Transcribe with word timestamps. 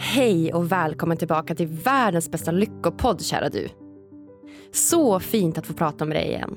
Hej 0.00 0.52
och 0.52 0.72
välkommen 0.72 1.16
tillbaka 1.16 1.54
till 1.54 1.66
världens 1.66 2.30
bästa 2.30 2.50
lyckopodd, 2.50 3.22
kära 3.22 3.48
du. 3.48 3.68
Så 4.72 5.20
fint 5.20 5.58
att 5.58 5.66
få 5.66 5.72
prata 5.72 6.04
med 6.04 6.16
dig 6.16 6.26
igen. 6.26 6.56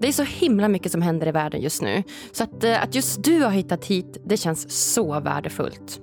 Det 0.00 0.08
är 0.08 0.12
så 0.12 0.22
himla 0.22 0.68
mycket 0.68 0.92
som 0.92 1.02
händer 1.02 1.26
i 1.26 1.32
världen 1.32 1.60
just 1.60 1.82
nu. 1.82 2.02
Så 2.32 2.44
att, 2.44 2.64
eh, 2.64 2.82
att 2.82 2.94
just 2.94 3.24
du 3.24 3.42
har 3.42 3.50
hittat 3.50 3.84
hit, 3.84 4.16
det 4.24 4.36
känns 4.36 4.92
så 4.92 5.20
värdefullt. 5.20 6.00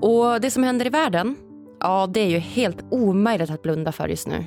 Och 0.00 0.40
det 0.40 0.50
som 0.50 0.62
händer 0.62 0.86
i 0.86 0.90
världen, 0.90 1.36
ja 1.80 2.06
det 2.06 2.20
är 2.20 2.28
ju 2.28 2.38
helt 2.38 2.84
omöjligt 2.90 3.50
att 3.50 3.62
blunda 3.62 3.92
för 3.92 4.08
just 4.08 4.28
nu. 4.28 4.44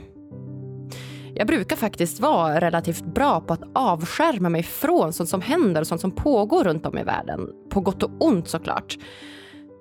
Jag 1.36 1.48
brukar 1.48 1.76
faktiskt 1.76 2.20
vara 2.20 2.62
relativt 2.62 3.06
bra 3.06 3.42
på 3.42 3.54
att 3.54 3.64
avskärma 3.74 4.50
mig 4.50 4.64
från 4.64 5.14
sånt 5.14 5.30
som 5.30 5.42
händer 5.42 5.82
och 5.82 5.88
sånt 5.88 6.02
som 6.02 6.12
pågår 6.12 6.64
runt 6.64 6.86
om 6.86 6.98
i 6.98 7.04
världen. 7.04 7.50
På 7.70 7.82
gott 7.82 8.04
och 8.04 8.12
ont 8.20 8.48
såklart. 8.48 8.98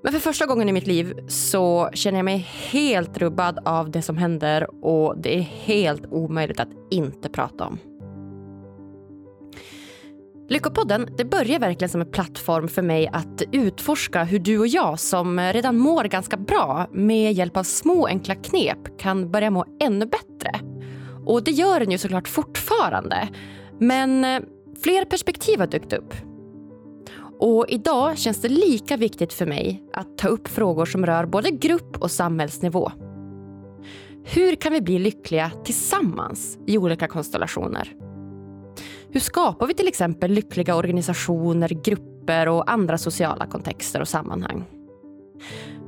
Men 0.05 0.13
för 0.13 0.21
första 0.21 0.47
gången 0.47 0.69
i 0.69 0.73
mitt 0.73 0.87
liv 0.87 1.15
så 1.29 1.91
känner 1.93 2.19
jag 2.19 2.25
mig 2.25 2.39
helt 2.71 3.19
rubbad 3.19 3.59
av 3.65 3.91
det 3.91 4.03
som 4.03 4.17
händer 4.17 4.85
och 4.85 5.19
det 5.19 5.39
är 5.39 5.41
helt 5.41 6.07
omöjligt 6.11 6.61
att 6.61 6.69
inte 6.91 7.29
prata 7.29 7.65
om. 7.65 7.79
Lyckopodden 10.49 11.09
det 11.17 11.25
börjar 11.25 11.59
verkligen 11.59 11.89
som 11.89 12.01
en 12.01 12.11
plattform 12.11 12.69
för 12.69 12.83
mig 12.83 13.09
att 13.13 13.43
utforska 13.53 14.25
hur 14.25 14.39
du 14.39 14.59
och 14.59 14.67
jag 14.67 15.01
som 15.01 15.41
redan 15.41 15.79
mår 15.79 16.05
ganska 16.05 16.37
bra 16.37 16.87
med 16.93 17.33
hjälp 17.33 17.57
av 17.57 17.63
små 17.63 18.07
enkla 18.07 18.35
knep 18.35 18.99
kan 18.99 19.31
börja 19.31 19.51
må 19.51 19.65
ännu 19.81 20.07
bättre. 20.07 20.61
Och 21.27 21.45
det 21.45 21.51
gör 21.51 21.81
den 21.81 21.91
ju 21.91 21.99
såklart 21.99 22.29
fortfarande. 22.29 23.29
Men 23.79 24.25
eh, 24.25 24.41
fler 24.83 25.05
perspektiv 25.05 25.59
har 25.59 25.67
dykt 25.67 25.93
upp. 25.93 26.15
Och 27.47 27.67
idag 27.69 28.19
känns 28.19 28.41
det 28.41 28.49
lika 28.49 28.97
viktigt 28.97 29.33
för 29.33 29.47
mig 29.47 29.83
att 29.93 30.19
ta 30.19 30.29
upp 30.29 30.49
frågor 30.49 30.87
som 30.87 31.07
rör 31.07 31.27
både 31.27 31.51
grupp 31.51 32.03
och 32.03 32.11
samhällsnivå. 32.11 32.93
Hur 34.25 34.55
kan 34.55 34.73
vi 34.73 34.81
bli 34.81 34.99
lyckliga 34.99 35.51
tillsammans 35.65 36.59
i 36.67 36.79
olika 36.79 37.09
konstellationer? 37.09 37.93
Hur 39.11 39.21
skapar 39.21 39.67
vi 39.67 39.75
till 39.75 39.89
exempel 39.89 40.31
lyckliga 40.31 40.77
organisationer, 40.77 41.69
grupper 41.69 42.49
och 42.49 42.71
andra 42.71 42.99
sociala 42.99 43.47
kontexter 43.47 44.01
och 44.01 44.09
sammanhang? 44.09 44.65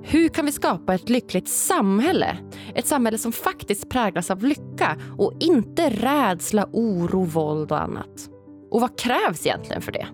Hur 0.02 0.28
kan 0.28 0.46
vi 0.46 0.52
skapa 0.52 0.94
ett 0.94 1.08
lyckligt 1.08 1.48
samhälle? 1.48 2.38
Ett 2.74 2.86
samhälle 2.86 3.18
som 3.18 3.32
faktiskt 3.32 3.88
präglas 3.88 4.30
av 4.30 4.44
lycka 4.44 4.96
och 5.18 5.32
inte 5.40 5.90
rädsla, 5.90 6.66
oro, 6.72 7.24
våld 7.24 7.72
och 7.72 7.82
annat. 7.82 8.30
Och 8.70 8.80
vad 8.80 8.98
krävs 8.98 9.46
egentligen 9.46 9.82
för 9.82 9.92
det? 9.92 10.06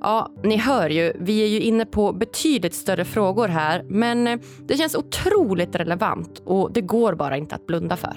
Ja, 0.00 0.32
ni 0.42 0.56
hör 0.56 0.90
ju, 0.90 1.12
vi 1.20 1.42
är 1.42 1.46
ju 1.46 1.60
inne 1.60 1.86
på 1.86 2.12
betydligt 2.12 2.74
större 2.74 3.04
frågor 3.04 3.48
här 3.48 3.82
men 3.88 4.26
eh, 4.26 4.38
det 4.66 4.76
känns 4.76 4.94
otroligt 4.94 5.74
relevant 5.74 6.42
och 6.44 6.72
det 6.72 6.80
går 6.80 7.14
bara 7.14 7.36
inte 7.36 7.54
att 7.54 7.66
blunda 7.66 7.96
för. 7.96 8.16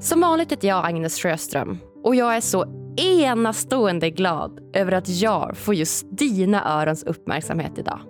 Som 0.00 0.20
vanligt 0.20 0.52
heter 0.52 0.68
jag 0.68 0.86
Agnes 0.86 1.18
Sjöström 1.18 1.78
och 2.04 2.14
jag 2.14 2.36
är 2.36 2.40
så 2.40 2.64
enastående 2.96 4.10
glad 4.10 4.60
över 4.74 4.92
att 4.92 5.08
jag 5.08 5.56
får 5.56 5.74
just 5.74 6.06
dina 6.10 6.80
örons 6.80 7.02
uppmärksamhet 7.02 7.78
idag. 7.78 8.00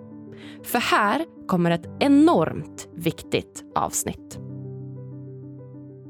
För 0.63 0.79
här 0.79 1.25
kommer 1.47 1.71
ett 1.71 1.89
enormt 1.99 2.87
viktigt 2.95 3.63
avsnitt. 3.75 4.39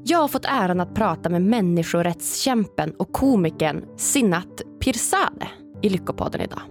Jag 0.06 0.18
har 0.18 0.28
fått 0.28 0.44
äran 0.44 0.80
att 0.80 0.94
prata 0.94 1.28
med 1.28 1.42
människorättskämpen 1.42 2.94
och 2.98 3.12
komikern 3.12 3.84
Sinat 3.96 4.62
Pirzadeh 4.84 5.48
i 5.82 5.88
Lyckopodden 5.88 6.40
idag. 6.40 6.62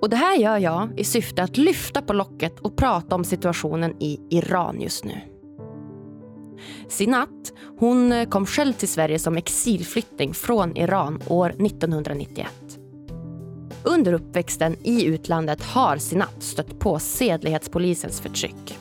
Och 0.00 0.10
det 0.10 0.16
här 0.16 0.36
gör 0.36 0.58
jag 0.58 1.00
i 1.00 1.04
syfte 1.04 1.42
att 1.42 1.56
lyfta 1.56 2.02
på 2.02 2.12
locket 2.12 2.60
och 2.60 2.76
prata 2.76 3.14
om 3.14 3.24
situationen 3.24 4.02
i 4.02 4.20
Iran 4.30 4.80
just 4.80 5.04
nu. 5.04 5.20
Sinat 6.88 7.52
hon 7.78 8.26
kom 8.30 8.46
själv 8.46 8.72
till 8.72 8.88
Sverige 8.88 9.18
som 9.18 9.36
exilflykting 9.36 10.34
från 10.34 10.76
Iran 10.76 11.22
år 11.28 11.48
1991. 11.48 12.46
Under 13.82 14.12
uppväxten 14.12 14.76
i 14.82 15.04
utlandet 15.04 15.62
har 15.62 15.96
Sinat 15.96 16.42
stött 16.42 16.78
på 16.78 16.98
sedlighetspolisens 16.98 18.20
förtryck. 18.20 18.78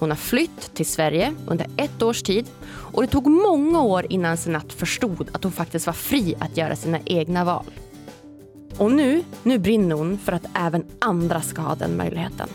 Hon 0.00 0.10
har 0.10 0.16
flytt 0.16 0.74
till 0.74 0.86
Sverige 0.86 1.34
under 1.46 1.66
ett 1.76 2.02
års 2.02 2.22
tid 2.22 2.46
och 2.66 3.02
det 3.02 3.08
tog 3.08 3.26
många 3.26 3.82
år 3.82 4.06
innan 4.08 4.36
Senat 4.36 4.72
förstod 4.72 5.28
att 5.32 5.42
hon 5.42 5.52
faktiskt 5.52 5.86
var 5.86 5.92
fri 5.92 6.34
att 6.38 6.56
göra 6.56 6.76
sina 6.76 6.98
egna 7.04 7.44
val. 7.44 7.64
Och 8.76 8.92
nu, 8.92 9.22
nu 9.42 9.58
brinner 9.58 9.96
hon 9.96 10.18
för 10.18 10.32
att 10.32 10.46
även 10.54 10.84
andra 10.98 11.40
ska 11.40 11.62
ha 11.62 11.74
den 11.74 11.96
möjligheten. 11.96 12.48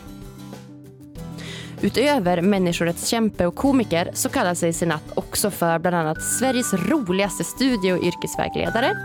Utöver 1.82 2.42
människorättskämpe 2.42 3.46
och 3.46 3.56
komiker 3.56 4.12
så 4.14 4.30
kallar 4.30 4.54
sig 4.54 4.74
Senat 4.74 5.04
också 5.16 5.52
för 5.52 5.80
bland 5.80 5.96
annat 5.96 6.24
Sveriges 6.24 6.74
roligaste 6.74 7.44
studie 7.44 7.92
och 7.92 8.04
yrkesvägledare, 8.04 8.98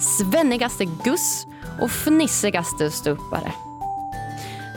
svennigaste 0.00 0.84
guss 1.04 1.46
och 1.80 1.90
fnissigaste 1.90 2.90
ståuppare. 2.90 3.52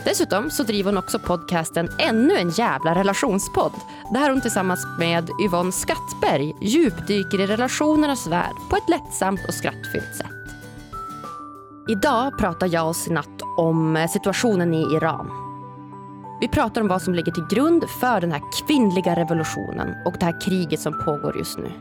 Dessutom 0.06 0.50
så 0.50 0.62
driver 0.62 0.92
hon 0.92 0.98
också 0.98 1.18
podcasten 1.18 1.88
Ännu 1.98 2.36
en 2.36 2.50
jävla 2.50 2.94
relationspodd 2.94 3.72
där 4.12 4.30
hon 4.30 4.40
tillsammans 4.40 4.86
med 4.98 5.30
Yvonne 5.44 5.72
Skattberg 5.72 6.54
djupdyker 6.60 7.40
i 7.40 7.46
relationernas 7.46 8.26
värld 8.26 8.54
på 8.70 8.76
ett 8.76 8.88
lättsamt 8.88 9.40
och 9.48 9.54
skrattfyllt 9.54 10.16
sätt. 10.16 10.26
Idag 11.88 12.38
pratar 12.38 12.66
jag 12.66 12.88
och 12.88 12.96
Sinat 12.96 13.42
om 13.56 13.96
eh, 13.96 14.08
situationen 14.08 14.74
i 14.74 14.80
Iran. 14.80 15.30
Vi 16.40 16.48
pratar 16.48 16.80
om 16.80 16.88
vad 16.88 17.02
som 17.02 17.14
ligger 17.14 17.32
till 17.32 17.46
grund 17.50 17.84
för 18.00 18.20
den 18.20 18.32
här 18.32 18.42
kvinnliga 18.66 19.16
revolutionen 19.16 19.94
och 20.04 20.14
det 20.20 20.26
här 20.26 20.40
kriget 20.40 20.80
som 20.80 21.04
pågår 21.04 21.36
just 21.36 21.58
nu. 21.58 21.72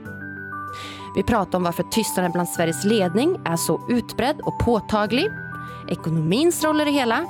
Vi 1.15 1.23
pratar 1.23 1.57
om 1.57 1.63
varför 1.63 1.83
tystnaden 1.83 2.31
bland 2.31 2.49
Sveriges 2.49 2.83
ledning 2.83 3.37
är 3.45 3.55
så 3.55 3.81
utbredd 3.89 4.41
och 4.41 4.59
påtaglig, 4.59 5.29
ekonomins 5.87 6.63
roll 6.63 6.81
i 6.81 6.85
det 6.85 6.91
hela 6.91 7.25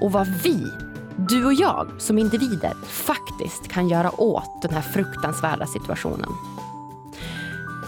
och 0.00 0.12
vad 0.12 0.26
vi, 0.26 0.72
du 1.16 1.44
och 1.44 1.54
jag 1.54 1.88
som 1.98 2.18
individer 2.18 2.72
faktiskt 2.86 3.68
kan 3.68 3.88
göra 3.88 4.20
åt 4.20 4.62
den 4.62 4.70
här 4.70 4.82
fruktansvärda 4.82 5.66
situationen. 5.66 6.28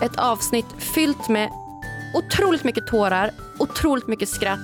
Ett 0.02 0.18
avsnitt 0.18 0.66
fyllt 0.78 1.28
med 1.28 1.50
otroligt 2.14 2.64
mycket 2.64 2.86
tårar, 2.86 3.30
otroligt 3.58 4.06
mycket 4.06 4.28
skratt, 4.28 4.58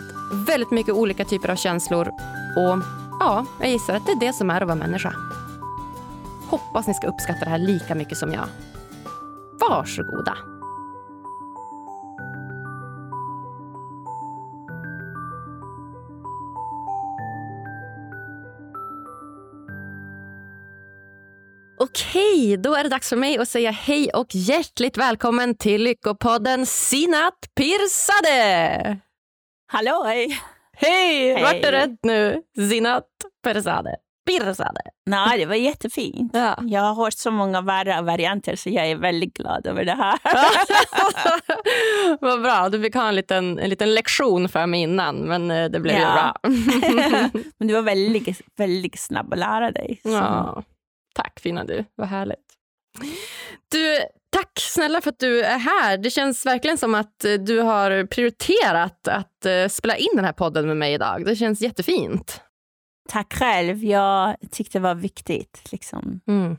väldigt 0.47 0.71
mycket 0.71 0.95
olika 0.95 1.25
typer 1.25 1.49
av 1.49 1.57
känslor 1.57 2.09
och 2.57 2.79
ja, 3.21 3.47
jag 3.61 3.71
gissar 3.71 3.95
att 3.95 4.07
det 4.07 4.13
är 4.13 4.21
det 4.21 4.33
som 4.33 4.51
är 4.51 4.61
att 4.61 4.69
vara 4.69 4.79
människa. 4.79 5.15
Hoppas 6.49 6.87
ni 6.87 6.95
ska 6.95 7.07
uppskatta 7.07 7.45
det 7.45 7.51
här 7.51 7.59
lika 7.59 7.95
mycket 7.95 8.19
som 8.19 8.33
jag. 8.33 8.47
Varsågoda. 9.61 10.58
Okej, 21.81 22.57
då 22.57 22.75
är 22.75 22.83
det 22.83 22.89
dags 22.89 23.09
för 23.09 23.17
mig 23.17 23.39
att 23.39 23.49
säga 23.49 23.71
hej 23.71 24.11
och 24.15 24.27
hjärtligt 24.35 24.97
välkommen 24.99 25.55
till 25.57 25.83
Lyckopodden 25.85 26.67
Sinat 26.67 27.35
Pirzadeh! 27.57 28.97
Halloj! 29.73 30.41
Hej! 30.77 31.33
Hej. 31.35 31.43
Vart 31.43 31.65
är 31.65 31.73
rätt 31.73 31.99
nu? 32.03 32.43
Sinat 32.71 33.05
Pirzadeh. 33.45 33.93
Pirzadeh. 34.27 34.83
Nej, 35.07 35.39
det 35.39 35.47
var 35.47 35.55
jättefint. 35.55 36.31
Ja. 36.35 36.59
Jag 36.63 36.81
har 36.81 36.95
hört 36.95 37.13
så 37.13 37.31
många 37.31 37.61
värre 37.61 38.03
varianter 38.03 38.57
så 38.57 38.71
jag 38.71 38.87
är 38.91 38.97
väldigt 38.97 39.35
glad 39.35 39.67
över 39.67 39.85
det 39.85 39.93
här. 39.95 40.19
Vad 42.21 42.43
bra, 42.43 42.69
du 42.69 42.83
fick 42.83 42.95
ha 42.95 43.09
en 43.09 43.15
liten, 43.15 43.59
en 43.59 43.71
liten 43.71 43.95
lektion 43.95 44.49
för 44.49 44.67
mig 44.67 44.81
innan 44.81 45.17
men 45.17 45.51
eh, 45.51 45.71
det 45.71 45.81
blev 45.81 45.97
ju 45.97 46.03
Ja. 46.03 46.35
bra. 46.43 46.51
Men 47.59 47.69
du 47.69 47.75
var 47.75 47.83
väldigt, 47.83 48.41
väldigt 48.57 48.99
snabb 49.01 49.33
att 49.33 49.39
lära 49.39 49.71
dig. 49.71 50.01
Så. 50.03 50.09
Ja, 50.09 50.63
tack 51.23 51.41
fina 51.41 51.65
du, 51.65 51.85
vad 51.95 52.09
härligt. 52.09 52.55
Du, 53.71 53.99
tack 54.31 54.61
snälla 54.61 55.01
för 55.01 55.11
att 55.11 55.19
du 55.19 55.43
är 55.43 55.59
här. 55.59 55.99
Det 55.99 56.11
känns 56.11 56.47
verkligen 56.47 56.79
som 56.79 56.95
att 56.95 57.25
eh, 57.25 57.33
du 57.33 57.59
har 57.59 58.07
prioriterat 58.07 59.09
att 59.09 59.47
eh, 59.47 59.69
spela 59.69 59.97
in 59.97 60.09
den 60.15 60.25
här 60.25 60.33
podden 60.33 60.67
med 60.67 60.77
mig 60.77 60.95
idag. 60.95 61.25
Det 61.25 61.37
känns 61.37 61.61
jättefint. 61.61 62.41
Tack 63.09 63.35
själv. 63.35 63.85
Jag 63.85 64.37
tyckte 64.51 64.79
det 64.79 64.83
var 64.83 64.95
viktigt. 64.95 65.73
Liksom. 65.73 66.21
Mm. 66.29 66.57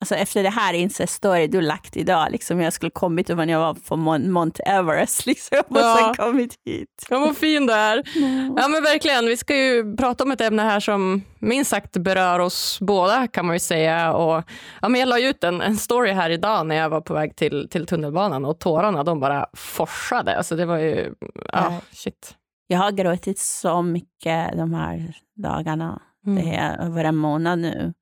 Alltså, 0.00 0.14
efter 0.14 0.42
det 0.42 0.50
här 0.50 0.74
Insta-story 0.74 1.46
du 1.46 1.60
lagt 1.60 1.96
idag, 1.96 2.26
liksom, 2.30 2.60
jag 2.60 2.72
skulle 2.72 2.90
kommit 2.90 3.28
när 3.28 3.46
jag 3.48 3.58
var 3.60 3.74
på 3.74 3.96
Mount, 3.96 4.28
Mount 4.28 4.62
Everest 4.62 5.26
liksom, 5.26 5.58
och 5.68 5.78
Ja. 5.78 5.96
sen 6.16 6.26
kommit 6.26 6.54
hit. 6.64 7.06
Ja, 7.10 7.18
vad 7.18 7.36
fin 7.36 7.66
du 7.66 7.72
är. 7.72 7.96
Ja, 8.56 8.68
men 8.68 8.82
verkligen. 8.82 9.26
Vi 9.26 9.36
ska 9.36 9.56
ju 9.56 9.96
prata 9.96 10.24
om 10.24 10.30
ett 10.30 10.40
ämne 10.40 10.62
här 10.62 10.80
som 10.80 11.22
minst 11.38 11.70
sagt 11.70 11.96
berör 11.96 12.38
oss 12.38 12.78
båda 12.80 13.28
kan 13.28 13.46
man 13.46 13.54
ju 13.56 13.60
säga. 13.60 14.12
Och, 14.14 14.42
ja, 14.82 14.88
men 14.88 15.00
jag 15.00 15.08
la 15.08 15.18
ut 15.20 15.44
en, 15.44 15.60
en 15.60 15.76
story 15.76 16.12
här 16.12 16.30
idag 16.30 16.66
när 16.66 16.76
jag 16.76 16.88
var 16.88 17.00
på 17.00 17.14
väg 17.14 17.36
till, 17.36 17.68
till 17.70 17.86
tunnelbanan 17.86 18.44
och 18.44 18.58
tårarna 18.60 19.04
de 19.04 19.20
bara 19.20 19.46
forsade. 19.56 20.36
Alltså, 20.36 20.56
det 20.56 20.66
var 20.66 20.76
ju, 20.78 21.14
ja, 21.34 21.40
Ja. 21.52 21.80
shit. 21.92 22.34
Jag 22.66 22.78
har 22.78 22.90
gråtit 22.90 23.38
så 23.38 23.82
mycket 23.82 24.52
de 24.56 24.74
här 24.74 25.14
dagarna. 25.36 26.02
Mm. 26.26 26.44
Det 26.44 26.54
är 26.56 26.78
över 26.86 27.04
en 27.04 27.16
månad 27.16 27.58
nu. 27.58 27.92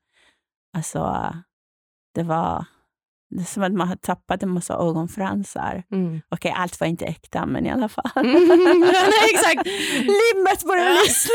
Alltså, 0.76 1.32
det 2.14 2.22
var 2.22 2.64
det 3.30 3.42
är 3.42 3.44
som 3.44 3.62
att 3.62 3.72
man 3.72 3.88
har 3.88 3.96
tappat 3.96 4.42
en 4.42 4.48
massa 4.48 4.74
ögonfransar. 4.74 5.82
Mm. 5.92 6.20
Okej, 6.28 6.54
allt 6.56 6.80
var 6.80 6.86
inte 6.86 7.04
äkta, 7.04 7.46
men 7.46 7.66
i 7.66 7.70
alla 7.70 7.88
fall. 7.88 8.10
Nej, 8.14 8.24
exakt. 9.34 9.66
Limmet 9.98 10.64
började 10.66 10.92
lyssna. 10.92 11.34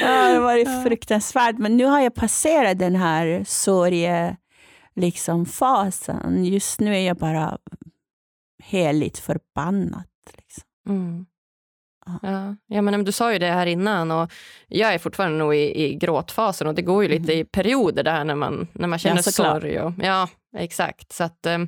ja, 0.00 0.28
det 0.28 0.40
var 0.40 0.84
fruktansvärt. 0.84 1.58
Men 1.58 1.76
nu 1.76 1.84
har 1.84 2.00
jag 2.00 2.14
passerat 2.14 2.78
den 2.78 2.96
här 2.96 3.44
sorge 3.46 4.36
liksom, 4.94 5.46
fasen. 5.46 6.44
Just 6.44 6.80
nu 6.80 6.96
är 6.96 7.06
jag 7.06 7.16
bara 7.16 7.58
heligt 8.62 9.18
förbannad. 9.18 10.04
Liksom. 10.36 10.64
Mm. 10.88 11.26
Ja. 12.06 12.18
Ja. 12.22 12.56
Ja, 12.66 12.82
men 12.82 13.04
du 13.04 13.12
sa 13.12 13.32
ju 13.32 13.38
det 13.38 13.46
här 13.46 13.66
innan 13.66 14.10
och 14.10 14.32
jag 14.68 14.94
är 14.94 14.98
fortfarande 14.98 15.38
nog 15.38 15.54
i, 15.54 15.84
i 15.84 15.94
gråtfasen 15.94 16.66
och 16.66 16.74
det 16.74 16.82
går 16.82 17.02
ju 17.02 17.08
lite 17.08 17.22
Mhm. 17.32 17.40
i 17.40 17.44
perioder 17.44 18.02
där 18.02 18.24
när 18.24 18.34
man, 18.34 18.68
när 18.72 18.88
man 18.88 18.98
känner 18.98 19.22
såklart. 19.22 19.62
sorg. 19.62 19.80
Och, 19.80 19.92
ja, 20.02 20.28
exakt. 20.56 21.12
Så 21.12 21.24
att, 21.24 21.46
eh, 21.46 21.58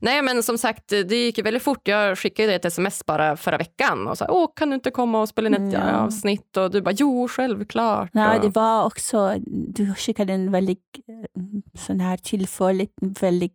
nej, 0.00 0.22
men 0.22 0.42
som 0.42 0.58
sagt, 0.58 0.88
det 0.88 1.16
gick 1.24 1.38
ju 1.38 1.44
väldigt 1.44 1.62
fort. 1.62 1.88
Jag 1.88 2.18
skickade 2.18 2.46
dig 2.48 2.56
ett 2.56 2.64
sms 2.64 3.06
bara 3.06 3.36
förra 3.36 3.58
veckan 3.58 4.06
och 4.06 4.18
sa, 4.18 4.26
åh, 4.28 4.48
kan 4.56 4.68
du 4.70 4.74
inte 4.74 4.90
komma 4.90 5.20
och 5.20 5.28
spela 5.28 5.48
in 5.48 5.54
ett 5.68 5.72
Ja. 5.74 5.92
avsnitt? 5.92 6.56
Och 6.56 6.70
du 6.70 6.80
bara, 6.82 6.94
jo, 6.98 7.28
självklart. 7.28 8.10
Nej, 8.12 8.36
och, 8.38 8.44
det 8.44 8.48
var 8.60 8.84
också, 8.84 9.34
du 9.46 9.94
skickade 9.94 10.32
en 10.32 10.52
väldigt 10.52 10.98
eh, 11.08 11.80
sån 11.80 12.00
här 12.00 12.16
tillförligt, 12.16 12.92
väldigt 13.22 13.52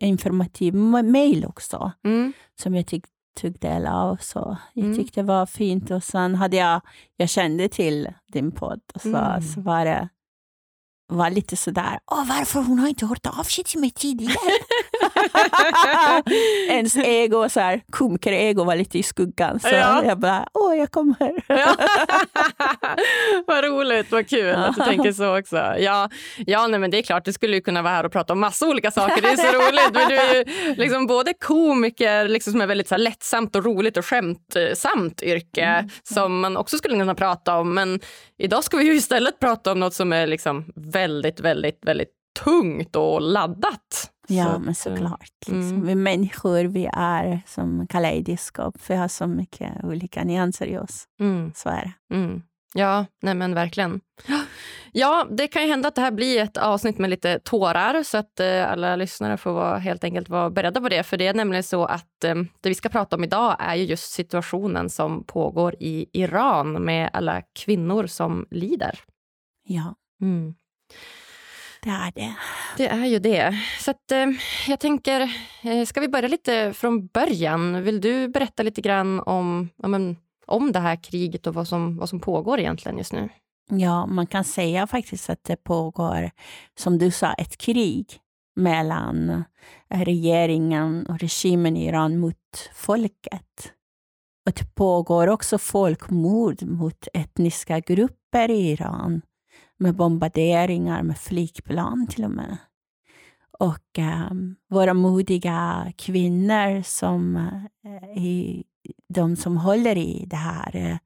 informativ 0.00 0.74
ma- 0.74 1.10
mail 1.10 1.44
också. 1.44 1.92
mm, 2.04 2.32
som 2.62 2.74
jag 2.74 2.86
tyck, 2.86 3.04
tog 3.36 3.58
del 3.60 3.86
av. 3.86 4.16
Så 4.20 4.56
jag 4.72 4.84
Mm. 4.84 4.96
tyckte 4.96 5.20
det 5.20 5.26
var 5.26 5.46
fint. 5.46 5.90
Och 5.90 6.04
sen 6.04 6.34
hade 6.34 6.56
jag, 6.56 6.80
jag 7.16 7.28
kände 7.28 7.68
till 7.68 8.08
din 8.32 8.52
podd 8.52 8.80
och 8.94 9.00
så, 9.00 9.08
Mm. 9.16 9.42
så 9.42 9.60
var 9.60 9.84
det 9.84 10.08
var 11.08 11.30
lite 11.30 11.56
sådär, 11.56 11.98
Åh, 12.10 12.28
varför 12.28 12.60
hon 12.62 12.78
har 12.78 12.88
inte 12.88 13.06
hört 13.06 13.26
av 13.26 13.42
sig 13.44 13.64
till 13.64 13.80
mig 13.80 13.90
tidigare. 13.90 14.34
Ens 16.68 16.96
ego, 16.96 17.48
så 17.48 17.60
här, 17.60 17.82
komiker-ego 17.92 18.64
var 18.64 18.76
lite 18.76 18.98
i 18.98 19.02
skuggan. 19.02 19.60
Så 19.60 19.68
Ja. 19.68 20.04
jag 20.04 20.18
bara, 20.18 20.48
åh 20.54 20.76
jag 20.76 20.90
kommer. 20.90 21.16
Vad 23.46 23.64
roligt, 23.64 24.12
vad 24.12 24.28
kul 24.28 24.54
att 24.54 24.76
du 24.76 24.82
tänker 24.84 25.12
så 25.12 25.38
också. 25.38 25.56
Ja, 25.56 26.10
ja 26.46 26.66
nej, 26.66 26.80
men 26.80 26.90
det 26.90 26.98
är 26.98 27.02
klart, 27.02 27.24
du 27.24 27.32
skulle 27.32 27.56
ju 27.56 27.62
kunna 27.62 27.82
vara 27.82 27.94
här 27.94 28.04
och 28.04 28.12
prata 28.12 28.32
om 28.32 28.40
massa 28.40 28.68
olika 28.68 28.90
saker. 28.90 29.22
Det 29.22 29.28
är 29.28 29.36
så 29.36 29.58
roligt. 29.58 29.90
Men 29.92 30.08
du 30.08 30.14
är 30.16 30.34
ju 30.34 30.74
liksom 30.74 31.06
både 31.06 31.34
komiker, 31.34 32.28
liksom, 32.28 32.52
som 32.52 32.60
är 32.60 32.66
väldigt 32.66 32.88
så 32.88 32.94
här, 32.94 33.02
lättsamt 33.02 33.56
och 33.56 33.64
roligt 33.64 33.96
och 33.96 34.06
skämtsamt 34.06 35.22
yrke 35.22 35.66
Mm, 35.66 35.90
som 36.02 36.40
man 36.40 36.56
också 36.56 36.78
skulle 36.78 36.98
kunna 36.98 37.14
prata 37.14 37.56
om. 37.58 37.74
Men 37.74 38.00
idag 38.38 38.64
ska 38.64 38.76
vi 38.76 38.84
ju 38.84 38.94
istället 38.94 39.40
prata 39.40 39.72
om 39.72 39.80
något 39.80 39.94
som 39.94 40.12
är 40.12 40.26
liksom 40.26 40.72
väldigt, 40.76 41.40
väldigt, 41.40 41.78
väldigt 41.82 42.08
tungt 42.44 42.96
och 42.96 43.20
laddat. 43.20 44.10
Ja, 44.28 44.44
Så 44.44 44.58
men 44.58 44.68
att, 44.68 44.78
såklart. 44.78 45.30
Liksom. 45.46 45.68
mm. 45.68 45.86
Vi 45.86 45.94
människor, 45.94 46.64
vi 46.64 46.88
är 46.92 47.40
som 47.46 47.86
kaleidoskop. 47.86 48.74
Vi 48.88 48.94
har 48.94 49.08
så 49.08 49.26
mycket 49.26 49.84
olika 49.84 50.24
nyanser 50.24 50.66
i 50.66 50.78
oss. 50.78 51.04
Mm. 51.20 51.52
Så 51.54 51.68
är 51.68 51.92
det. 52.08 52.14
Mm. 52.14 52.42
Ja, 52.76 53.06
nej 53.22 53.34
men 53.34 53.54
verkligen. 53.54 54.00
Ja, 54.92 55.26
det 55.30 55.48
kan 55.48 55.62
ju 55.62 55.68
hända 55.68 55.88
att 55.88 55.94
det 55.94 56.00
här 56.00 56.10
blir 56.10 56.42
ett 56.42 56.56
avsnitt 56.56 56.98
med 56.98 57.10
lite 57.10 57.38
tårar 57.38 58.02
så 58.02 58.18
att 58.18 58.40
eh, 58.40 58.70
alla 58.72 58.96
lyssnare 58.96 59.36
får 59.36 59.52
vara, 59.52 59.78
helt 59.78 60.04
enkelt 60.04 60.28
vara 60.28 60.50
beredda 60.50 60.80
på 60.80 60.88
det. 60.88 61.02
För 61.02 61.16
det 61.16 61.26
är 61.26 61.34
nämligen 61.34 61.62
så 61.62 61.84
att 61.84 62.24
eh, 62.24 62.34
det 62.60 62.68
vi 62.68 62.74
ska 62.74 62.88
prata 62.88 63.16
om 63.16 63.24
idag 63.24 63.56
är 63.58 63.74
ju 63.74 63.84
just 63.84 64.12
situationen 64.12 64.90
som 64.90 65.24
pågår 65.24 65.74
i 65.80 66.06
Iran 66.12 66.72
med 66.72 67.10
alla 67.12 67.42
kvinnor 67.58 68.06
som 68.06 68.46
lider. 68.50 68.98
Ja, 69.68 69.94
Mm. 70.20 70.54
det 71.82 71.90
är 71.90 72.12
det. 72.14 72.34
Det 72.76 72.86
är 72.88 73.06
ju 73.06 73.18
det. 73.18 73.54
Så 73.80 73.90
att, 73.90 74.12
eh, 74.12 74.26
jag 74.68 74.80
tänker, 74.80 75.20
eh, 75.62 75.84
ska 75.86 76.00
vi 76.00 76.08
börja 76.08 76.28
lite 76.28 76.72
från 76.72 77.06
början? 77.06 77.82
Vill 77.82 78.00
du 78.00 78.28
berätta 78.28 78.62
lite 78.62 78.80
grann 78.80 79.20
om, 79.20 79.68
ja, 79.76 79.88
men, 79.88 80.16
om 80.46 80.72
det 80.72 80.78
här 80.78 80.96
kriget 80.96 81.46
och 81.46 81.54
vad 81.54 81.68
som, 81.68 81.96
vad 81.96 82.08
som 82.08 82.20
pågår 82.20 82.58
egentligen 82.58 82.98
just 82.98 83.12
nu? 83.12 83.28
Ja, 83.70 84.06
man 84.06 84.26
kan 84.26 84.44
säga 84.44 84.86
faktiskt 84.86 85.30
att 85.30 85.44
det 85.44 85.56
pågår, 85.56 86.30
som 86.78 86.98
du 86.98 87.10
sa, 87.10 87.32
ett 87.32 87.56
krig 87.56 88.20
mellan 88.56 89.44
eh, 89.90 90.00
regeringen 90.00 91.06
och 91.06 91.18
regimen 91.18 91.76
i 91.76 91.86
Iran 91.86 92.18
mot 92.18 92.70
folket. 92.74 93.72
Och 94.46 94.52
det 94.52 94.74
pågår 94.74 95.26
också 95.26 95.58
folkmord 95.58 96.62
mot 96.62 97.08
etniska 97.12 97.80
grupper 97.80 98.50
i 98.50 98.70
Iran 98.70 99.22
med 99.78 99.96
bombarderingar 99.96 101.02
med 101.02 101.18
flygplan 101.18 102.06
till 102.06 102.24
och 102.24 102.30
med. 102.30 102.56
Och 103.58 103.98
eh, 103.98 104.30
våra 104.68 104.94
modiga 104.94 105.92
kvinnor 105.96 106.82
som 106.82 107.36
eh, 107.36 108.22
i 108.22 108.64
de 109.14 109.36
som 109.36 109.56
håller 109.56 109.98
i 109.98 110.24
det 110.26 110.36
här 110.36 110.76
eh, 110.76 110.96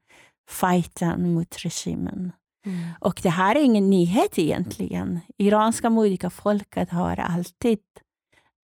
fighten 0.50 1.34
mot 1.34 1.64
regimen. 1.64 2.32
Och 3.00 3.20
det 3.22 3.30
här 3.30 3.56
är 3.56 3.60
ingen 3.60 3.90
nyhet 3.90 4.38
egentligen. 4.38 5.20
Iranska 5.38 5.90
modiga 5.90 6.30
folket 6.30 6.90
har 6.90 7.16
alltid 7.16 7.78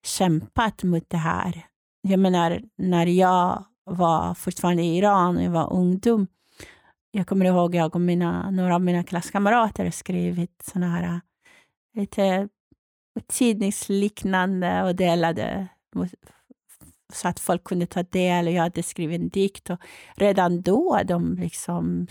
kämpat 0.07 0.83
mot 0.83 1.11
det 1.11 1.17
här. 1.17 1.67
Jag 2.09 2.21
menar, 2.21 2.63
när 2.79 3.07
jag 3.07 3.65
var 3.85 4.35
fortfarande 4.35 4.83
i 4.83 4.97
Iran 4.99 5.37
och 5.37 5.43
jag 5.43 5.51
var 5.51 5.73
ungdom, 5.73 6.27
jag 7.11 7.27
kommer 7.27 7.45
ihåg 7.45 7.75
jag 7.75 7.95
och 7.95 8.01
mina, 8.01 8.51
några 8.51 8.75
av 8.75 8.81
mina 8.81 9.05
klasskamrater 9.05 9.91
skrivit 9.91 10.63
såna 10.73 10.89
här 10.89 11.03
eh, 11.03 11.21
lite 11.95 12.49
tidningsliknande 13.27 14.83
och 14.83 14.97
delade 14.97 15.69
så 17.13 17.29
att 17.29 17.41
folk 17.41 17.65
kunde 17.65 17.87
ta 17.87 18.03
del. 18.03 18.47
Och 18.47 18.53
jag 18.53 18.63
hade 18.63 18.83
skrivit 18.83 19.21
en 19.21 19.29
dikt. 19.29 19.71
Och 19.71 19.81
redan 20.15 20.63
då 20.63 21.01
de 21.05 21.35
liksom 21.35 22.07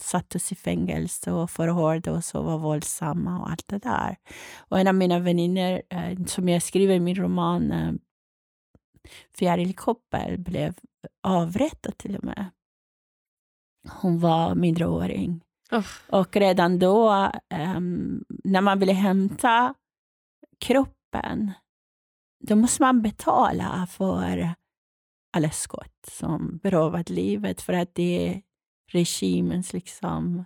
satte 0.00 0.38
oss 0.38 0.52
i 0.52 0.54
fängelse 0.54 1.32
och 1.32 1.50
förhörde 1.50 2.10
och 2.10 2.22
var 2.32 2.58
våldsamma 2.58 3.40
och 3.40 3.50
allt 3.50 3.68
det 3.68 3.78
där. 3.78 4.16
Och 4.58 4.80
en 4.80 4.88
av 4.88 4.94
mina 4.94 5.18
vänner 5.18 5.82
eh, 5.90 6.24
som 6.26 6.48
jag 6.48 6.62
skriver 6.62 6.94
i 6.94 7.00
min 7.00 7.16
roman 7.16 7.72
eh, 7.72 7.92
Fjäril 9.38 9.74
Koppel 9.74 10.38
blev 10.38 10.74
avrättad 11.22 11.98
till 11.98 12.16
och 12.16 12.24
med. 12.24 12.50
Hon 13.88 14.18
var 14.18 14.54
mindreåring. 14.54 15.40
Oh. 15.70 15.86
Och 16.08 16.36
redan 16.36 16.78
då, 16.78 17.30
ehm, 17.48 18.24
när 18.44 18.60
man 18.60 18.78
ville 18.78 18.92
hämta 18.92 19.74
kroppen, 20.58 21.52
då 22.40 22.56
måste 22.56 22.82
man 22.82 23.02
betala 23.02 23.86
för 23.90 24.54
alla 25.32 25.50
skott 25.50 26.06
som 26.08 26.58
berövat 26.62 27.10
livet 27.10 27.62
för 27.62 27.72
att 27.72 27.94
det 27.94 28.28
är 28.28 28.42
regimens 28.92 29.72
liksom 29.72 30.44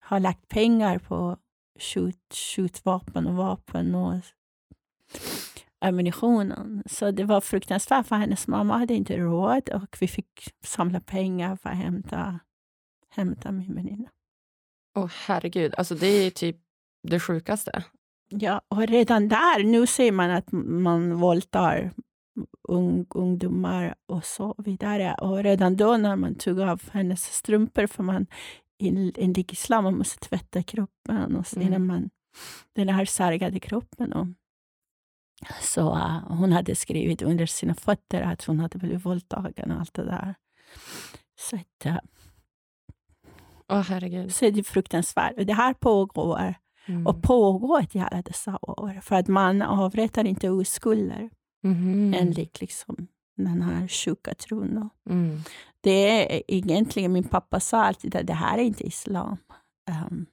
har 0.00 0.20
lagt 0.20 0.48
pengar 0.48 0.98
på 0.98 1.38
skjut, 1.80 2.34
skjutvapen 2.34 3.26
och 3.26 3.34
vapen 3.34 3.94
och 3.94 4.20
ammunitionen. 5.78 6.82
Så 6.86 7.10
det 7.10 7.24
var 7.24 7.40
fruktansvärt 7.40 8.06
för 8.06 8.16
hennes 8.16 8.46
mamma 8.46 8.78
hade 8.78 8.94
inte 8.94 9.16
råd 9.16 9.68
och 9.68 9.96
vi 10.00 10.08
fick 10.08 10.54
samla 10.64 11.00
pengar 11.00 11.56
för 11.56 11.68
att 11.68 11.76
hämta, 11.76 12.40
hämta 13.08 13.52
min 13.52 13.74
väninna. 13.74 14.08
Åh 14.96 15.10
herregud, 15.26 15.74
alltså 15.74 15.94
det 15.94 16.06
är 16.06 16.30
typ 16.30 16.56
det 17.02 17.20
sjukaste. 17.20 17.84
Ja, 18.28 18.60
och 18.68 18.86
redan 18.86 19.28
där, 19.28 19.64
nu 19.64 19.86
ser 19.86 20.12
man 20.12 20.30
att 20.30 20.52
man 20.52 21.14
våldtar 21.16 21.92
ung, 22.68 23.06
ungdomar 23.10 23.94
och 24.06 24.24
så 24.24 24.54
vidare. 24.58 25.14
Och 25.14 25.42
redan 25.42 25.76
då 25.76 25.96
när 25.96 26.16
man 26.16 26.34
tog 26.34 26.60
av 26.60 26.82
hennes 26.90 27.22
strumpor, 27.24 27.86
för 27.86 28.02
man 28.02 28.26
enligt 28.78 29.52
islam 29.52 29.84
man 29.84 29.98
måste 29.98 30.28
tvätta 30.28 30.62
kroppen 30.62 31.36
och 31.36 31.46
så 31.46 31.56
Mm. 31.56 31.68
innan 31.68 31.86
man 31.86 32.10
den 32.72 32.88
här 32.88 33.04
sargade 33.04 33.60
kroppen. 33.60 34.12
Och, 34.12 34.26
så 35.62 35.94
uh, 35.94 36.28
hon 36.28 36.52
hade 36.52 36.76
skrivit 36.76 37.22
under 37.22 37.46
sina 37.46 37.74
fötter 37.74 38.22
att 38.22 38.44
hon 38.44 38.60
hade 38.60 38.78
blivit 38.78 39.04
våldtagen 39.04 39.70
och 39.70 39.80
allt 39.80 39.94
det 39.94 40.04
där. 40.04 40.34
Så, 41.38 41.56
att, 41.56 41.86
uh, 41.86 41.98
Åh 43.68 43.82
herregud. 43.82 44.34
så 44.34 44.44
är 44.44 44.50
det 44.50 44.64
fruktansvärt. 44.64 45.38
Och 45.38 45.46
det 45.46 45.54
här 45.54 45.74
pågår 45.74 46.54
Mm. 46.88 47.06
och 47.06 47.22
pågått 47.22 47.94
i 47.94 47.98
alla 47.98 48.22
dessa 48.22 48.58
år. 48.62 49.00
För 49.02 49.16
att 49.16 49.28
man 49.28 49.62
avrättar 49.62 50.24
inte 50.24 50.50
oskulder 50.50 51.30
Mhm. 51.62 52.14
enligt 52.14 52.60
liksom 52.60 53.08
den 53.36 53.62
här 53.62 53.88
sjuka 53.88 54.34
tron. 54.34 54.90
Mm. 55.10 55.38
Det 55.80 56.34
är 56.34 56.42
egentligen, 56.48 57.12
min 57.12 57.24
pappa 57.24 57.60
sa 57.60 57.84
alltid 57.84 58.16
att 58.16 58.26
det 58.26 58.32
här 58.32 58.58
är 58.58 58.62
inte 58.62 58.86
islam. 58.86 59.36
Ehm, 59.90 60.26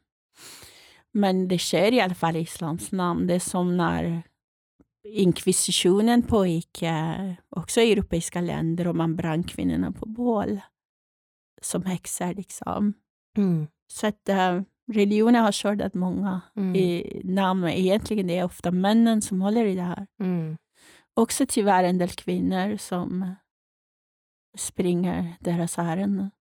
men 1.12 1.48
det 1.48 1.60
sker 1.60 1.92
i 1.94 2.02
alla 2.02 2.16
fall 2.16 2.36
i 2.36 2.40
islams 2.40 2.92
namn. 2.92 3.28
Det 3.28 3.34
är 3.36 3.40
som 3.40 3.78
när 3.78 4.24
inkvisitionen 5.08 6.22
pågick 6.22 6.82
eh, 6.82 7.34
också 7.50 7.82
i 7.82 7.92
europeiska 7.92 8.42
länder 8.42 8.88
och 8.88 8.96
man 8.96 9.16
brann 9.16 9.44
kvinnorna 9.44 9.92
på 9.92 10.06
bål 10.06 10.60
som 11.62 11.86
häxor. 11.86 12.34
Liksom. 12.34 12.94
Mm. 13.38 13.68
Så 13.88 14.08
att 14.08 14.30
eh, 14.30 14.62
religionen 14.92 15.44
har 15.44 15.52
skördat 15.52 15.94
många 15.94 16.42
Mm. 16.56 16.76
i 16.76 17.22
namn. 17.24 17.64
Egentligen 17.68 18.28
det 18.28 18.38
är 18.38 18.44
ofta 18.44 18.72
männen 18.72 19.22
som 19.22 19.42
håller 19.42 19.66
i 19.66 19.76
det 19.76 19.82
här. 19.82 20.08
Mm. 20.20 20.58
Också 21.14 21.46
tyvärr 21.50 21.84
en 21.84 21.98
del 21.98 22.10
kvinnor 22.10 22.78
som 22.78 23.36
springer 24.58 25.34
deras 25.40 25.78
ärenden. 25.80 26.32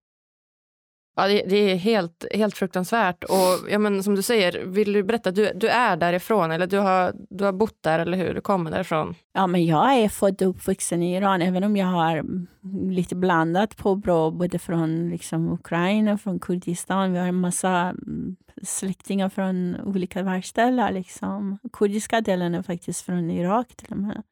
Ja, 1.16 1.28
det, 1.28 1.42
det 1.48 1.56
är 1.56 1.76
helt, 1.76 2.24
helt 2.34 2.56
fruktansvärt. 2.56 3.24
Och 3.24 3.70
ja, 3.70 3.78
men, 3.78 4.02
som 4.02 4.14
du 4.14 4.22
säger, 4.22 4.64
vill 4.66 4.92
du 4.92 5.02
berätta, 5.02 5.30
du, 5.30 5.52
du 5.54 5.68
är 5.68 5.96
därifrån, 5.96 6.50
eller 6.50 6.66
du 6.66 6.78
har, 6.78 7.12
du 7.30 7.44
har 7.44 7.52
bott 7.52 7.82
där, 7.82 7.98
eller 7.98 8.18
hur? 8.18 8.34
Du 8.34 8.40
kommer 8.40 8.70
därifrån. 8.70 9.14
Ja, 9.32 9.46
men 9.46 9.66
jag 9.66 9.94
är 9.94 10.08
född 10.08 10.42
och 10.42 10.48
uppvuxen 10.48 11.02
i 11.02 11.16
Iran, 11.16 11.42
även 11.42 11.64
om 11.64 11.76
jag 11.76 11.86
har 11.86 12.16
mm, 12.16 12.46
lite 12.90 13.14
blandat 13.16 13.76
påbrå, 13.76 14.30
både 14.30 14.58
från 14.58 15.10
liksom, 15.10 15.52
Ukraina 15.52 16.12
och 16.12 16.20
från 16.20 16.38
Kurdistan. 16.40 17.12
Vi 17.12 17.18
har 17.18 17.26
en 17.26 17.40
massa 17.40 17.70
mm, 17.78 18.36
släktingar 18.62 19.28
från 19.28 19.76
olika 19.84 20.22
världsdelar. 20.22 20.92
Liksom. 20.92 21.58
Kurdiska 21.72 22.20
delen 22.20 22.54
är 22.54 22.62
faktiskt 22.62 23.00
från 23.02 23.30
Irak 23.30 23.76
till 23.76 23.92
och 23.92 23.96
med. 23.98 24.22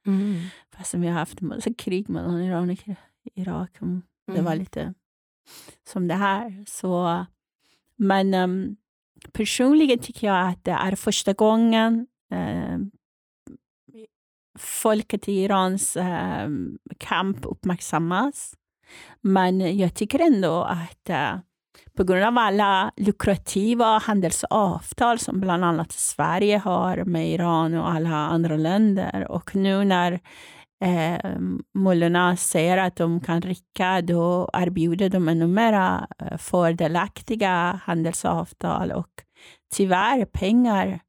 Fast 0.77 0.95
vi 0.95 1.07
har 1.07 1.15
haft 1.15 1.41
en 1.43 1.49
massa 1.49 1.75
krig 1.79 2.09
mellan 2.09 2.43
Iran 2.43 2.71
och 2.71 2.79
Irak. 3.35 3.71
Mm, 3.83 4.03
Det 4.27 4.41
var 4.41 4.53
Mm. 4.53 4.59
lite 4.59 4.95
som 5.87 6.09
det 6.09 6.15
här. 6.15 6.65
Så, 6.67 7.25
men 7.97 8.35
um, 8.35 8.77
personligen 9.33 9.99
tycker 9.99 10.27
jag 10.27 10.49
att 10.49 10.65
det 10.65 10.71
är 10.71 10.97
första 10.97 11.33
gången 11.33 12.07
eh, 12.33 12.79
folket 14.59 15.29
i 15.29 15.33
Irans 15.33 15.97
eh, 15.97 16.49
kamp 16.99 17.39
uppmärksammas. 17.43 18.55
Men 19.21 19.79
jag 19.79 19.95
tycker 19.95 20.19
ändå 20.19 20.63
att 20.63 21.11
eh, 21.11 21.39
på 21.97 22.05
grund 22.05 22.25
av 22.25 22.39
alla 22.39 22.93
lukrativa 22.97 23.99
handelsavtal 23.99 25.19
som 25.19 25.41
bland 25.41 25.65
annat 25.65 25.93
Sverige 25.93 26.59
har 26.59 27.05
med 27.05 27.31
Iran 27.31 27.75
och 27.75 27.91
alla 27.91 28.17
andra 28.17 28.57
länder 28.57 29.27
och 29.31 29.57
nu 29.57 29.85
när 29.85 30.21
eh, 30.81 31.41
mullorna 31.75 32.37
säger 32.37 32.79
att 32.79 32.97
de 32.97 33.21
kan 33.21 33.41
rycka, 33.41 34.03
då 34.03 34.51
erbjuder 34.53 35.09
de 35.09 35.29
ännu 35.29 35.47
mera 35.47 36.09
eh, 36.19 36.37
fördelaktiga 36.37 37.81
handelsavtal 37.85 38.93
och 38.93 39.11
tyvärr 39.75 40.25
pengar 40.25 41.01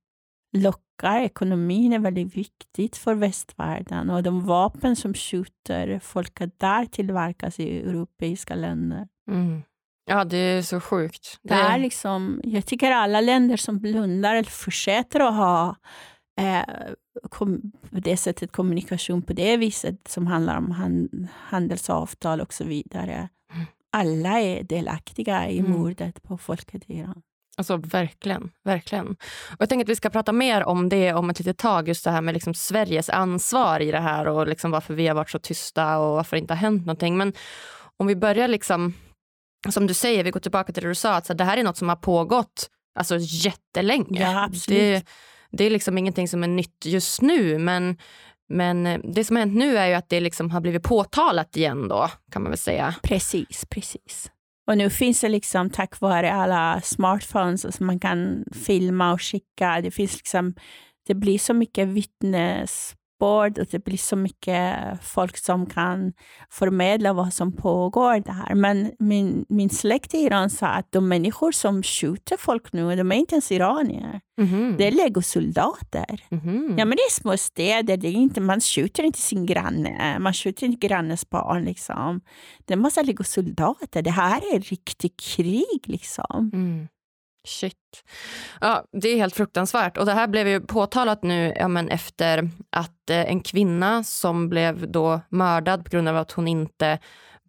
lockar. 0.58 1.20
Ekonomin 1.22 1.94
är 1.94 2.00
väldigt 2.00 2.38
viktigt 2.38 2.98
för 2.98 3.16
västvärlden 3.16 4.10
och 4.10 4.24
de 4.24 4.46
vapen 4.46 4.96
som 4.96 5.14
skjuter 5.14 6.00
folket 6.00 6.60
där 6.60 6.86
tillverkas 6.86 7.60
i 7.60 7.80
europeiska 7.80 8.56
länder. 8.56 9.08
Mm. 9.32 9.62
Ja, 10.06 10.24
det 10.24 10.38
är 10.38 10.62
så 10.62 10.80
sjukt. 10.80 11.40
Det 11.44 11.54
är 11.54 11.78
liksom, 11.78 12.42
jag 12.44 12.66
tycker 12.66 12.92
alla 12.92 13.22
länder 13.22 13.58
som 13.58 13.80
blundar 13.80 14.36
eller 14.36 14.50
fortsätter 14.50 15.20
att 15.20 15.36
ha 15.36 15.76
på 17.32 17.60
det 17.92 18.18
sättet 18.18 18.52
kommunikation 18.52 19.22
på 19.22 19.34
det 19.34 19.58
viset 19.58 20.08
som 20.08 20.28
handlar 20.28 20.58
om 20.58 20.72
han, 20.72 21.28
handelsavtal 21.34 22.42
och 22.42 22.54
så 22.54 22.64
vidare. 22.64 23.30
Mm. 23.54 23.66
Alla 23.92 24.40
är 24.40 24.64
delaktiga 24.64 25.50
i 25.50 25.60
Mm. 25.60 25.72
mordet 25.72 26.24
på 26.24 26.38
folket 26.38 26.84
i 26.90 26.98
Iran. 27.00 27.22
Alltså 27.58 27.78
verkligen, 27.78 28.52
verkligen. 28.64 29.08
Och 29.08 29.58
jag 29.60 29.70
tänker 29.70 29.86
att 29.86 29.90
vi 29.90 29.96
ska 29.96 30.10
prata 30.10 30.32
mer 30.32 30.64
om 30.64 30.90
det 30.90 31.14
om 31.14 31.30
ett 31.30 31.40
litet 31.40 31.58
tag, 31.58 31.88
just 31.88 32.04
det 32.04 32.12
här 32.12 32.22
med 32.22 32.34
liksom 32.34 32.54
Sveriges 32.54 33.10
ansvar 33.10 33.80
i 33.80 33.92
det 33.92 34.00
här 34.00 34.28
och 34.28 34.48
liksom 34.48 34.72
varför 34.72 34.94
vi 34.94 35.08
har 35.08 35.16
varit 35.16 35.30
så 35.30 35.40
tysta 35.40 35.98
och 36.00 36.16
varför 36.16 36.36
det 36.36 36.42
inte 36.42 36.54
har 36.54 36.60
hänt 36.60 36.86
någonting. 36.86 37.18
Men 37.18 37.34
om 37.98 38.08
vi 38.08 38.16
börjar 38.16 38.48
liksom, 38.48 38.94
som 39.70 39.88
du 39.88 39.94
säger, 39.94 40.24
vi 40.24 40.32
går 40.32 40.40
tillbaka 40.40 40.74
till 40.74 40.84
det 40.84 40.90
du 40.90 40.96
sa, 40.96 41.14
att 41.16 41.38
det 41.38 41.44
här 41.44 41.58
är 41.58 41.64
något 41.64 41.78
som 41.78 41.90
har 41.90 41.96
pågått 41.96 42.70
alltså, 43.00 43.18
jättelänge. 43.20 44.22
Ja, 44.22 44.44
absolut. 44.44 44.80
Det, 44.80 45.06
det 45.52 45.64
är 45.64 45.70
liksom 45.70 45.98
ingenting 45.98 46.28
som 46.28 46.44
är 46.44 46.48
nytt 46.48 46.86
just 46.86 47.22
nu, 47.22 47.58
men, 47.58 47.98
men 48.50 48.88
eh, 48.88 49.00
det 49.04 49.24
som 49.24 49.36
har 49.36 49.42
hänt 49.44 49.58
nu 49.58 49.78
är 49.78 49.88
ju 49.88 49.94
att 49.94 50.10
det 50.10 50.20
liksom 50.20 50.52
har 50.52 50.62
blivit 50.62 50.84
påtalat 50.84 51.58
igen 51.58 51.88
då, 51.88 52.10
kan 52.32 52.42
man 52.42 52.52
väl 52.52 52.58
säga. 52.58 52.96
Precis, 53.04 53.66
precis. 53.70 54.32
Och 54.68 54.78
nu 54.78 54.90
finns 54.90 55.22
det 55.22 55.30
liksom 55.30 55.70
tack 55.70 56.00
vare 56.00 56.34
alla 56.34 56.82
smartphones 56.82 57.76
som 57.76 57.86
man 57.86 58.00
kan 58.00 58.44
filma 58.66 59.14
och 59.14 59.22
skicka. 59.22 59.82
Det 59.82 59.92
finns 59.92 60.18
liksom, 60.18 60.54
det 61.08 61.16
blir 61.16 61.40
så 61.40 61.54
mycket 61.54 61.88
vittnes 61.88 62.96
vittnesbörd 63.22 63.60
och 63.60 63.68
det 63.72 63.84
blir 63.84 63.98
så 63.98 64.16
mycket 64.16 64.76
folk 65.02 65.38
som 65.38 65.66
kan 65.66 66.14
förmedla 66.50 67.14
vad 67.14 67.34
som 67.34 67.52
pågår 67.52 68.20
där. 68.20 68.56
Men 68.56 68.92
min, 69.00 69.46
min 69.50 69.70
släkt 69.70 70.14
i 70.14 70.18
Iran 70.18 70.50
sa 70.50 70.68
att 70.68 70.92
de 70.92 71.08
människor 71.08 71.52
som 71.52 71.84
skjuter 71.84 72.38
folk 72.38 72.74
nu, 72.74 72.96
de 72.96 73.12
är 73.12 73.16
inte 73.16 73.36
ens 73.36 73.52
iranier. 73.52 74.22
Mhm. 74.38 74.76
Det 74.78 74.88
är 74.88 74.92
legosoldater. 74.92 76.24
Mhm. 76.30 76.76
Ja, 76.78 76.86
men 76.86 76.98
det 76.98 77.04
är 77.04 77.12
små 77.12 77.38
städer. 77.38 77.98
Det 77.98 78.08
är 78.08 78.12
inte, 78.12 78.42
man 78.42 78.62
skjuter 78.62 79.04
inte 79.04 79.20
sin 79.20 79.46
granne. 79.46 80.20
Man 80.20 80.34
skjuter 80.34 80.66
inte 80.66 80.88
grannens 80.88 81.30
barn. 81.30 81.64
Liksom. 81.66 82.22
Det 82.66 82.74
är 82.74 82.78
en 82.78 82.82
massa 82.82 83.02
legosoldater. 83.02 84.02
Det 84.02 84.12
här 84.12 84.42
är 84.56 84.60
riktigt 84.60 85.20
krig. 85.20 85.82
Liksom. 85.86 86.52
Mm. 86.54 86.88
Shit. 87.48 88.04
Ja, 88.62 88.84
det 89.02 89.10
är 89.10 89.18
helt 89.18 89.36
fruktansvärt. 89.36 89.98
Och 89.98 90.06
det 90.06 90.14
här 90.14 90.28
blev 90.28 90.48
ju 90.48 90.62
påtalat 90.62 91.24
nu 91.24 91.54
ja, 91.56 91.68
men 91.68 91.90
efter 91.90 92.50
att 92.70 93.10
eh, 93.10 93.20
en 93.32 93.42
kvinna 93.42 94.04
som 94.04 94.50
blev 94.50 94.92
då 94.92 95.22
mördad 95.30 95.84
på 95.86 95.90
grund 95.92 96.08
av 96.10 96.18
att 96.18 96.32
hon 96.32 96.48
inte 96.48 97.00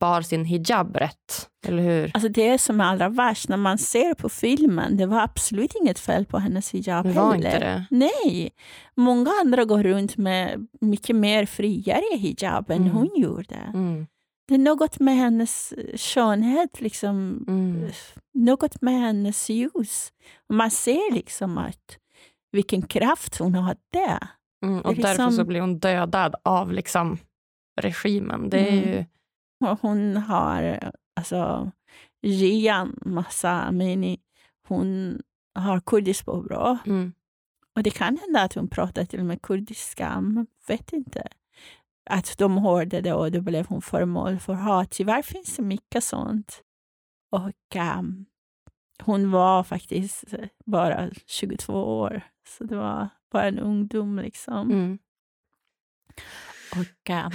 bar 0.00 0.22
sin 0.22 0.44
hijab 0.44 0.96
rätt. 0.96 1.48
Eller 1.66 1.82
hur? 1.82 2.10
Alltså 2.14 2.28
det 2.28 2.58
som 2.58 2.80
är 2.80 2.84
allra 2.84 3.08
värst 3.08 3.48
när 3.48 3.56
man 3.56 3.78
ser 3.78 4.14
på 4.14 4.28
filmen, 4.28 4.96
det 4.96 5.06
var 5.06 5.20
absolut 5.20 5.74
inget 5.82 5.98
fel 5.98 6.24
på 6.26 6.38
hennes 6.38 6.70
hijab 6.74 7.06
Det 7.06 7.12
var 7.12 7.32
heller. 7.32 7.46
inte 7.54 7.58
det. 7.58 7.84
Nej, 7.90 8.50
många 8.96 9.30
andra 9.44 9.64
går 9.64 9.82
runt 9.82 10.16
med 10.16 10.66
mycket 10.80 11.16
mer 11.16 11.46
friare 11.46 12.16
hijab 12.16 12.70
än 12.70 12.76
Mm. 12.82 12.92
hon 12.92 13.10
gjorde. 13.16 13.54
Mm. 13.74 14.06
Det 14.48 14.54
är 14.54 14.58
något 14.58 15.00
med 15.00 15.16
hennes 15.16 15.74
skönhet, 15.96 16.80
liksom, 16.80 17.44
Mm. 17.48 17.90
något 18.34 18.82
med 18.82 18.94
hennes 19.00 19.50
ljus. 19.50 20.12
Man 20.48 20.70
ser 20.70 21.12
liksom 21.14 21.58
att 21.58 21.98
vilken 22.52 22.82
kraft 22.82 23.38
hon 23.38 23.54
hade. 23.54 24.18
Mm. 24.64 24.80
Och 24.80 24.90
är 24.92 24.94
därför 24.96 25.08
liksom- 25.08 25.32
så 25.32 25.44
blir 25.44 25.60
hon 25.60 25.78
dödad 25.78 26.34
av 26.42 26.72
liksom 26.72 27.18
regimen. 27.80 28.50
Det 28.50 28.68
är 28.68 28.72
Mm. 28.82 28.88
ju... 28.88 29.04
Och 29.64 29.78
hon 29.80 30.16
har, 30.16 30.90
alltså, 31.16 31.70
Gian 32.22 32.98
Massa 33.04 33.50
Amini, 33.50 34.20
hon 34.68 35.18
har 35.54 35.80
kurdiskt 35.80 36.24
påbrå. 36.26 36.78
Mm. 36.86 37.12
Och 37.76 37.82
det 37.82 37.90
kan 37.90 38.16
hända 38.18 38.42
att 38.42 38.54
hon 38.54 38.68
pratar 38.68 39.04
till 39.04 39.20
och 39.20 39.26
med 39.26 39.42
kurdiska, 39.42 40.20
men 40.20 40.46
vet 40.68 40.92
inte. 40.92 41.28
Att 42.10 42.38
de 42.38 42.58
hörde 42.58 43.00
det 43.00 43.12
och 43.12 43.32
då 43.32 43.40
blev 43.40 43.66
hon 43.66 43.82
föremål 43.82 44.38
för 44.38 44.54
hat. 44.54 44.90
Tyvärr 44.90 45.22
finns 45.22 45.56
det 45.56 45.62
mycket 45.62 46.04
sånt. 46.04 46.62
Och 47.30 47.76
ehm, 47.76 48.26
hon 49.02 49.30
var 49.30 49.64
faktiskt 49.64 50.24
bara 50.64 51.10
22 51.26 51.72
år, 51.72 52.22
så 52.48 52.64
det 52.64 52.76
var 52.76 53.08
bara 53.32 53.48
en 53.48 53.58
ungdom 53.58 54.18
liksom. 54.18 54.70
Mm. 54.70 54.98
Och 56.72 57.10
äh, 57.10 57.28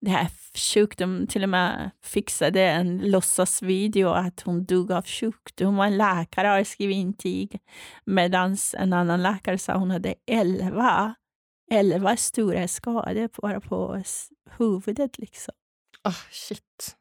det 0.00 0.10
här 0.10 0.24
är 0.24 0.58
sjukt, 0.74 0.98
de 0.98 1.26
till 1.26 1.42
och 1.42 1.48
med 1.48 1.90
fixade 2.02 2.62
en 2.62 2.98
låtsasvideo 2.98 4.08
att 4.08 4.40
hon 4.40 4.64
dog 4.64 4.92
av 4.92 5.04
sjukdom. 5.06 5.80
En 5.80 5.96
läkare 5.96 6.48
har 6.48 6.64
skrivit 6.64 6.96
intyg. 6.96 7.60
Medan 8.04 8.56
en 8.76 8.92
annan 8.92 9.22
läkare 9.22 9.58
sa 9.58 9.76
hon 9.76 9.90
hade 9.90 10.14
11, 10.26 11.14
11 11.70 12.16
stora 12.16 12.68
skador 12.68 13.40
bara 13.42 13.60
på 13.60 14.02
huvudet. 14.58 15.18
Liksom. 15.18 15.54
Ah, 16.02 16.12
shit. 16.30 16.96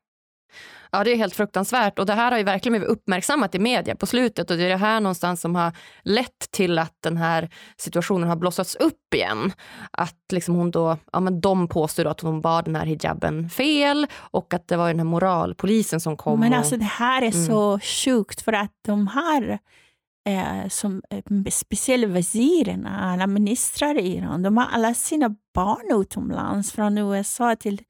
Ja, 0.92 1.04
det 1.04 1.12
är 1.12 1.16
helt 1.16 1.36
fruktansvärt. 1.36 2.00
Och 2.00 2.06
det 2.06 2.14
här 2.14 2.32
har 2.32 2.38
ju 2.38 2.44
verkligen 2.44 2.74
blivit 2.74 2.90
uppmärksammat 2.90 3.56
i 3.56 3.60
media 3.60 3.96
på 3.96 4.06
slutet. 4.06 4.52
Och 4.52 4.58
det 4.58 4.64
är 4.64 4.70
det 4.70 4.78
här 4.78 5.00
någonstans 5.00 5.42
som 5.42 5.56
har 5.56 5.72
lett 6.04 6.52
till 6.52 6.80
att 6.80 6.94
den 7.04 7.18
här 7.18 7.50
situationen 7.78 8.30
har 8.30 8.36
blossats 8.36 8.76
upp 8.76 9.14
igen. 9.16 9.54
Att 9.92 10.20
liksom 10.32 10.56
hon 10.56 10.72
då, 10.72 10.98
ja 11.14 11.20
men 11.20 11.42
de 11.42 11.68
påstår 11.68 12.06
att 12.06 12.22
hon 12.22 12.42
bar 12.42 12.64
den 12.64 12.76
här 12.76 12.86
hijaben 12.86 13.50
fel 13.50 14.08
och 14.16 14.54
att 14.54 14.68
det 14.68 14.78
var 14.78 14.88
den 14.88 15.00
här 15.00 15.06
moralpolisen 15.06 16.00
som 16.00 16.18
kom. 16.18 16.40
Men 16.40 16.52
och, 16.54 16.58
alltså 16.60 16.78
det 16.78 16.86
här 16.86 17.22
är 17.22 17.32
Mm. 17.36 17.46
så 17.46 17.80
sjukt 17.80 18.42
för 18.42 18.54
att 18.54 18.72
de 18.86 19.08
här 19.08 19.60
eh, 20.26 20.68
som 20.70 21.02
eh, 21.10 21.52
speciellt 21.52 22.08
vazirerna, 22.14 23.00
alla 23.12 23.28
ministrar 23.28 24.00
i 24.00 24.18
Iran, 24.18 24.42
de 24.42 24.58
har 24.58 24.66
alla 24.66 24.94
sina 24.94 25.36
barn 25.54 26.02
utomlands 26.02 26.72
från 26.72 26.98
USA 26.98 27.56
till 27.56 27.82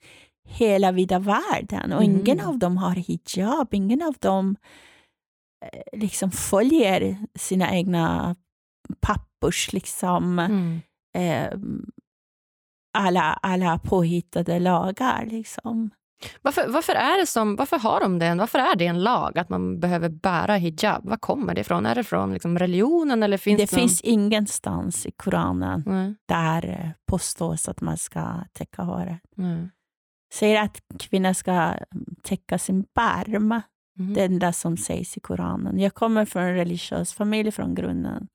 hela 0.48 0.92
vida 0.92 1.20
världen 1.20 1.94
och 1.94 2.04
Mm. 2.04 2.16
ingen 2.16 2.42
av 2.42 2.60
dem 2.60 2.78
har 2.78 2.96
hijab, 2.96 3.74
ingen 3.74 4.02
av 4.02 4.14
dem 4.20 4.56
eh, 5.66 6.00
liksom 6.00 6.32
följer 6.32 7.18
sina 7.36 7.72
egna 7.76 8.36
pappors 9.00 9.74
liksom, 9.74 10.40
mm. 10.40 10.82
eh, 11.18 11.60
alla, 12.98 13.22
alla 13.34 13.80
påhittade 13.80 14.60
lagar. 14.60 15.26
Liksom. 15.26 15.90
Varför, 16.42 16.68
varför, 16.68 16.94
är 16.94 17.20
det 17.20 17.26
som, 17.26 17.56
varför 17.56 17.80
har 17.80 18.00
de 18.00 18.20
det? 18.20 18.36
Varför 18.36 18.60
är 18.60 18.76
det 18.76 18.86
en 18.86 19.04
lag 19.04 19.40
att 19.40 19.50
man 19.50 19.80
behöver 19.80 20.10
bära 20.10 20.56
hijab? 20.56 21.10
Var 21.10 21.18
kommer 21.18 21.56
det 21.56 21.62
ifrån? 21.62 21.86
Är 21.86 21.96
det 21.96 22.04
från 22.04 22.34
liksom 22.34 22.60
religionen? 22.60 23.24
Eller 23.24 23.38
finns 23.38 23.58
det 23.58 23.72
någon... 23.72 23.80
finns 23.80 24.02
ingenstans 24.02 25.06
i 25.06 25.12
Koranen 25.12 25.84
Nej. 25.86 26.16
där 26.26 26.70
eh, 26.70 26.90
påstås 27.06 27.70
att 27.70 27.82
man 27.82 27.98
ska 27.98 28.44
täcka 28.54 28.82
håret. 28.82 29.22
Nej. 29.36 29.70
Säger 30.34 30.62
att 30.62 30.82
kvinnor 31.00 31.34
ska 31.34 31.52
mm, 31.52 31.80
täcka 32.24 32.60
sin 32.60 32.86
barm. 32.96 33.62
Mhm. 33.98 34.14
Det 34.14 34.24
enda 34.24 34.54
som 34.54 34.78
sägs 34.78 35.18
i 35.18 35.20
Koranen. 35.20 35.80
Jag 35.80 35.94
kommer 35.94 36.26
från 36.26 36.44
en 36.44 36.56
religiös 36.56 37.14
familj 37.14 37.52
från 37.52 37.76
grunden. 37.76 38.28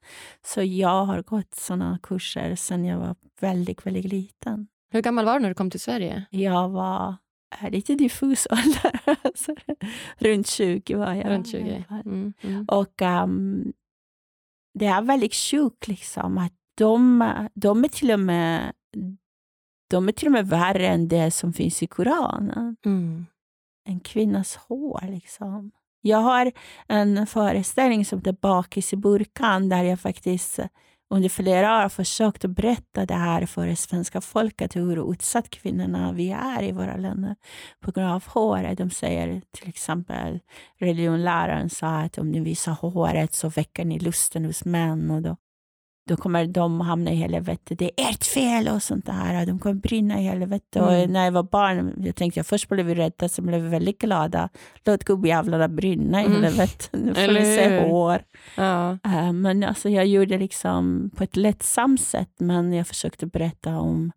Så 0.47 0.63
jag 0.63 1.05
har 1.05 1.23
gått 1.23 1.55
såna 1.55 1.99
kurser 2.03 2.55
sedan 2.55 2.85
jag 2.85 2.99
var 2.99 3.17
väldigt, 3.41 3.87
väldigt 3.87 4.05
liten. 4.05 4.69
Hur 4.93 5.03
gammal 5.03 5.25
var 5.25 5.35
du 5.35 5.41
när 5.41 5.49
du 5.49 5.55
kom 5.55 5.71
till 5.71 5.81
Sverige? 5.81 6.25
Jag 6.31 6.69
var 6.69 7.17
är 7.51 7.71
lite 7.71 7.95
diffus 7.95 8.47
ålder. 8.51 9.17
Alltså, 9.23 9.55
runt 10.19 10.47
20 10.47 10.95
var 10.95 11.15
jag. 11.15 11.31
Runt 11.31 11.47
i 11.47 11.51
20? 11.51 11.75
alla 11.75 11.85
fall. 11.85 12.13
Mm. 12.13 12.33
Mm. 12.43 12.65
Och 12.69 13.03
um, 13.03 13.73
det 14.75 14.87
är 14.87 15.03
väldigt 15.03 15.35
sjukt 15.35 15.89
liksom, 15.89 16.39
att 16.39 16.53
de, 16.75 17.33
de, 17.55 17.85
är 17.85 17.89
till 17.89 18.11
och 18.11 18.21
med, 18.21 18.73
de 19.91 20.09
är 20.09 20.13
till 20.13 20.29
och 20.29 20.33
med 20.33 20.49
värre 20.49 20.89
än 20.89 21.09
det 21.09 21.31
som 21.31 21.53
finns 21.53 21.83
i 21.83 21.87
Koranen. 21.87 22.77
Mm. 22.85 23.27
En 23.85 24.01
kvinnas 24.01 24.57
hår. 24.57 25.05
Liksom. 25.11 25.71
Jag 26.01 26.19
har 26.19 26.53
en 26.87 27.27
föreställning 27.27 28.05
som 28.05 28.19
heter 28.19 28.37
Bakis 28.41 28.93
i 28.93 28.97
burkan 28.97 29.69
där 29.69 29.83
jag 29.83 30.01
faktiskt 30.01 30.61
under 31.11 31.29
flera 31.29 31.77
år 31.77 31.83
har 31.83 31.89
försökt 31.89 32.45
att 32.45 32.51
berätta 32.51 33.07
det 33.07 33.15
här 33.15 33.47
för 33.47 33.67
det 33.67 33.77
svenska 33.77 34.21
folket, 34.21 34.77
hur 34.77 35.13
utsatt 35.13 35.51
kvinnorna 35.51 36.13
vi 36.13 36.31
är 36.31 36.63
i 36.63 36.73
våra 36.73 36.97
länder 36.97 37.37
på 37.81 37.91
grund 37.91 38.11
av 38.11 38.25
håret. 38.27 38.79
De 38.79 38.91
säger 38.91 39.43
till 39.51 39.69
exempel, 39.69 40.41
religionläraren 40.79 41.71
sa 41.71 42.01
att 42.01 42.19
om 42.19 42.31
ni 42.31 42.41
visar 42.41 42.73
håret 42.73 43.35
så 43.35 43.49
väcker 43.49 43.85
ni 43.85 43.99
lusten 43.99 44.45
hos 44.45 44.65
män 44.65 45.11
och 45.11 45.23
då, 45.23 45.37
då 46.11 46.17
kommer 46.17 46.47
de 46.47 46.81
hamna 46.81 47.11
i 47.11 47.15
helvetet. 47.15 47.79
Det 47.79 47.85
är 47.85 48.11
ert 48.11 48.25
fel 48.25 48.69
och 48.69 48.83
sånt 48.83 49.07
där. 49.07 49.47
De 49.47 49.59
kommer 49.59 49.75
brinna 49.75 50.21
i 50.21 50.23
helvetet. 50.25 50.77
Mm. 50.77 51.03
Och 51.03 51.11
när 51.11 51.25
jag 51.25 51.33
var 51.33 51.43
barn 51.43 51.95
jag 52.07 52.17
tänkte 52.17 52.39
jag 52.39 52.47
först 52.47 52.69
blev 52.69 52.87
vi 52.87 52.95
rädda, 52.95 53.29
sen 53.29 53.47
blev 53.47 53.61
vi 53.63 53.69
väldigt 53.69 53.99
glada. 54.01 54.49
Låt 54.85 55.05
gubbjävlarna 55.05 55.69
brinna 55.69 56.23
i 56.23 56.27
Mm. 56.27 56.43
helvetet. 56.43 56.91
Nu 56.93 57.15
får 57.15 57.21
Eller 57.23 57.41
ni 57.41 57.57
se 57.57 57.89
hår. 57.89 58.23
Ja. 58.57 58.91
Eh, 59.05 59.33
Men 59.33 59.65
alltså 59.65 59.89
jag 59.89 60.07
gjorde 60.07 60.39
liksom 60.39 61.11
på 61.17 61.25
ett 61.25 61.37
lättsamt 61.37 62.01
sätt, 62.01 62.35
men 62.39 62.73
jag 62.73 62.87
försökte 62.87 63.27
berätta 63.27 63.79
om 63.79 64.13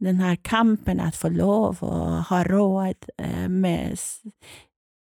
den 0.00 0.16
här 0.20 0.36
kampen 0.42 1.00
att 1.00 1.16
få 1.16 1.28
lov 1.28 1.76
och 1.80 2.24
ha 2.24 2.44
råd 2.44 2.94
eh, 3.22 3.48
med 3.48 3.98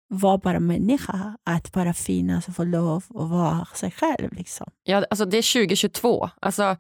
vara 0.08 0.38
bara 0.38 0.60
människa, 0.60 1.38
att 1.44 1.72
bara 1.72 1.94
finnas 1.94 2.48
och 2.48 2.56
få 2.56 2.64
lov 2.64 3.04
att 3.10 3.30
vara 3.30 3.68
sig 3.74 3.92
själv. 3.92 4.34
Liksom. 4.34 4.72
Ja, 4.84 5.06
alltså 5.10 5.26
det 5.26 5.38
är 5.38 5.54
2022. 5.54 6.30
Alltså, 6.42 6.78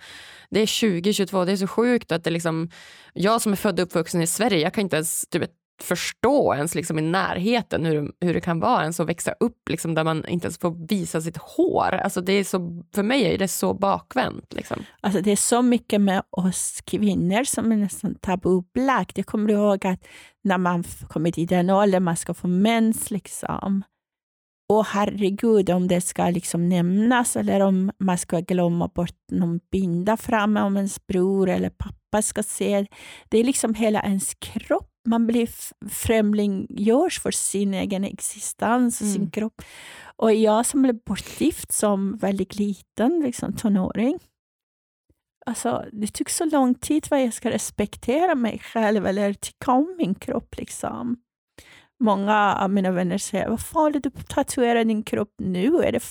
det 0.49 0.59
är 0.59 0.99
2022. 0.99 1.45
Det 1.45 1.51
är 1.51 1.57
så 1.57 1.67
sjukt 1.67 2.11
att 2.11 2.23
det 2.23 2.29
liksom... 2.29 2.69
Jag 3.13 3.41
som 3.41 3.51
är 3.51 3.55
född 3.55 3.79
och 3.79 3.85
uppvuxen 3.85 4.21
i 4.21 4.27
Sverige, 4.27 4.59
jag 4.59 4.73
kan 4.73 4.81
inte 4.81 4.95
ens 4.95 5.27
typ, 5.27 5.43
förstå 5.81 6.53
ens 6.55 6.75
liksom 6.75 6.99
i 6.99 7.01
närheten 7.01 7.85
hur, 7.85 8.11
hur 8.19 8.33
det 8.33 8.41
kan 8.41 8.59
vara 8.59 8.81
ens 8.81 8.99
att 8.99 9.09
växa 9.09 9.31
upp 9.39 9.69
liksom, 9.69 9.93
där 9.93 10.03
man 10.03 10.27
inte 10.27 10.45
ens 10.45 10.57
får 10.57 10.87
visa 10.87 11.21
sitt 11.21 11.37
hår. 11.37 11.95
Alltså 11.95 12.21
det 12.21 12.33
är 12.33 12.43
så, 12.43 12.83
för 12.95 13.03
mig 13.03 13.33
är 13.33 13.37
det 13.37 13.47
så 13.47 13.73
bakvänt. 13.73 14.53
Liksom. 14.53 14.83
Alltså 15.01 15.21
det 15.21 15.31
är 15.31 15.35
så 15.35 15.61
mycket 15.61 16.01
med 16.01 16.23
oss 16.29 16.81
kvinnor 16.85 17.43
som 17.43 17.71
är 17.71 17.77
nästan 17.77 18.15
tabubelagt. 18.15 19.17
Jag 19.17 19.25
kommer 19.25 19.51
ihåg 19.51 19.87
att 19.87 20.05
när 20.43 20.57
man 20.57 20.83
kommer 20.83 21.31
till 21.31 21.47
den 21.47 21.69
åldern 21.69 22.03
man 22.03 22.17
ska 22.17 22.33
få 22.33 22.47
mens, 22.47 23.11
liksom. 23.11 23.83
Och 24.69 24.85
herregud, 24.85 25.69
om 25.69 25.87
det 25.87 26.01
ska 26.01 26.29
liksom 26.29 26.69
nämnas 26.69 27.35
eller 27.35 27.59
om 27.59 27.91
man 27.99 28.17
ska 28.17 28.39
glömma 28.39 28.87
bort 28.87 29.17
någon 29.31 29.59
binda 29.71 30.17
framme 30.17 30.61
om 30.61 30.77
ens 30.77 31.07
bror 31.07 31.49
eller 31.49 31.69
pappa 31.69 32.21
ska 32.21 32.43
se. 32.43 32.85
Det 33.29 33.37
är 33.37 33.43
liksom 33.43 33.73
hela 33.73 34.01
ens 34.01 34.33
kropp. 34.33 34.94
Man 35.05 35.27
blir 35.27 35.49
främlinggörs 35.89 37.19
för 37.19 37.31
sin 37.31 37.73
egen 37.73 38.03
existens 38.03 39.01
och 39.01 39.07
sin 39.07 39.15
Mm. 39.21 39.31
kropp. 39.31 39.61
Och 40.15 40.33
jag 40.33 40.65
som 40.65 40.81
blev 40.81 40.99
bortgift 41.03 41.71
som 41.71 42.17
väldigt 42.17 42.55
liten, 42.55 43.19
liksom 43.19 43.53
tonåring, 43.53 44.19
Alltså, 45.47 45.85
det 45.91 46.07
tog 46.07 46.29
så 46.29 46.45
lång 46.45 46.75
tid 46.75 47.07
vad 47.09 47.23
jag 47.23 47.33
ska 47.33 47.49
respektera 47.51 48.35
mig 48.35 48.59
själv 48.59 49.05
eller 49.07 49.33
tycka 49.33 49.71
om 49.71 49.95
min 49.97 50.15
kropp. 50.15 50.57
Liksom. 50.57 51.17
Många 51.99 52.55
av 52.55 52.69
mina 52.69 52.91
vänner 52.91 53.17
säger, 53.17 53.49
vad 53.49 53.61
håller 53.73 53.99
du 53.99 54.09
på 54.11 54.19
att 54.19 54.29
tatuera 54.29 54.83
din 54.83 55.03
kropp 55.03 55.33
nu? 55.37 55.83
Är 55.83 55.91
det 55.91 56.03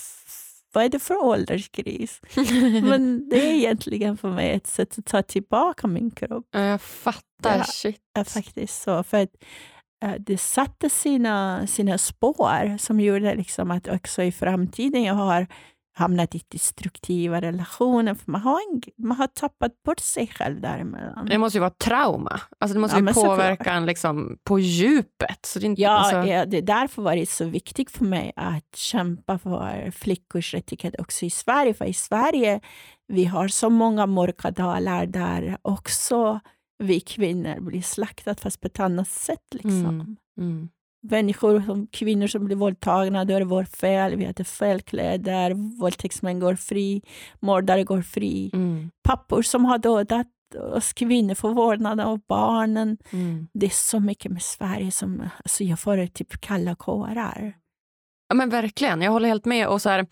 vad 0.74 0.84
är 0.84 0.88
det 0.88 0.98
för 0.98 1.24
ålderskris? 1.24 2.20
Men 2.82 3.28
det 3.28 3.50
är 3.50 3.54
egentligen 3.54 4.16
för 4.16 4.30
mig 4.30 4.50
ett 4.50 4.66
sätt 4.66 4.98
att 4.98 5.06
ta 5.06 5.22
tillbaka 5.22 5.86
min 5.86 6.10
kropp. 6.10 6.46
Ja, 6.50 6.60
jag 6.60 6.80
fattar. 6.80 7.58
Ja. 7.58 7.64
Shit. 7.64 8.00
är 8.14 8.24
faktiskt 8.24 8.82
så. 8.82 9.02
För 9.02 9.22
att, 9.22 9.30
eh, 10.04 10.14
det 10.18 10.38
satte 10.38 10.90
sina, 10.90 11.66
sina 11.66 11.98
spår 11.98 12.78
som 12.78 13.00
gjorde 13.00 13.34
liksom 13.34 13.70
att 13.70 13.88
också 13.88 14.22
i 14.22 14.32
framtiden 14.32 15.02
jag 15.02 15.14
har 15.14 15.46
hamnat 15.96 16.34
i 16.34 16.42
destruktiva 16.48 17.40
relationer. 17.40 18.14
För 18.14 18.32
man 18.32 18.40
har, 18.40 18.60
en, 18.72 18.82
man 18.96 19.16
har 19.16 19.26
tappat 19.26 19.82
bort 19.82 20.00
sig 20.00 20.26
själv 20.26 20.60
däremellan. 20.60 21.26
Det 21.26 21.38
måste 21.38 21.56
ju 21.56 21.60
vara 21.60 21.70
trauma. 21.70 22.40
Alltså 22.58 22.74
det 22.74 22.80
måste 22.80 22.98
Ja, 22.98 23.08
ju 23.08 23.14
påverka 23.14 23.72
en 23.72 23.86
liksom 23.86 24.38
på 24.44 24.58
djupet. 24.58 25.46
Så 25.46 25.58
det 25.58 25.64
är 25.64 25.66
inte, 25.66 25.82
Ja, 25.82 25.90
alltså, 25.90 26.32
ja, 26.32 26.46
det 26.46 26.58
är 26.58 26.62
därför 26.62 27.02
var 27.02 27.16
det 27.16 27.28
så 27.28 27.44
viktigt 27.44 27.90
för 27.90 28.04
mig 28.04 28.32
att 28.36 28.76
kämpa 28.76 29.38
för 29.38 29.90
flickors 29.90 30.54
rättigheter 30.54 31.00
också 31.00 31.24
i 31.24 31.30
Sverige. 31.30 31.74
För 31.74 31.84
i 31.84 31.94
Sverige 31.94 32.60
vi 33.08 33.24
har 33.24 33.48
så 33.48 33.70
många 33.70 34.06
mörka 34.06 34.50
dalar 34.50 35.06
där 35.06 35.58
också 35.62 36.40
vi 36.78 37.00
kvinnor 37.00 37.60
blir 37.60 37.82
slaktade 37.82 38.40
fast 38.40 38.60
på 38.60 38.66
ett 38.66 38.80
annat 38.80 39.08
sätt. 39.08 39.46
Liksom. 39.50 39.86
Mm. 39.86 40.16
Mm. 40.40 40.68
Människor, 41.10 41.60
som 41.60 41.86
kvinnor 41.86 42.26
som 42.26 42.44
blir 42.44 42.56
våldtagna, 42.56 43.24
då 43.24 43.34
är 43.34 43.38
det 43.38 43.46
vårt 43.46 43.76
fel. 43.76 44.16
Vi 44.16 44.24
hade 44.24 44.44
fel 44.44 44.80
kläder, 44.80 45.78
våldtäktsmän 45.80 46.40
går 46.40 46.54
fri, 46.54 47.02
mördare 47.40 47.84
går 47.84 48.02
fri. 48.02 48.50
Mm. 48.52 48.90
Pappor 49.04 49.42
som 49.42 49.64
har 49.64 49.78
dödat 49.78 50.26
oss 50.72 50.92
kvinnor 50.92 51.34
får 51.34 51.54
vårdnaden 51.54 52.06
av 52.06 52.20
barnen. 52.28 52.98
Mm. 53.10 53.48
Det 53.54 53.66
är 53.66 53.70
så 53.70 54.00
mycket 54.00 54.32
med 54.32 54.42
Sverige 54.42 54.90
som 54.90 55.28
alltså 55.36 55.64
jag 55.64 55.80
får 55.80 56.06
typ 56.06 56.40
kalla 56.40 56.74
kårar. 56.74 57.54
Ja, 58.28 58.34
men 58.34 58.50
verkligen, 58.50 59.02
jag 59.02 59.12
håller 59.12 59.28
helt 59.28 59.44
med. 59.44 59.68
Och 59.68 59.82
så 59.82 59.88
här, 59.88 60.06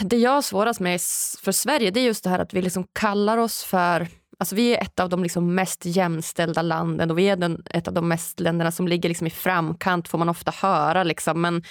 det 0.00 0.16
jag 0.16 0.30
har 0.30 0.42
svårast 0.42 0.80
med 0.80 1.00
för 1.42 1.52
Sverige 1.52 1.90
det 1.90 2.00
är 2.00 2.04
just 2.04 2.24
det 2.24 2.30
här 2.30 2.38
att 2.38 2.54
vi 2.54 2.62
liksom 2.62 2.86
kallar 2.92 3.38
oss 3.38 3.64
för... 3.64 4.08
Alltså 4.38 4.54
vi 4.54 4.76
är 4.76 4.82
ett 4.82 5.00
av 5.00 5.08
de 5.08 5.22
liksom 5.22 5.54
mest 5.54 5.86
jämställda 5.86 6.62
landen 6.62 7.10
och 7.10 7.18
vi 7.18 7.28
är 7.28 7.36
den, 7.36 7.62
ett 7.70 7.88
av 7.88 7.94
de 7.94 8.08
mest 8.08 8.40
länderna 8.40 8.70
som 8.70 8.88
ligger 8.88 9.08
liksom 9.08 9.26
i 9.26 9.30
framkant 9.30 10.08
får 10.08 10.18
man 10.18 10.28
ofta 10.28 10.50
höra. 10.50 11.02
Liksom. 11.04 11.40
Men, 11.40 11.62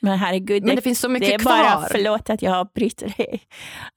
men 0.00 0.18
herregud, 0.18 0.64
men 0.64 0.76
det 0.76 0.82
finns 0.82 1.00
så 1.00 1.08
mycket 1.08 1.28
det 1.28 1.34
är 1.34 1.38
kvar. 1.38 1.58
bara, 1.58 1.88
förlåt 1.90 2.30
att 2.30 2.42
jag 2.42 2.68
bryter 2.74 3.14
dig, 3.16 3.42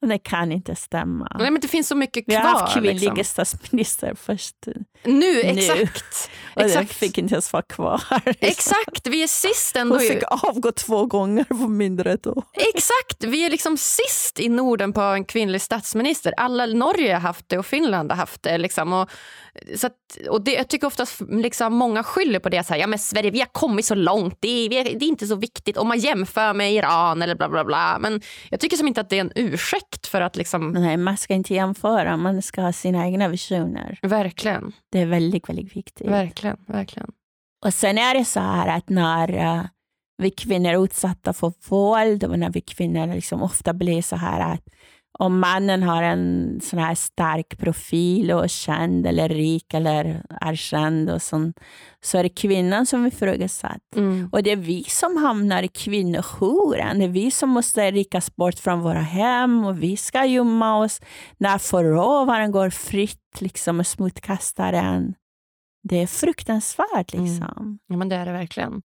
det 0.00 0.18
kan 0.18 0.52
inte 0.52 0.74
stämma. 0.74 1.36
Nej, 1.38 1.50
men 1.50 1.60
det 1.60 1.68
finns 1.68 1.88
så 1.88 1.94
mycket 1.94 2.24
Vi 2.26 2.34
kvar. 2.34 2.42
har 2.42 2.60
haft 2.60 2.72
kvinnliga 2.74 3.14
liksom. 3.14 3.44
statsminister 3.44 4.14
först 4.14 4.56
Nu, 5.04 5.40
exakt. 5.40 6.30
och 6.54 6.62
den 6.62 6.66
exakt. 6.66 6.92
fick 6.92 7.18
inte 7.18 7.34
ens 7.34 7.52
vara 7.52 7.62
kvar. 7.62 8.02
Exakt, 8.40 9.06
vi 9.06 9.22
är 9.22 9.26
sist 9.26 9.76
ändå. 9.76 9.94
Hon 9.94 10.00
fick 10.06 10.22
avgå 10.30 10.72
två 10.72 11.06
gånger 11.06 11.44
på 11.44 11.54
mindre 11.54 12.10
än 12.10 12.14
ett 12.16 12.26
år. 12.26 12.44
Exakt, 12.74 13.24
vi 13.24 13.46
är 13.46 13.50
liksom 13.50 13.76
sist 13.76 14.40
i 14.40 14.48
Norden 14.48 14.92
på 14.92 15.00
en 15.00 15.24
kvinnlig 15.24 15.62
statsminister. 15.62 16.34
Alla 16.36 16.66
Norge 16.66 17.12
har 17.12 17.20
haft 17.20 17.48
det 17.48 17.58
och 17.58 17.66
Finland 17.66 18.10
har 18.10 18.16
haft 18.16 18.42
det. 18.42 18.58
Liksom. 18.58 18.92
Och, 18.92 19.10
så 19.76 19.86
att, 19.86 19.96
och 20.28 20.42
det, 20.44 20.52
jag 20.52 20.68
tycker 20.68 20.86
ofta 20.86 21.02
att 21.02 21.20
liksom, 21.28 21.74
många 21.74 22.02
skyller 22.04 22.38
på 22.38 22.48
det. 22.48 22.64
Så 22.66 22.72
här, 22.72 22.80
ja, 22.80 22.86
men 22.86 22.98
Sverige, 22.98 23.30
vi 23.30 23.38
har 23.38 23.46
kommit 23.52 23.84
så 23.86 23.94
långt, 23.94 24.36
det 24.40 24.48
är, 24.48 24.68
vi 24.68 24.76
är, 24.78 24.84
det 24.84 25.04
är 25.04 25.08
inte 25.08 25.26
så 25.26 25.36
viktigt 25.36 25.76
om 25.76 25.91
man 25.92 25.98
jämför 25.98 26.54
med 26.54 26.72
Iran 26.72 27.22
eller 27.22 27.34
bla 27.34 27.48
bla 27.48 27.64
bla. 27.64 27.98
Men 28.00 28.20
jag 28.50 28.60
tycker 28.60 28.76
som 28.76 28.88
inte 28.88 29.00
att 29.00 29.10
det 29.10 29.16
är 29.16 29.20
en 29.20 29.32
ursäkt 29.34 30.06
för 30.06 30.20
att 30.20 30.36
liksom, 30.36 30.72
Nej, 30.72 30.96
man 30.96 31.16
ska 31.16 31.34
inte 31.34 31.54
jämföra, 31.54 32.16
man 32.16 32.42
ska 32.42 32.62
ha 32.62 32.72
sina 32.72 33.06
egna 33.06 33.28
visioner. 33.28 33.98
verkligen, 34.02 34.72
Det 34.92 34.98
är 35.00 35.06
väldigt, 35.06 35.48
väldigt 35.48 35.76
viktigt. 35.76 36.08
verkligen, 36.08 36.56
verkligen. 36.66 37.10
Och 37.64 37.74
sen 37.74 37.98
är 37.98 38.14
det 38.14 38.24
så 38.24 38.40
här 38.40 38.68
att 38.76 38.88
när 38.88 39.36
eh, 39.36 39.62
vi 40.22 40.30
kvinnor 40.30 40.70
är 40.70 40.84
utsatta 40.84 41.32
för 41.32 41.52
våld 41.68 42.24
och 42.24 42.38
när 42.38 42.50
vi 42.50 42.60
kvinnor 42.60 43.14
liksom 43.14 43.42
ofta 43.42 43.72
blir 43.72 44.02
så 44.02 44.16
här 44.16 44.52
att 44.52 44.64
om 45.18 45.38
mannen 45.40 45.82
har 45.82 46.02
en 46.02 46.60
sån 46.62 46.78
här 46.78 46.94
stark 46.94 47.58
profil 47.58 48.32
och 48.32 48.44
är 48.44 48.48
känd 48.48 49.06
eller 49.06 49.28
rik 49.28 49.74
eller 49.74 50.22
är 50.40 50.54
känd 50.54 51.10
och 51.10 51.22
sån, 51.22 51.52
så 52.00 52.18
är 52.18 52.22
det 52.22 52.28
kvinnan 52.28 52.86
som 52.86 53.06
ifrågasatt. 53.06 53.96
Mm. 53.96 54.28
Och 54.32 54.42
det 54.42 54.50
är 54.50 54.56
vi 54.56 54.84
som 54.84 55.16
hamnar 55.16 55.62
i 55.62 55.68
kvinnojouren. 55.68 56.98
Det 56.98 57.04
är 57.04 57.08
vi 57.08 57.30
som 57.30 57.50
måste 57.50 57.90
ryckas 57.90 58.36
bort 58.36 58.58
från 58.58 58.80
våra 58.80 59.00
hem 59.00 59.64
och 59.64 59.82
vi 59.82 59.96
ska 59.96 60.24
gömma 60.24 60.78
oss 60.78 61.00
när 61.38 61.58
förövaren 61.58 62.52
går 62.52 62.70
fritt 62.70 63.40
liksom, 63.40 63.80
och 63.80 63.86
smutskastar 63.86 64.72
en. 64.72 65.14
Det 65.88 66.02
är 66.02 66.06
fruktansvärt. 66.06 67.14
Mm. 67.14 67.26
liksom. 67.26 67.78
Ja, 67.86 67.96
men 67.96 68.08
det 68.08 68.16
är 68.16 68.26
det 68.26 68.32
verkligen. 68.32 68.82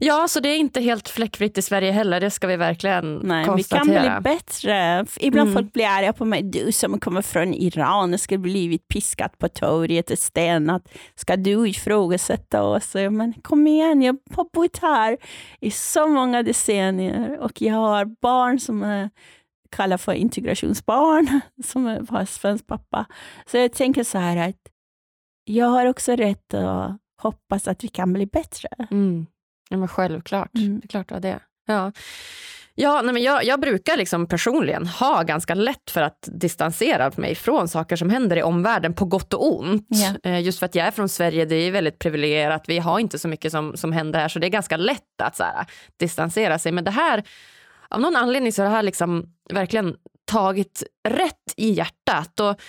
Ja, 0.00 0.28
så 0.28 0.40
det 0.40 0.48
är 0.48 0.56
inte 0.58 0.80
helt 0.80 1.08
fläckfritt 1.08 1.58
i 1.58 1.62
Sverige 1.62 1.90
heller, 1.92 2.20
det 2.20 2.30
ska 2.30 2.46
vi 2.46 2.56
verkligen 2.56 3.16
Nej, 3.16 3.40
vi 3.42 3.46
konstatera. 3.48 4.02
kan 4.04 4.22
bli 4.22 4.30
bättre. 4.34 5.06
Ibland 5.20 5.48
Mm. 5.48 5.62
folk 5.62 5.72
blir 5.72 5.86
arga 5.86 6.12
på 6.12 6.24
mig. 6.24 6.42
Du 6.42 6.72
som 6.72 7.00
kommer 7.00 7.22
från 7.22 7.54
Iran 7.54 8.18
ska 8.18 8.38
blivit 8.38 8.88
piskat 8.88 9.38
på 9.38 9.48
torget 9.48 10.10
och 10.10 10.18
stenat. 10.18 10.88
Ska 11.14 11.36
du 11.36 11.68
ifrågasätta 11.68 12.62
oss? 12.62 12.94
Men 12.94 13.32
kom 13.42 13.66
igen, 13.66 14.02
jag 14.02 14.16
har 14.36 14.46
bott 14.52 14.78
här 14.82 15.16
i 15.60 15.70
så 15.70 16.06
många 16.08 16.42
decennier 16.42 17.38
och 17.40 17.62
jag 17.62 17.74
har 17.74 18.04
barn 18.22 18.60
som 18.60 18.82
är 18.82 19.10
kallar 19.70 19.96
för 19.96 20.12
integrationsbarn, 20.12 21.40
som 21.64 21.84
har 22.08 22.24
svensk 22.24 22.66
pappa. 22.66 23.06
Så 23.46 23.56
jag 23.56 23.72
tänker 23.72 24.04
så 24.04 24.18
här 24.18 24.48
att 24.48 24.56
jag 25.44 25.66
har 25.66 25.86
också 25.86 26.12
rätt 26.16 26.54
att 26.54 26.96
hoppas 27.22 27.68
att 27.68 27.84
vi 27.84 27.88
kan 27.88 28.12
bli 28.12 28.26
bättre. 28.26 28.68
Mm. 28.90 29.26
Ja, 29.68 29.76
men 29.76 29.88
självklart. 29.88 30.54
Mm. 30.54 30.80
Det 30.80 30.86
är 30.86 30.88
klart 30.88 31.08
det 31.08 31.14
var 31.14 31.20
det. 31.20 31.40
Ja. 31.66 31.92
Ja, 32.80 33.02
nej, 33.02 33.14
men 33.14 33.22
jag, 33.22 33.44
jag 33.44 33.60
brukar 33.60 33.96
liksom 33.96 34.26
personligen 34.26 34.86
ha 34.86 35.22
ganska 35.22 35.54
lätt 35.54 35.90
för 35.90 36.02
att 36.02 36.28
distansera 36.32 37.10
mig 37.16 37.34
från 37.34 37.68
saker 37.68 37.96
som 37.96 38.10
händer 38.10 38.36
i 38.36 38.42
omvärlden 38.42 38.94
på 38.94 39.04
gott 39.04 39.34
och 39.34 39.58
ont. 39.58 39.88
Eh, 40.22 40.40
Just 40.40 40.58
för 40.58 40.66
att 40.66 40.74
jag 40.74 40.86
är 40.86 40.90
från 40.90 41.08
Sverige, 41.08 41.44
det 41.44 41.54
är 41.54 41.70
väldigt 41.70 41.98
privilegierat, 41.98 42.64
vi 42.68 42.78
har 42.78 42.98
inte 42.98 43.18
så 43.18 43.28
mycket 43.28 43.52
som, 43.52 43.76
som 43.76 43.92
händer 43.92 44.20
här 44.20 44.28
så 44.28 44.38
det 44.38 44.46
är 44.46 44.50
ganska 44.50 44.76
lätt 44.76 45.20
att 45.22 45.36
så 45.36 45.42
här, 45.42 45.66
distansera 45.96 46.58
sig. 46.58 46.72
Men 46.72 46.84
det 46.84 46.90
här, 46.90 47.22
av 47.88 48.00
någon 48.00 48.16
anledning 48.16 48.52
så 48.52 48.62
har 48.62 48.68
det 48.68 48.76
här 48.76 48.82
liksom 48.82 49.32
verkligen 49.52 49.96
tagit 50.24 50.82
rätt 51.08 51.54
i 51.56 51.70
hjärtat. 51.70 52.40
Och 52.40 52.60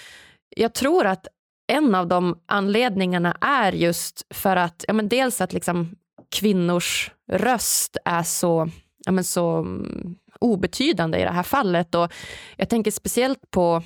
jag 0.56 0.74
tror 0.74 1.06
att 1.06 1.28
en 1.68 1.96
av 1.96 2.08
de 2.08 2.40
anledningarna 2.46 3.38
är 3.42 3.72
just 3.72 4.26
för 4.34 4.56
att, 4.56 4.86
ja, 4.88 4.94
men 4.94 5.10
dels 5.10 5.42
att 5.42 5.54
liksom 5.54 5.96
kvinnors 6.30 7.12
röst 7.32 7.98
är 8.06 8.24
så, 8.24 8.70
ja, 9.06 9.12
men 9.12 9.24
så 9.24 9.58
mm, 9.58 10.16
obetydande 10.40 11.20
i 11.20 11.24
det 11.24 11.32
här 11.32 11.44
fallet. 11.44 11.96
Och 11.96 12.14
jag 12.58 12.70
tänker 12.70 12.92
speciellt 12.92 13.52
på, 13.52 13.84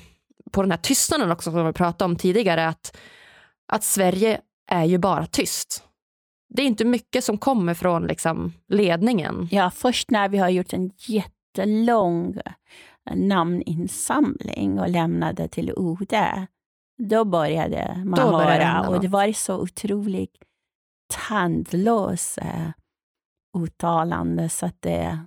på 0.52 0.62
den 0.62 0.70
här 0.70 0.78
tystnaden 0.78 1.30
också 1.30 1.50
som 1.50 1.66
vi 1.66 1.72
pratade 1.72 2.10
om 2.10 2.16
tidigare, 2.16 2.68
att, 2.68 2.96
att 3.72 3.84
Sverige 3.84 4.40
är 4.70 4.84
ju 4.84 4.98
bara 4.98 5.26
tyst. 5.26 5.84
Det 6.54 6.62
är 6.62 6.66
inte 6.66 6.84
mycket 6.84 7.24
som 7.24 7.38
kommer 7.38 7.74
från 7.74 8.06
liksom, 8.06 8.52
ledningen. 8.68 9.48
Ja, 9.50 9.70
först 9.70 10.10
när 10.10 10.28
vi 10.28 10.38
har 10.38 10.48
gjort 10.48 10.72
en 10.72 10.90
jättelång 10.96 12.38
eh, 13.10 13.16
namninsamling 13.16 14.80
och 14.80 14.88
lämnade 14.88 15.48
till 15.48 15.70
UD, 15.76 16.14
då 16.98 17.24
började 17.24 18.02
man 18.04 18.20
Då 18.20 18.30
började 18.30 18.64
höra. 18.64 18.88
Och 18.88 19.00
det 19.00 19.08
var 19.08 19.32
så 19.32 19.56
otroligt 19.58 20.36
tandlösa 21.06 22.72
uttalande 23.58 24.48
så 24.48 24.66
att 24.66 24.82
det, 24.82 25.26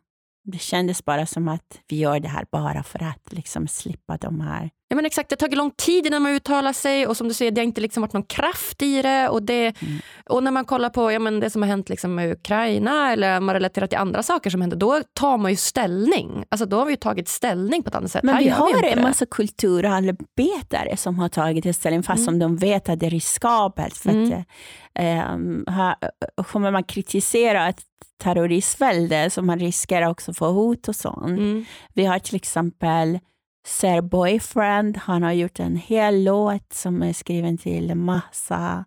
det 0.52 0.58
kändes 0.58 1.06
bara 1.06 1.26
som 1.26 1.48
att 1.48 1.80
vi 1.88 1.98
gör 1.98 2.20
det 2.20 2.28
här 2.28 2.46
bara 2.52 2.84
för 2.84 3.04
att 3.04 3.34
liksom 3.34 3.68
slippa 3.68 4.18
de 4.18 4.42
här 4.42 4.70
Ja, 4.90 4.96
men 4.96 5.06
exakt, 5.06 5.30
det 5.30 5.34
har 5.34 5.38
tagit 5.38 5.58
lång 5.58 5.72
tid 5.72 6.06
innan 6.06 6.22
man 6.22 6.32
uttalar 6.32 6.74
sig 6.74 7.08
och 7.08 7.18
som 7.18 7.28
du 7.28 7.34
säger, 7.34 7.52
det 7.52 7.62
har 7.62 7.64
inte 7.64 7.82
liksom 7.82 8.02
varit 8.02 8.14
någon 8.14 8.24
kraft 8.24 8.82
i 8.82 9.02
det. 9.02 9.30
Och, 9.30 9.44
det, 9.44 9.82
Mm. 9.82 10.00
och 10.30 10.44
när 10.44 10.52
man 10.52 10.66
kollar 10.66 10.90
på 10.90 11.12
ja, 11.12 11.20
men 11.20 11.40
det 11.40 11.50
som 11.50 11.62
har 11.62 11.70
hänt 11.70 11.90
liksom 11.90 12.16
med 12.16 12.32
Ukraina 12.32 13.12
eller 13.12 13.40
man 13.40 13.54
relaterar 13.56 13.88
till 13.88 13.98
andra 13.98 14.24
saker 14.24 14.50
som 14.50 14.62
händer, 14.62 14.78
då 14.78 15.02
tar 15.14 15.38
man 15.38 15.52
ju 15.52 15.58
ställning. 15.58 16.44
Alltså 16.50 16.66
då 16.66 16.78
har 16.78 16.86
vi 16.86 16.92
ju 16.92 16.96
tagit 16.98 17.28
ställning 17.28 17.84
på 17.84 17.90
ett 17.90 17.96
annat 17.96 18.12
sätt. 18.12 18.24
Men 18.24 18.36
Här 18.36 18.44
vi 18.44 18.50
har 18.50 18.70
inte 18.70 18.88
en 18.90 18.96
det. 18.98 19.02
massa 19.04 19.26
kulturarbetare 19.26 20.98
som 20.98 21.20
har 21.20 21.30
tagit 21.30 21.76
ställning 21.76 22.04
fast 22.04 22.18
Mm. 22.20 22.26
som 22.26 22.40
de 22.40 22.58
vet 22.58 22.90
att 22.90 23.00
det 23.00 23.06
är 23.06 23.10
riskabelt. 23.10 23.98
För 23.98 24.10
Mm. 24.10 24.32
att, 24.32 24.46
eh, 24.96 25.74
här, 25.74 25.96
kommer 26.44 26.72
man 26.72 26.84
kritisera 26.84 27.68
ett 27.70 27.82
terroristvälde 28.18 29.30
så 29.30 29.42
man 29.42 29.60
riskerar 29.60 30.10
också 30.10 30.34
få 30.34 30.52
hot 30.52 30.88
och 30.88 30.96
sånt. 30.96 31.28
Mm. 31.40 31.66
Vi 31.94 32.06
har 32.06 32.20
till 32.20 32.36
exempel 32.36 33.20
Sir 33.68 34.02
Boyfriend, 34.02 34.98
han 34.98 35.24
har 35.24 35.32
gjort 35.32 35.60
en 35.60 35.76
hel 35.76 36.24
låt 36.24 36.74
som 36.74 37.04
är 37.04 37.14
skriven 37.14 37.58
till 37.58 37.96
massa. 37.96 38.86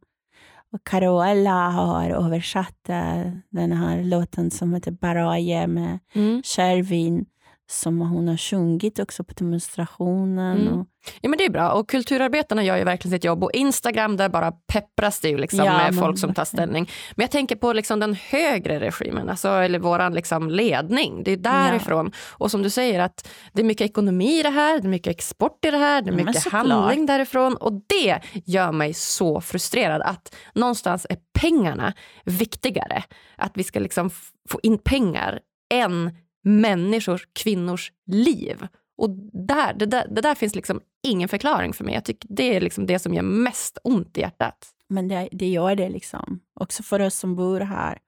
Och 0.73 0.85
Carola 0.85 1.71
har 1.71 2.11
översatt 2.11 2.89
eh, 2.89 3.33
den 3.51 3.73
här 3.73 4.05
låten 4.05 4.51
som 4.51 4.75
heter 4.75 4.91
Baraje 4.91 5.67
med 5.67 5.99
Mm. 6.15 6.43
Shervin 6.43 7.27
som 7.71 8.01
hon 8.01 8.29
har 8.29 8.37
sjungit 8.37 8.99
också 8.99 9.25
på 9.25 9.35
demonstrationen. 9.37 10.61
Mm. 10.61 10.79
Och, 10.81 10.87
Ja, 11.21 11.29
men 11.29 11.39
det 11.39 11.45
är 11.45 11.51
bra 11.51 11.71
och 11.73 11.89
kulturarbetarna 11.89 12.65
gör 12.65 12.77
ju 12.77 12.85
verkligen 12.85 13.17
sitt 13.17 13.25
jobb 13.25 13.45
och 13.45 13.53
Instagram 13.53 14.17
där 14.17 14.29
bara 14.29 14.53
peppras 14.53 15.21
det 15.21 15.29
ju 15.29 15.39
liksom 15.39 15.59
Ja, 15.65 15.73
med 15.73 15.95
folk 15.95 16.19
som 16.19 16.35
tar 16.35 16.45
ställning. 16.45 16.91
Men 17.17 17.25
jag 17.25 17.31
tänker 17.31 17.57
på 17.57 17.73
liksom 17.73 18.01
den 18.01 18.15
högre 18.15 18.81
regimen, 18.81 19.29
alltså, 19.29 19.49
eller 19.49 19.79
våran 19.79 20.15
liksom 20.15 20.51
ledning. 20.51 21.23
Det 21.25 21.33
är 21.33 21.37
därifrån. 21.37 22.13
Och 22.31 22.51
som 22.51 22.63
du 22.63 22.71
säger 22.71 23.01
att 23.01 23.29
det 23.53 23.61
är 23.63 23.65
mycket 23.67 23.85
ekonomi 23.91 24.39
i 24.41 24.43
det 24.43 24.51
här, 24.51 24.81
det 24.81 24.87
är 24.87 24.91
mycket 24.91 25.11
export 25.11 25.65
i 25.65 25.71
det 25.71 25.79
här, 25.79 26.03
det 26.03 26.09
är 26.11 26.13
Ja, 26.19 26.25
mycket 26.25 26.43
såklart. 26.43 26.67
handling 26.67 27.07
därifrån 27.07 27.57
och 27.57 27.73
det 27.73 28.21
gör 28.45 28.73
mig 28.73 28.95
så 28.95 29.41
frustrerad 29.41 30.03
att 30.03 30.37
någonstans 30.55 31.07
är 31.11 31.17
pengarna 31.41 31.93
viktigare. 32.25 33.03
Att 33.37 33.53
vi 33.55 33.65
ska 33.65 33.79
liksom 33.81 34.11
få 34.51 34.61
in 34.63 34.79
pengar 34.79 35.41
än 35.75 36.11
människors, 36.43 37.29
kvinnors 37.33 37.93
liv. 38.07 38.67
Och 38.97 39.11
där, 39.33 39.75
det, 39.75 39.87
där, 39.87 40.09
det 40.09 40.21
där 40.21 40.35
finns 40.35 40.55
liksom 40.55 40.81
ingen 41.03 41.29
förklaring 41.29 41.73
för 41.73 41.85
mig. 41.85 41.95
Jag 41.95 42.05
tycker 42.05 42.29
det 42.33 42.57
är 42.57 42.61
liksom 42.61 42.87
det 42.87 42.99
som 42.99 43.15
gör 43.15 43.23
mest 43.23 43.79
ont 43.85 44.19
i 44.19 44.21
hjärtat. 44.21 44.75
men 44.89 45.09
det, 45.09 45.29
det 45.33 45.49
gör 45.49 45.75
det 45.75 45.89
liksom. 45.89 46.41
Också 46.55 46.83
för 46.83 47.01
oss 47.01 47.15
som 47.15 47.37
bor 47.37 47.61
här. 47.61 47.99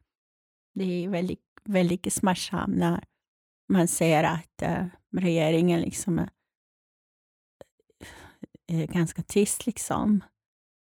Det 0.74 1.04
är 1.04 1.08
väldigt, 1.08 1.40
väldigt 1.64 2.12
smärtsamt 2.12 2.76
när 2.76 3.04
man 3.68 3.88
ser 3.88 4.24
att 4.24 4.62
eh, 4.62 4.86
regeringen 5.16 5.80
liksom 5.80 6.18
är, 6.18 6.28
är 8.66 8.86
ganska 8.86 9.22
tyst. 9.22 9.66
Liksom. 9.66 10.24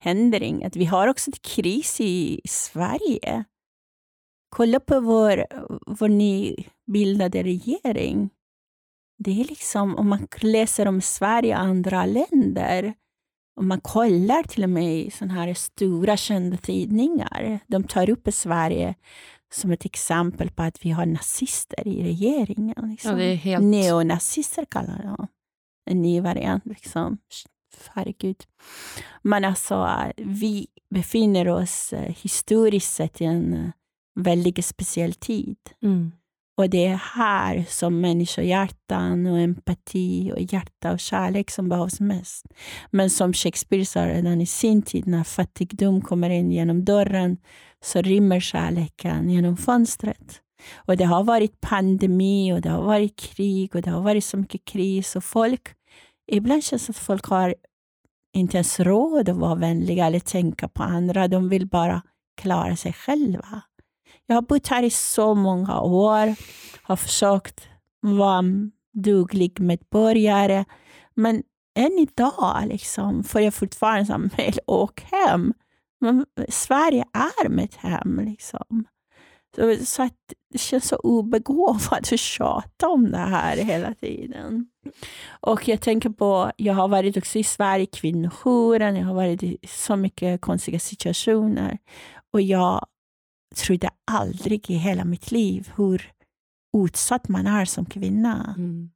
Händer 0.03 0.43
inget. 0.43 0.75
Vi 0.75 0.85
har 0.85 1.07
också 1.07 1.29
en 1.31 1.37
kris 1.41 2.01
i 2.01 2.41
Sverige. 2.45 3.43
Kolla 4.49 4.79
på 4.79 4.99
vår, 4.99 5.45
vår 5.99 6.09
nybildade 6.91 7.43
regering. 7.43 8.29
Det 9.17 9.41
är 9.41 9.45
liksom, 9.45 9.95
om 9.95 10.09
man 10.09 10.27
läser 10.41 10.87
om 10.87 11.01
Sverige 11.01 11.55
och 11.55 11.61
andra 11.61 12.05
länder, 12.05 12.93
om 13.59 13.67
man 13.67 13.81
kollar 13.81 14.43
till 14.43 14.63
och 14.63 14.69
med 14.69 14.99
i 14.99 15.11
såna 15.11 15.33
här 15.33 15.53
stora 15.53 16.17
kända 16.17 16.57
tidningar, 16.57 17.59
de 17.67 17.83
tar 17.83 18.09
upp 18.09 18.33
Sverige 18.33 18.95
som 19.53 19.71
ett 19.71 19.85
exempel 19.85 20.51
på 20.51 20.63
att 20.63 20.85
vi 20.85 20.91
har 20.91 21.05
nazister 21.05 21.87
i 21.87 22.03
regeringen. 22.03 22.89
Liksom. 22.89 23.11
Ja, 23.11 23.17
det 23.17 23.23
är 23.23 23.35
helt... 23.35 23.63
Neonazister 23.63 24.65
kallar 24.65 25.03
de 25.03 25.27
En 25.85 26.01
ny 26.01 26.21
variant. 26.21 26.65
Liksom. 26.65 27.17
Herregud. 27.89 28.43
Men 29.21 29.45
alltså, 29.45 29.89
vi 30.17 30.67
befinner 30.89 31.47
oss 31.47 31.93
eh, 31.93 32.15
historiskt 32.21 32.93
sett 32.93 33.21
i 33.21 33.25
en 33.25 33.53
eh, 33.53 33.71
väldigt 34.15 34.65
speciell 34.65 35.13
tid. 35.13 35.57
Mm. 35.81 36.11
Och 36.61 36.69
det 36.69 36.85
är 36.85 37.01
här 37.15 37.65
som 37.69 38.01
människohjärtan 38.01 39.27
och 39.27 39.39
empati 39.39 40.31
och 40.35 40.41
hjärta 40.41 40.91
och 40.91 40.99
kärlek 40.99 41.51
som 41.51 41.69
behövs 41.69 41.99
mest. 41.99 42.45
Men 42.91 43.09
som 43.09 43.33
Shakespeare 43.33 43.85
sa 43.85 44.07
redan 44.07 44.41
i 44.41 44.45
sin 44.45 44.81
tid, 44.81 45.07
när 45.07 45.23
fattigdom 45.23 46.01
kommer 46.01 46.29
in 46.29 46.51
genom 46.51 46.85
dörren 46.85 47.37
så 47.83 48.01
rymmer 48.01 48.39
kärleken 48.39 49.29
genom 49.29 49.57
fönstret. 49.57 50.41
Och 50.75 50.97
det 50.97 51.05
har 51.05 51.23
varit 51.23 51.61
pandemi 51.61 52.53
och 52.53 52.61
det 52.61 52.69
har 52.69 52.83
varit 52.83 53.19
krig 53.19 53.75
och 53.75 53.81
det 53.81 53.89
har 53.89 54.01
varit 54.01 54.25
så 54.25 54.37
mycket 54.37 54.65
kris 54.65 55.15
och 55.15 55.23
folk, 55.23 55.69
ibland 56.31 56.63
känns 56.63 56.87
det 56.87 56.91
att 56.91 56.97
folk 56.97 57.25
har 57.25 57.55
inte 58.33 58.57
ens 58.57 58.79
råd 58.79 59.29
att 59.29 59.37
vara 59.37 59.55
vänliga 59.55 60.05
eller 60.05 60.19
tänka 60.19 60.67
på 60.67 60.83
andra. 60.83 61.27
De 61.27 61.49
vill 61.49 61.67
bara 61.67 62.01
klara 62.41 62.75
sig 62.75 62.93
själva. 62.93 63.61
Jag 64.31 64.35
har 64.35 64.41
bott 64.41 64.67
här 64.67 64.83
i 64.83 64.89
så 64.89 65.35
många 65.35 65.81
år, 65.81 66.35
har 66.81 66.95
försökt 66.95 67.67
vara 68.01 68.37
en 68.37 68.71
duglig 68.93 69.59
medborgare, 69.59 70.65
men 71.15 71.43
än 71.75 71.91
idag 71.99 72.63
liksom, 72.65 73.23
får 73.23 73.41
jag 73.41 73.53
fortfarande 73.53 74.05
som 74.05 74.29
mejl, 74.37 74.59
åk 74.67 75.01
hem. 75.01 75.53
Men 75.99 76.25
Sverige 76.49 77.05
är 77.13 77.49
mitt 77.49 77.75
hem. 77.75 78.19
Liksom. 78.19 78.85
Så, 79.55 79.85
så 79.85 80.03
att 80.03 80.17
det 80.51 80.57
känns 80.57 80.87
så 80.87 80.95
obegåvat 80.95 82.13
att 82.13 82.19
tjata 82.19 82.89
om 82.89 83.11
det 83.11 83.17
här 83.17 83.57
hela 83.57 83.93
tiden. 83.93 84.67
Och 85.39 85.67
jag 85.67 85.81
tänker 85.81 86.09
på, 86.09 86.51
jag 86.57 86.73
har 86.73 86.87
varit 86.87 87.17
också 87.17 87.39
i 87.39 87.43
Sverige, 87.43 87.85
kvinnojouren, 87.85 88.95
jag 88.95 89.05
har 89.05 89.13
varit 89.13 89.43
i 89.43 89.57
så 89.67 89.95
mycket 89.95 90.41
konstiga 90.41 90.79
situationer. 90.79 91.77
Och 92.33 92.41
jag 92.41 92.85
trodde 93.55 93.89
aldrig 94.11 94.69
i 94.69 94.73
hela 94.73 95.05
mitt 95.05 95.31
liv 95.31 95.71
hur 95.75 96.11
utsatt 96.77 97.27
man 97.27 97.47
är 97.47 97.65
som 97.65 97.85
kvinna. 97.85 98.55
Mm. 98.57 98.91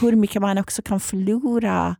Hur 0.00 0.16
mycket 0.16 0.42
man 0.42 0.58
också 0.58 0.82
kan 0.82 1.00
förlora 1.00 1.96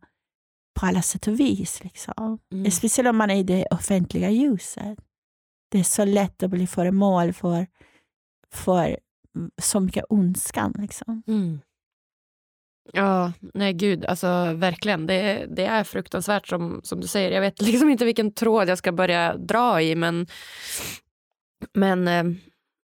på 0.81 0.87
alla 0.87 1.03
sätt 1.03 1.27
och 1.27 1.41
vis. 1.41 1.85
Liksom. 1.85 2.39
Mm. 2.53 2.71
Speciellt 2.71 3.09
om 3.09 3.17
man 3.17 3.31
är 3.31 3.37
i 3.37 3.43
det 3.43 3.67
offentliga 3.71 4.31
ljuset. 4.31 4.99
Det 5.71 5.79
är 5.79 5.85
så 5.85 6.05
lätt 6.05 6.43
att 6.43 6.51
bli 6.51 6.67
föremål 6.67 7.33
för, 7.33 7.67
för 8.55 8.99
så 9.63 9.81
mycket 9.81 10.05
ondskan. 10.09 10.75
Liksom. 10.79 11.23
Mm. 11.27 11.61
Ja, 12.93 13.33
nej 13.55 13.73
gud, 13.73 14.05
alltså 14.05 14.53
verkligen. 14.55 15.07
Det, 15.07 15.47
det 15.57 15.65
är 15.65 15.85
fruktansvärt 15.85 16.49
som, 16.49 16.81
som 16.83 17.01
du 17.01 17.07
säger. 17.07 17.31
Jag 17.31 17.41
vet 17.41 17.63
liksom 17.63 17.91
inte 17.91 18.05
vilken 18.05 18.33
tråd 18.33 18.69
jag 18.69 18.79
ska 18.79 18.93
börja 18.93 19.37
dra 19.37 19.83
i, 19.83 19.95
men, 19.95 20.27
men, 21.75 22.09
eh, 22.09 22.25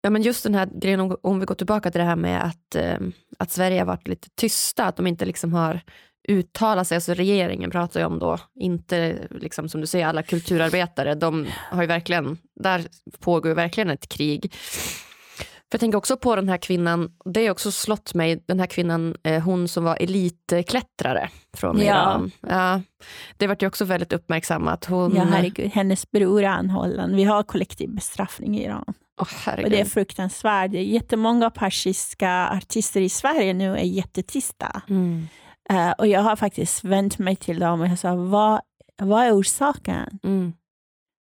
ja, 0.02 0.10
men 0.10 0.22
just 0.22 0.44
den 0.44 0.56
här 0.56 0.70
grejen, 0.82 1.00
om, 1.00 1.18
om 1.22 1.40
vi 1.40 1.46
går 1.46 1.56
tillbaka 1.56 1.92
till 1.92 2.00
det 2.00 2.06
här 2.06 2.16
med 2.16 2.46
att, 2.46 2.76
eh, 2.76 3.00
att 3.40 3.52
Sverige 3.52 3.80
har 3.80 3.86
varit 3.86 4.08
lite 4.08 4.30
tysta, 4.36 4.86
att 4.86 4.96
de 4.96 5.08
inte 5.08 5.26
liksom 5.26 5.54
har 5.54 5.82
uttalat 6.28 6.88
sig. 6.88 6.96
Alltså 6.96 7.14
regeringen 7.14 7.72
pratar 7.72 8.00
ju 8.00 8.06
om 8.06 8.20
då, 8.20 8.38
inte 8.56 9.28
liksom 9.30 9.70
som 9.70 9.82
du 9.82 9.88
säger 9.88 10.08
alla 10.08 10.24
kulturarbetare, 10.24 11.16
de 11.16 11.48
har 11.72 11.82
ju 11.82 11.88
verkligen, 11.88 12.38
där 12.56 12.86
pågår 13.20 13.50
ju 13.50 13.56
verkligen 13.56 13.90
ett 13.90 14.10
krig. 14.10 14.54
För 15.72 15.76
jag 15.76 15.80
tänker 15.80 15.98
också 15.98 16.18
på 16.18 16.36
den 16.36 16.50
här 16.50 16.58
kvinnan, 16.58 17.12
det 17.26 17.46
har 17.46 17.52
också 17.52 17.72
slått 17.72 18.14
mig, 18.14 18.44
den 18.48 18.60
här 18.60 18.68
kvinnan, 18.68 19.16
eh, 19.24 19.42
hon 19.44 19.68
som 19.68 19.84
var 19.84 19.98
elitklättrare 20.00 21.30
från. 21.58 21.82
Iran. 21.82 22.32
Ja, 22.42 22.82
det 23.38 23.48
vart 23.48 23.64
ju 23.64 23.68
också 23.68 23.86
väldigt 23.86 24.14
uppmärksammat. 24.14 24.86
Hon, 24.86 25.16
Ja, 25.16 25.24
herregud, 25.24 25.72
hennes 25.72 26.12
bror 26.12 26.44
är 26.44 26.48
anhållen. 26.48 27.16
Vi 27.16 27.24
har 27.24 27.44
kollektiv 27.44 27.90
bestraffning 27.96 28.58
i 28.58 28.66
Iran. 28.66 28.94
Herregud. 29.46 29.66
Och 29.66 29.72
det 29.72 29.82
är 29.82 29.86
fruktansvärt. 29.86 30.72
Jättemånga 30.74 31.50
persiska 31.50 32.50
artister 32.50 33.02
i 33.02 33.10
Sverige 33.10 33.54
nu 33.54 33.76
är 33.76 33.84
jättetysta. 33.84 34.82
mm. 34.90 35.28
Eh, 35.70 35.92
och 35.92 36.08
jag 36.08 36.22
har 36.22 36.36
faktiskt 36.36 36.84
vänt 36.84 37.18
mig 37.20 37.36
till 37.36 37.60
dem 37.60 37.82
och 37.82 37.88
jag 37.88 38.00
sa, 38.00 38.16
vad, 38.16 38.62
vad 39.02 39.24
är 39.24 39.40
orsaken? 39.40 40.20
Mm. 40.24 40.54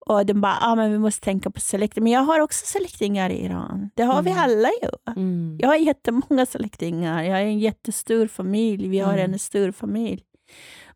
Och 0.10 0.26
de 0.26 0.42
bara, 0.42 0.58
ah, 0.62 0.76
men 0.76 0.92
vi 0.92 1.00
måste 1.00 1.22
tänka 1.26 1.50
på 1.52 1.60
släktingar. 1.60 2.04
Men 2.04 2.12
jag 2.12 2.22
har 2.22 2.40
också 2.40 2.66
släktingar 2.66 3.30
i 3.30 3.46
Iran. 3.46 3.90
Det 3.96 4.04
har 4.04 4.22
vi 4.22 4.32
Mm. 4.32 4.44
alla 4.44 4.70
ju. 4.70 4.90
Mm. 5.16 5.58
Jag 5.62 5.68
har 5.68 5.76
jättemånga 5.76 6.46
släktingar. 6.46 7.24
Jag 7.24 7.32
har 7.34 7.40
en 7.42 7.60
jättestor 7.60 8.28
familj. 8.28 8.88
Vi 8.88 9.00
har 9.00 9.14
Mm. 9.14 9.34
en 9.34 9.40
stor 9.40 9.72
familj. 9.72 10.24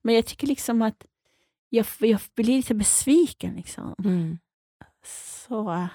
Men 0.01 0.15
jag 0.15 0.25
tycker 0.25 0.47
liksom 0.47 0.81
att 0.81 1.05
jag, 1.69 1.85
jag 1.99 2.19
blir 2.35 2.45
lite 2.45 2.75
besviken. 2.75 3.55
Liksom. 3.55 3.95
Mm. 4.03 4.37
Så, 5.47 5.87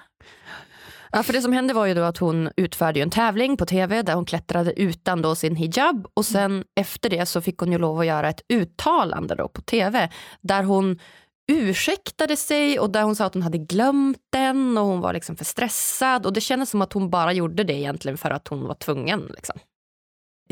Ja, 1.11 1.23
för 1.23 1.33
det 1.33 1.41
som 1.41 1.53
hände 1.53 1.73
var 1.73 1.85
ju 1.85 1.93
då 1.93 2.01
att 2.01 2.17
hon 2.17 2.49
utförde 2.57 3.01
en 3.01 3.09
tävling 3.09 3.57
på 3.57 3.65
tv 3.65 4.01
där 4.01 4.13
hon 4.15 4.25
klättrade 4.25 4.79
utan 4.81 5.21
då 5.21 5.35
sin 5.35 5.55
hijab 5.55 6.07
och 6.13 6.25
sen 6.25 6.63
efter 6.75 7.09
det 7.09 7.25
så 7.25 7.41
fick 7.41 7.57
hon 7.57 7.71
ju 7.71 7.77
lov 7.77 7.99
att 7.99 8.05
göra 8.05 8.29
ett 8.29 8.41
uttalande 8.49 9.35
då 9.35 9.47
på 9.47 9.61
tv 9.61 10.09
där 10.41 10.63
hon 10.63 10.99
ursäktade 11.47 12.37
sig 12.37 12.79
och 12.79 12.89
där 12.89 13.03
hon 13.03 13.15
sa 13.15 13.25
att 13.25 13.33
hon 13.33 13.43
hade 13.43 13.57
glömt 13.57 14.21
den 14.29 14.77
och 14.77 14.85
hon 14.85 15.01
var 15.01 15.13
liksom 15.13 15.35
för 15.35 15.45
stressad 15.45 16.25
och 16.25 16.33
det 16.33 16.41
kändes 16.41 16.69
som 16.69 16.81
att 16.81 16.93
hon 16.93 17.09
bara 17.09 17.33
gjorde 17.33 17.63
det 17.63 17.73
egentligen 17.73 18.17
för 18.17 18.31
att 18.31 18.47
hon 18.47 18.67
var 18.67 18.75
tvungen. 18.75 19.31
Liksom. 19.35 19.59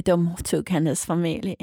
de 0.04 0.36
tog 0.44 0.70
hennes 0.70 1.06
familj. 1.06 1.56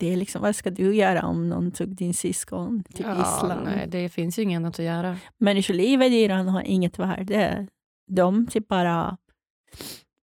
Det 0.00 0.12
är 0.12 0.16
liksom, 0.16 0.42
vad 0.42 0.56
ska 0.56 0.70
du 0.70 0.94
göra 0.94 1.26
om 1.26 1.48
någon 1.48 1.70
tog 1.70 1.88
din 1.88 2.14
syskon 2.14 2.84
till 2.84 3.06
Island? 3.06 3.64
nej, 3.64 3.86
det 3.88 4.08
finns 4.08 4.38
ju 4.38 4.42
inget 4.42 4.56
annat 4.56 4.78
att 4.78 4.84
göra. 4.84 5.18
Människolivet 5.38 6.10
i 6.10 6.14
Iran 6.14 6.48
har 6.48 6.62
inget 6.62 6.98
värde. 6.98 7.66
De 8.10 8.46
typ 8.46 8.68
bara... 8.68 9.16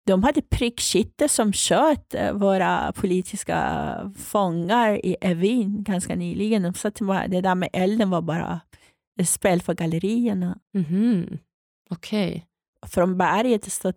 De 0.10 0.24
hade 0.24 0.42
prickskytte 0.42 1.30
som 1.30 1.54
sköt 1.54 2.14
eh, 2.14 2.34
våra 2.34 2.92
politiska 2.92 4.12
fångar 4.18 5.06
i 5.06 5.16
Evin 5.22 5.84
ganska 5.84 6.16
nyligen. 6.16 6.66
Att 6.66 6.96
det 7.28 7.42
där 7.42 7.56
med 7.56 7.70
elden 7.74 8.10
var 8.10 8.22
bara 8.22 8.62
ett 9.20 9.30
spel 9.30 9.62
för 9.62 9.74
gallerierna. 9.74 10.60
Mhm. 10.74 11.38
Okej. 11.90 12.46
Från 12.88 13.18
berget 13.18 13.72
stod 13.72 13.94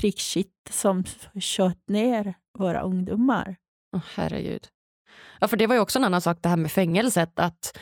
prickskytte 0.00 0.72
som 0.72 1.04
sköt 1.40 1.88
ner 1.88 2.34
våra 2.58 2.80
ungdomar. 2.80 3.56
Åh, 3.96 4.02
herregud. 4.14 4.68
Ja, 5.40 5.48
för 5.48 5.56
det 5.56 5.66
var 5.66 5.74
ju 5.74 5.80
också 5.80 5.98
en 5.98 6.04
annan 6.04 6.20
sak 6.20 6.38
det 6.40 6.48
här 6.48 6.56
med 6.56 6.70
fängelset. 6.70 7.38
Att 7.38 7.78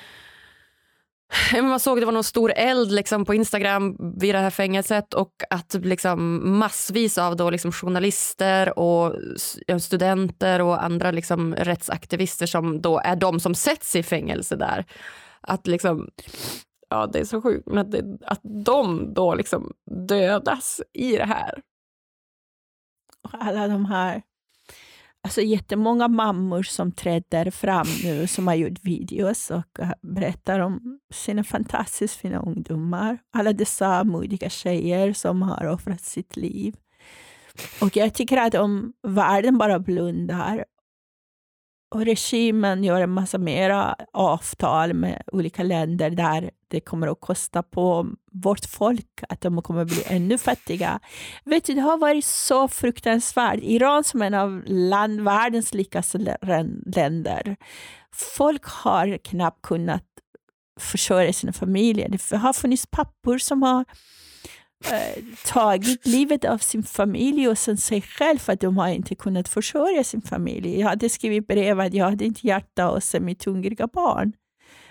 man 1.63 1.81
såg 1.81 2.01
det 2.01 2.07
var 2.07 2.13
någon 2.13 2.25
stor 2.25 2.53
eld 2.57 2.93
liksom, 2.93 3.25
på 3.25 3.35
Instagram 3.35 3.97
vid 4.19 4.35
det 4.35 4.39
här 4.39 4.51
fängelset 4.51 5.15
och 5.15 5.33
att 5.51 5.75
liksom, 5.75 6.41
massvis 6.59 7.19
av 7.19 7.37
då, 7.37 7.51
liksom, 7.51 7.73
journalister 7.73 8.79
och 8.79 9.15
studenter 9.81 10.61
och 10.61 10.85
andra 10.85 11.11
liksom, 11.11 11.55
rättsaktivister 11.55 12.47
som 12.47 12.83
då 12.83 12.99
är 12.99 13.17
de 13.17 13.41
som 13.41 13.55
sätts 13.55 13.97
i 13.97 14.03
fängelse 14.03 14.57
där. 14.57 14.85
Att 15.41 15.67
liksom, 15.67 16.09
ja 16.89 17.07
det 17.07 17.19
är 17.19 17.25
så 17.25 17.43
sjukt, 17.43 17.67
men 17.67 17.79
att, 17.79 17.91
det, 17.91 18.19
att 18.27 18.41
de 18.65 19.15
då 19.15 19.35
liksom 19.35 19.73
dödas 20.09 20.81
i 20.93 21.17
det 21.17 21.25
här. 21.25 21.63
Och 23.23 23.31
alla 23.35 23.69
de 23.69 23.85
här 23.85 24.23
alltså 25.27 25.41
jättemånga 25.41 26.09
mammor 26.09 26.63
som 26.63 26.93
träder 26.93 27.51
fram 27.51 27.87
nu 28.05 28.27
som 28.27 28.47
har 28.47 28.55
gjort 28.55 28.79
videos 28.85 29.51
och 29.51 29.81
eh, 29.81 29.91
berättar 30.03 30.61
om 30.61 30.99
sina 31.15 31.45
fantastiskt 31.45 32.17
fina 32.17 32.39
ungdomar. 32.39 33.19
Alla 33.33 33.53
dessa 33.53 34.05
modiga 34.05 34.51
tjejer 34.51 35.13
som 35.13 35.43
har 35.43 35.67
offrat 35.67 36.01
sitt 36.01 36.37
liv. 36.37 36.75
Och 37.81 37.97
jag 37.97 38.15
tycker 38.15 38.37
att 38.37 38.55
om 38.55 38.93
världen 39.03 39.59
bara 39.59 39.79
blundar 39.79 40.65
och 41.97 42.05
regimen 42.05 42.85
gör 42.85 43.01
en 43.01 43.11
massa 43.11 43.39
mera 43.39 43.97
avtal 44.13 44.95
med 44.95 45.23
olika 45.33 45.63
länder 45.63 46.11
där 46.11 46.51
det 46.69 46.81
kommer 46.81 47.07
att 47.07 47.21
kosta 47.21 47.63
på 47.63 48.07
vårt 48.33 48.67
folk 48.67 49.21
att 49.29 49.41
de 49.41 49.63
kommer 49.63 49.83
att 49.83 49.89
bli 49.89 50.03
ännu 50.07 50.39
fattiga. 50.39 51.01
Vet 51.45 51.65
du, 51.65 51.75
det 51.75 51.81
har 51.81 51.99
varit 51.99 52.25
så 52.25 52.69
fruktansvärt. 52.69 53.59
Iran 53.63 54.05
som 54.05 54.23
är 54.23 54.27
en 54.27 54.35
av 54.35 54.63
land, 54.67 55.21
världens 55.21 55.73
rikaste 55.73 56.37
länder. 56.87 57.57
Folk 58.13 58.65
har 58.65 59.19
knappt 59.19 59.63
kunnat 59.63 60.05
försörja 60.81 61.33
sina 61.33 61.53
familjer. 61.53 62.09
Det 62.09 62.37
har 62.37 62.53
funnits 62.53 62.87
pappor 62.87 63.39
som 63.39 63.63
har 63.63 63.85
eh, 64.85 65.23
tagit 65.47 66.07
livet 66.07 66.45
av 66.45 66.59
sin 66.59 66.83
familj 66.83 67.49
och 67.49 67.59
sen 67.59 67.77
sig 67.77 68.03
själv 68.03 68.39
för 68.39 68.53
att 68.53 68.61
de 68.61 68.79
har 68.79 68.89
inte 68.89 69.15
kunnat 69.15 69.49
försörja 69.49 70.05
sin 70.05 70.23
familj. 70.23 70.81
Jag 70.81 70.89
hade 70.89 71.09
skrivit 71.09 71.47
brev 71.47 71.81
att 71.81 71.95
jag 71.95 72.05
hade 72.05 72.25
inte 72.25 72.47
hjärta 72.47 72.89
att 72.89 73.05
se 73.05 73.21
mitt 73.21 73.45
hungriga 73.45 73.87
barn. 73.87 74.33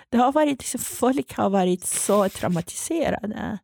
Det 0.09 0.17
har 0.17 0.31
varit, 0.31 0.59
liksom, 0.59 0.79
folk 0.79 1.33
har 1.33 1.49
varit 1.49 1.85
så 1.85 2.29
traumatiserade. 2.29 3.59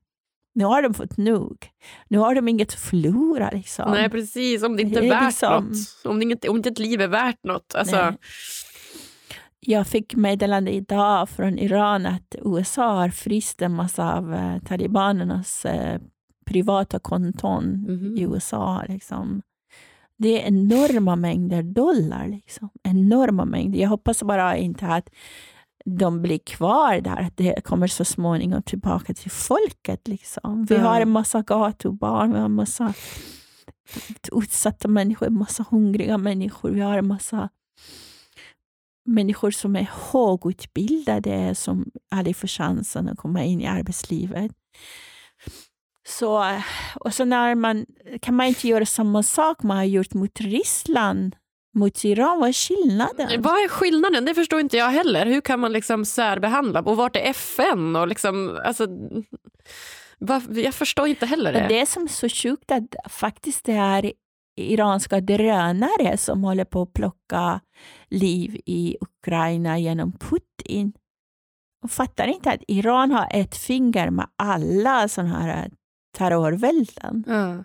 Nu 0.54 0.66
har 0.66 0.82
de 0.82 0.94
fått 0.94 1.18
nog. 1.18 1.68
Nu 2.08 2.18
har 2.18 2.36
de 2.36 2.48
inget 2.48 2.68
att 2.68 2.80
förlora. 2.80 3.50
Liksom. 3.54 3.92
Nej 3.92 4.10
precis, 4.10 4.64
om 4.64 4.76
det 4.76 4.82
inte 4.84 5.00
är, 5.00 5.02
Det 5.02 5.08
är 5.08 5.12
värt 5.12 5.26
liksom- 5.26 5.66
något. 5.66 6.06
Om, 6.06 6.20
det 6.20 6.26
inte, 6.26 6.50
om 6.50 6.58
inte 6.58 6.70
ett 6.70 6.80
liv 6.80 7.02
är 7.02 7.08
värt 7.08 7.44
något. 7.44 7.76
Alltså, 7.76 7.96
Nej. 7.96 8.18
Jag 9.60 9.88
fick 9.88 10.16
meddelande 10.16 10.72
idag 10.72 11.30
från 11.30 11.60
Iran 11.60 12.06
att 12.06 12.36
USA 12.46 12.94
har 12.94 13.10
fryst 13.10 13.62
en 13.62 13.74
massa 13.76 14.14
av 14.14 14.34
eh, 14.34 14.60
talibanernas 14.60 15.66
eh, 15.66 16.02
privata 16.52 17.00
konton 17.00 17.64
Mhm. 17.90 18.18
i 18.18 18.22
USA. 18.22 18.84
Liksom. 18.88 19.42
Det 20.18 20.42
är 20.44 20.48
enorma 20.48 21.16
mängder 21.16 21.64
dollar. 21.64 22.28
Liksom. 22.28 22.70
Enorma 22.84 23.46
mängder. 23.46 23.80
Jag 23.80 23.90
hoppas 23.90 24.24
bara 24.24 24.58
inte 24.58 24.88
att 24.88 25.10
de 25.86 26.22
blir 26.22 26.38
kvar 26.40 27.02
där, 27.02 27.18
att 27.22 27.38
det 27.38 27.64
kommer 27.64 27.88
så 27.88 28.06
småningom 28.06 28.64
tillbaka 28.64 29.14
till 29.14 29.32
folket. 29.32 30.08
Liksom. 30.08 30.66
Vi 30.70 30.76
Ja. 30.76 30.82
har 30.82 31.02
en 31.02 31.10
massa 31.10 31.42
gatubarn, 31.42 32.32
vi 32.32 32.38
har 32.38 32.46
en 32.46 32.52
massa 32.56 32.94
utsatta 34.32 34.88
människor, 34.88 35.28
en 35.28 35.38
massa 35.38 35.66
hungriga 35.70 36.18
människor, 36.18 36.70
vi 36.72 36.80
har 36.82 36.98
en 36.98 37.08
massa 37.08 37.50
människor 39.06 39.52
som 39.52 39.76
är 39.76 39.90
högutbildade 40.12 41.56
som 41.56 41.92
aldrig 42.12 42.36
får 42.36 42.48
chansen 42.48 43.10
att 43.10 43.18
komma 43.18 43.44
in 43.44 43.62
i 43.62 43.68
arbetslivet. 43.68 44.52
Så, 46.08 46.60
och 46.96 47.14
så 47.14 47.26
när 47.26 47.56
man, 47.56 47.86
kan 48.22 48.36
man 48.36 48.46
inte 48.46 48.68
göra 48.68 48.86
samma 48.86 49.24
sak 49.24 49.64
man 49.64 49.78
har 49.78 49.84
gjort 49.84 50.14
mot 50.14 50.42
Ryssland, 50.42 51.36
mot 51.74 52.04
Iran. 52.04 52.40
Vad 52.40 52.50
är 52.50 52.54
skillnaden? 52.54 53.42
Vad 53.42 53.54
är 53.54 53.68
skillnaden? 53.68 54.26
Det 54.26 54.36
förstår 54.36 54.60
inte 54.60 54.78
jag 54.78 54.90
heller. 54.90 55.26
Hur 55.26 55.42
kan 55.42 55.60
man 55.60 55.72
liksom 55.72 56.06
särbehandla? 56.06 56.82
Och 56.82 56.98
vart 56.98 57.16
är 57.16 57.30
FN? 57.30 57.96
Och 57.96 58.08
liksom, 58.08 58.60
alltså? 58.66 58.88
Jag 60.50 60.74
förstår 60.74 61.08
inte 61.08 61.26
heller 61.26 61.54
det. 61.54 61.68
Det 61.70 61.86
som 61.86 62.04
är 62.04 62.08
så 62.08 62.30
sjukt 62.30 62.72
att 62.72 62.96
faktiskt 63.10 63.66
det 63.66 63.74
är 63.74 64.14
iranska 64.56 65.22
drönare 65.22 66.18
som 66.18 66.44
håller 66.44 66.66
på 66.66 66.82
att 66.82 66.94
plocka 66.94 67.60
liv 68.10 68.62
i 68.66 68.98
Ukraina 69.02 69.80
genom 69.80 70.12
Putin. 70.12 70.94
Jag 71.82 71.92
fattar 71.92 72.28
inte 72.28 72.52
att 72.52 72.64
Iran 72.68 73.12
har 73.12 73.28
ett 73.32 73.58
finger 73.58 74.10
med 74.10 74.28
alla 74.36 75.08
sådana 75.08 75.40
här 75.40 75.72
terrorvälden. 76.12 77.24
Ja. 77.28 77.64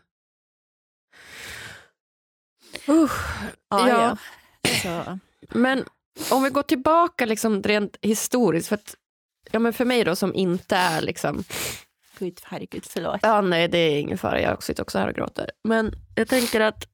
Uh, 2.89 3.11
Ja, 3.69 3.89
ja. 3.89 4.17
ja. 4.63 4.71
Så. 4.83 5.19
Men 5.59 5.85
om 6.31 6.43
vi 6.43 6.51
går 6.51 6.63
tillbaka 6.63 7.27
liksom 7.27 7.63
rent 7.63 7.97
historiskt. 8.03 8.69
För, 8.69 8.75
att, 8.75 8.95
ja, 9.51 9.59
men 9.59 9.73
för 9.73 9.85
mig 9.85 10.05
då 10.05 10.17
som 10.17 10.35
inte 10.35 10.77
är 10.77 11.03
liksom... 11.03 11.45
Gud, 12.19 12.41
herregud, 12.45 12.85
förlåt. 12.85 13.21
Ja, 13.23 13.41
nej, 13.41 13.69
det 13.69 13.79
är 13.79 14.01
ingen 14.01 14.19
fara. 14.19 14.41
Jag 14.41 14.63
sitter 14.63 14.83
också 14.83 14.99
här 14.99 15.09
och 15.09 15.15
gråter. 15.15 15.51
Men 15.65 15.93
jag 16.15 16.29
tänker 16.29 16.61
att... 16.61 16.89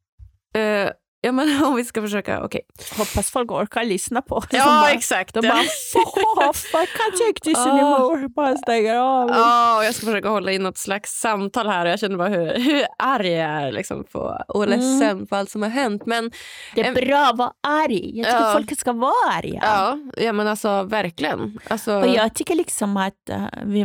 Eh, 0.54 0.90
ja, 1.22 1.32
men 1.32 1.64
om 1.64 1.74
vi 1.76 1.84
ska 1.84 2.02
försöka... 2.02 2.44
Okej. 2.44 2.60
Hoppas 2.98 3.30
folk 3.30 3.50
orkar 3.52 3.84
lyssna 3.84 4.22
på. 4.22 4.42
Ja, 4.50 4.64
bara, 4.64 4.90
exakt. 4.90 5.34
De 5.34 5.40
bara 5.40 5.62
fuck 5.92 6.48
off, 6.48 6.64
I 6.74 6.76
can't 6.76 7.18
take 7.26 7.40
this 7.44 7.58
anymore. 7.58 8.28
Bara 8.28 8.56
stänger 8.56 8.94
av. 8.96 9.28
Ja, 9.28 9.76
och 9.78 9.84
jag 9.84 9.94
ska 9.94 10.06
försöka 10.06 10.28
hålla 10.28 10.52
in 10.52 10.62
något 10.62 10.78
slags 10.78 11.10
samtal 11.20 11.66
här. 11.66 11.86
Jag 11.86 11.98
känner 12.00 12.16
bara 12.16 12.28
hur, 12.28 12.54
hur 12.58 12.86
arg 12.98 13.28
jag 13.32 13.50
är 13.50 13.72
liksom 13.72 14.04
på, 14.04 14.44
och 14.48 14.68
ledsen 14.68 15.26
på 15.26 15.36
allt 15.36 15.50
som 15.50 15.62
har 15.62 15.68
hänt. 15.70 16.06
Men 16.06 16.30
Det 16.74 16.80
är 16.80 16.94
bra 17.06 17.26
att 17.26 17.38
vara 17.38 17.52
arg. 17.68 18.18
Jag 18.18 18.26
tycker 18.26 18.40
Ja. 18.46 18.52
folk 18.52 18.78
ska 18.78 18.92
vara 18.92 19.32
arga. 19.38 19.60
ja, 19.62 19.98
ja 20.16 20.32
men 20.32 20.46
alltså 20.48 20.82
verkligen. 20.82 21.58
Alltså, 21.68 21.94
Och 22.00 22.08
jag 22.08 22.34
tycker 22.34 22.54
liksom 22.54 22.96
att 22.96 23.14
uh, 23.30 23.46
vi 23.64 23.84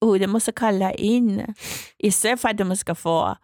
oh, 0.00 0.18
de 0.18 0.26
måste 0.26 0.52
kalla 0.52 0.92
in, 0.92 1.54
istället 1.98 2.40
för 2.40 2.48
att 2.48 2.58
de 2.58 2.76
ska 2.76 2.94
få 2.94 3.36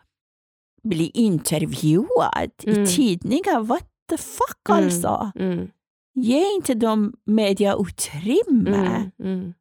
bli 0.85 1.11
intervjuad 1.15 2.51
Mm. 2.67 2.83
i 2.83 2.87
tidningar, 2.87 3.61
what 3.63 3.89
the 4.09 4.17
fuck 4.17 4.69
Mm. 4.69 4.85
alltså. 4.85 5.33
mm, 5.35 5.71
Ge 6.15 6.53
inte 6.55 6.75
dem 6.75 7.15
mediautrymme. 7.25 8.77
mm, 8.77 9.11
mm, 9.23 9.55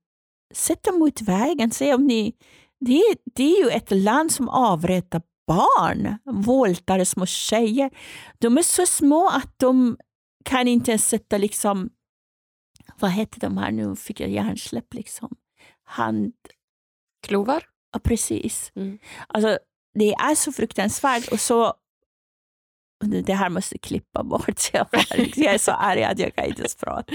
Sätt 0.54 0.84
dem 0.84 1.00
mot 1.00 1.22
vägen. 1.22 1.72
Se 1.72 1.94
om 1.94 2.08
ni, 2.08 2.34
det, 2.80 2.94
är- 3.00 3.18
det 3.36 3.44
är 3.44 3.64
ju 3.64 3.70
ett 3.70 3.92
land 3.92 4.32
som 4.32 4.50
avrättar 4.50 5.22
barn, 5.48 6.18
våldtar 6.26 7.04
små 7.04 7.26
tjejer. 7.26 7.90
De 8.40 8.58
är 8.58 8.62
så 8.62 8.86
små 8.86 9.28
att 9.30 9.54
de 9.60 9.98
kan 10.46 10.68
inte 10.68 10.92
ens 10.92 11.10
sätta 11.10 11.38
liksom, 11.38 11.90
vad 13.00 13.12
heter 13.12 13.40
de 13.40 13.58
här 13.58 13.72
nu, 13.72 13.96
fick 13.96 14.20
jag 14.20 14.30
hjärnsläpp 14.30 14.94
liksom. 14.94 15.36
Hand, 15.84 16.34
Klovar? 17.28 17.64
ja 17.94 18.00
precis. 18.00 18.72
Mm. 18.76 19.00
Alltså 19.28 19.60
det 19.94 20.14
är 20.14 20.36
så 20.36 20.52
fruktansvärt 20.52 21.28
och 21.28 21.40
så 21.40 21.74
det 23.24 23.34
här 23.34 23.50
måste 23.50 23.78
klippa 23.78 24.24
bort. 24.24 24.74
Jag, 24.74 25.54
är 25.54 25.58
så 25.58 25.72
arg 25.72 26.04
att 26.04 26.20
jag 26.20 26.36
kan 26.36 26.46
inte 26.46 26.62
ens 26.62 26.76
prata. 26.76 27.14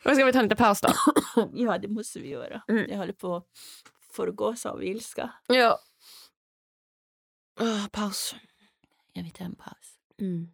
Ska 0.00 0.24
vi 0.24 0.32
ta 0.32 0.38
en 0.38 0.44
liten 0.44 0.56
paus 0.56 0.80
då? 0.80 0.92
Ja, 1.54 1.78
det 1.78 1.88
måste 1.88 2.20
vi 2.20 2.28
göra. 2.28 2.62
Mm. 2.68 2.90
Jag 2.90 2.98
håller 2.98 3.12
på 3.12 3.36
att 3.36 3.46
förgås 4.12 4.66
av 4.66 4.84
ilska. 4.84 5.32
Ja. 5.46 5.78
Ah, 7.60 7.88
paus. 7.92 8.34
Jag 9.12 9.22
vill 9.22 9.32
ta 9.32 9.44
en 9.44 9.54
paus. 9.54 9.98
Mm. 10.20 10.48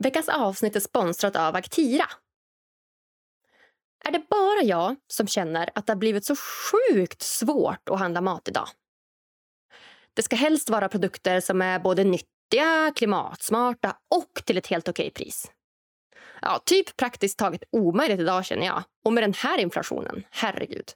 Veckans 0.00 0.28
avsnitt 0.28 0.76
är 0.76 0.80
sponsrat 0.80 1.36
av 1.36 1.56
Actira. 1.56 2.06
Är 4.04 4.12
det 4.12 4.22
bara 4.30 4.62
jag 4.62 4.96
som 5.06 5.26
känner 5.26 5.70
att 5.74 5.86
det 5.86 5.92
har 5.92 5.98
blivit 5.98 6.24
så 6.24 6.36
sjukt 6.36 7.22
svårt 7.22 7.88
att 7.88 7.98
handla 7.98 8.20
mat 8.20 8.48
idag? 8.48 8.68
Det 10.14 10.22
ska 10.22 10.36
helst 10.36 10.70
vara 10.70 10.88
produkter 10.88 11.40
som 11.40 11.62
är 11.62 11.78
både 11.78 12.04
nyttiga, 12.04 12.92
klimatsmarta 12.96 13.96
och 14.14 14.44
till 14.44 14.58
ett 14.58 14.66
helt 14.66 14.88
okej 14.88 15.10
pris. 15.10 15.52
Ja, 16.42 16.62
typ 16.64 16.96
praktiskt 16.96 17.38
taget 17.38 17.62
omöjligt 17.72 18.20
idag 18.20 18.44
känner 18.44 18.66
jag. 18.66 18.82
Och 19.04 19.12
med 19.12 19.22
den 19.22 19.34
här 19.34 19.58
inflationen, 19.58 20.24
herregud. 20.30 20.92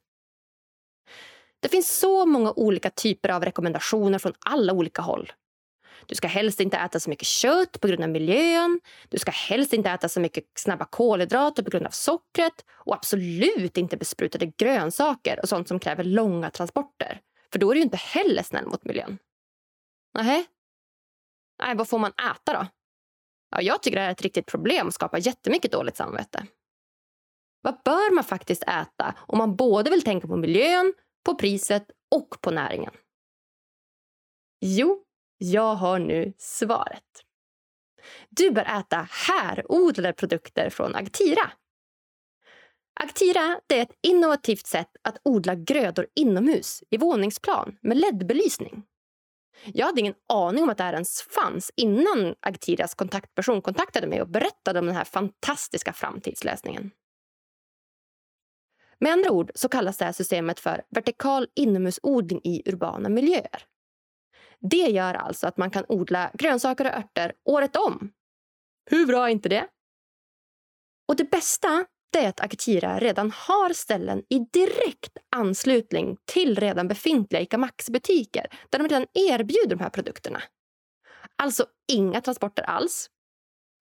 Det 1.61 1.69
finns 1.69 1.99
så 1.99 2.27
många 2.27 2.53
olika 2.53 2.91
typer 2.91 3.29
av 3.29 3.45
rekommendationer 3.45 4.19
från 4.19 4.33
alla 4.47 4.73
olika 4.73 5.03
håll. 5.03 5.33
Du 6.07 6.15
ska 6.15 6.29
helst 6.29 6.61
inte 6.61 6.77
äta 6.77 7.01
så 7.01 7.11
mycket 7.11 7.29
kött 7.29 7.81
på 7.81 7.89
grund 7.89 8.03
av 8.03 8.09
miljön. 8.09 8.81
Du 9.09 9.19
ska 9.19 9.31
helst 9.31 9.73
inte 9.73 9.91
äta 9.91 10.09
så 10.09 10.21
mycket 10.21 10.45
snabba 10.55 10.85
kolhydrater 10.85 11.63
på 11.63 11.71
grund 11.71 11.87
av 11.87 11.91
sockret. 11.91 12.65
Och 12.71 12.95
absolut 12.95 13.77
inte 13.77 13.97
besprutade 13.97 14.47
grönsaker 14.47 15.41
och 15.43 15.49
sånt 15.49 15.69
som 15.69 15.79
kräver 15.79 16.05
långa 16.05 16.51
transporter. 16.51 17.21
För 17.53 17.59
då 17.59 17.71
är 17.71 17.75
du 17.75 17.81
ju 17.81 17.85
inte 17.85 17.97
heller 17.97 18.43
snäll 18.43 18.67
mot 18.67 18.85
miljön. 18.85 19.19
Nähä? 20.15 20.45
Nej, 21.63 21.77
vad 21.77 21.89
får 21.89 21.99
man 21.99 22.13
äta 22.13 22.53
då? 22.53 22.67
Ja, 23.51 23.63
jag 23.63 23.83
tycker 23.83 23.97
det 23.97 24.01
här 24.01 24.09
är 24.09 24.13
ett 24.13 24.23
riktigt 24.23 24.47
problem 24.47 24.87
och 24.87 24.95
skapar 24.95 25.19
jättemycket 25.19 25.73
dåligt 25.73 25.97
samvete. 25.97 26.47
Vad 27.63 27.83
bör 27.85 28.15
man 28.15 28.25
faktiskt 28.25 28.63
äta 28.63 29.15
om 29.19 29.39
man 29.39 29.57
både 29.57 29.91
vill 29.91 30.03
tänka 30.03 30.29
på 30.29 30.37
miljön, 30.37 30.95
på 31.25 31.35
priset 31.35 31.91
och 32.11 32.41
på 32.41 32.51
näringen? 32.51 32.93
Jo, 34.61 35.05
jag 35.43 35.75
har 35.75 35.99
nu 35.99 36.33
svaret. 36.39 37.25
Du 38.31 38.51
bör 38.51 38.81
äta 38.81 39.09
härodlade 39.11 40.13
produkter 40.13 40.71
från 40.71 40.95
Agtira. 40.95 41.51
Agtira 43.01 43.61
det 43.67 43.79
är 43.79 43.83
ett 43.83 43.99
innovativt 44.03 44.67
sätt 44.67 44.91
att 45.03 45.21
odla 45.25 45.55
grödor 45.55 46.07
inomhus 46.15 46.83
i 46.91 46.97
våningsplan 46.97 47.79
med 47.83 47.97
LED-belysning. 47.97 48.83
Jag 49.65 49.87
hade 49.87 50.01
ingen 50.01 50.15
aning 50.29 50.63
om 50.63 50.71
att 50.71 50.79
det 50.79 50.85
här 50.85 50.93
ens 50.93 51.23
fanns 51.23 51.73
innan 51.77 52.35
Agtiras 52.41 52.95
kontaktperson 52.95 53.63
kontaktade 53.63 54.07
mig 54.07 54.23
och 54.23 54.29
berättade 54.29 54.79
om 54.79 54.87
den 54.87 54.97
här 54.97 55.05
fantastiska 55.05 55.93
framtidslösningen. 55.93 56.91
Med 58.99 59.13
andra 59.13 59.31
ord 59.31 59.51
så 59.55 59.69
kallas 59.69 59.97
det 59.97 60.05
här 60.05 60.13
systemet 60.13 60.61
för 60.61 60.83
vertikal 60.91 61.49
inomhusodling 61.55 62.41
i 62.45 62.63
urbana 62.67 63.09
miljöer. 63.09 63.70
Det 64.61 64.77
gör 64.91 65.15
alltså 65.15 65.47
att 65.47 65.57
man 65.57 65.71
kan 65.71 65.85
odla 65.89 66.31
grönsaker 66.35 66.85
och 66.85 66.95
örter 66.99 67.33
året 67.45 67.77
om. 67.77 68.13
Hur 68.91 69.07
bra 69.07 69.27
är 69.27 69.33
inte 69.33 69.49
det? 69.49 69.69
Och 71.09 71.17
det 71.17 71.31
bästa 71.31 71.87
det 72.13 72.19
är 72.19 72.29
att 72.29 72.41
Akitira 72.41 72.99
redan 72.99 73.31
har 73.31 73.73
ställen 73.73 74.23
i 74.29 74.39
direkt 74.39 75.19
anslutning 75.37 76.17
till 76.25 76.57
redan 76.57 76.89
befintliga 76.89 77.43
ICA 77.43 77.59
Maxi-butiker 77.59 78.47
där 78.71 78.79
de 78.79 78.89
redan 78.89 79.07
erbjuder 79.15 79.77
de 79.77 79.81
här 79.81 79.91
produkterna. 79.91 80.43
Alltså 81.37 81.67
inga 81.93 82.21
transporter 82.21 82.63
alls. 82.63 83.11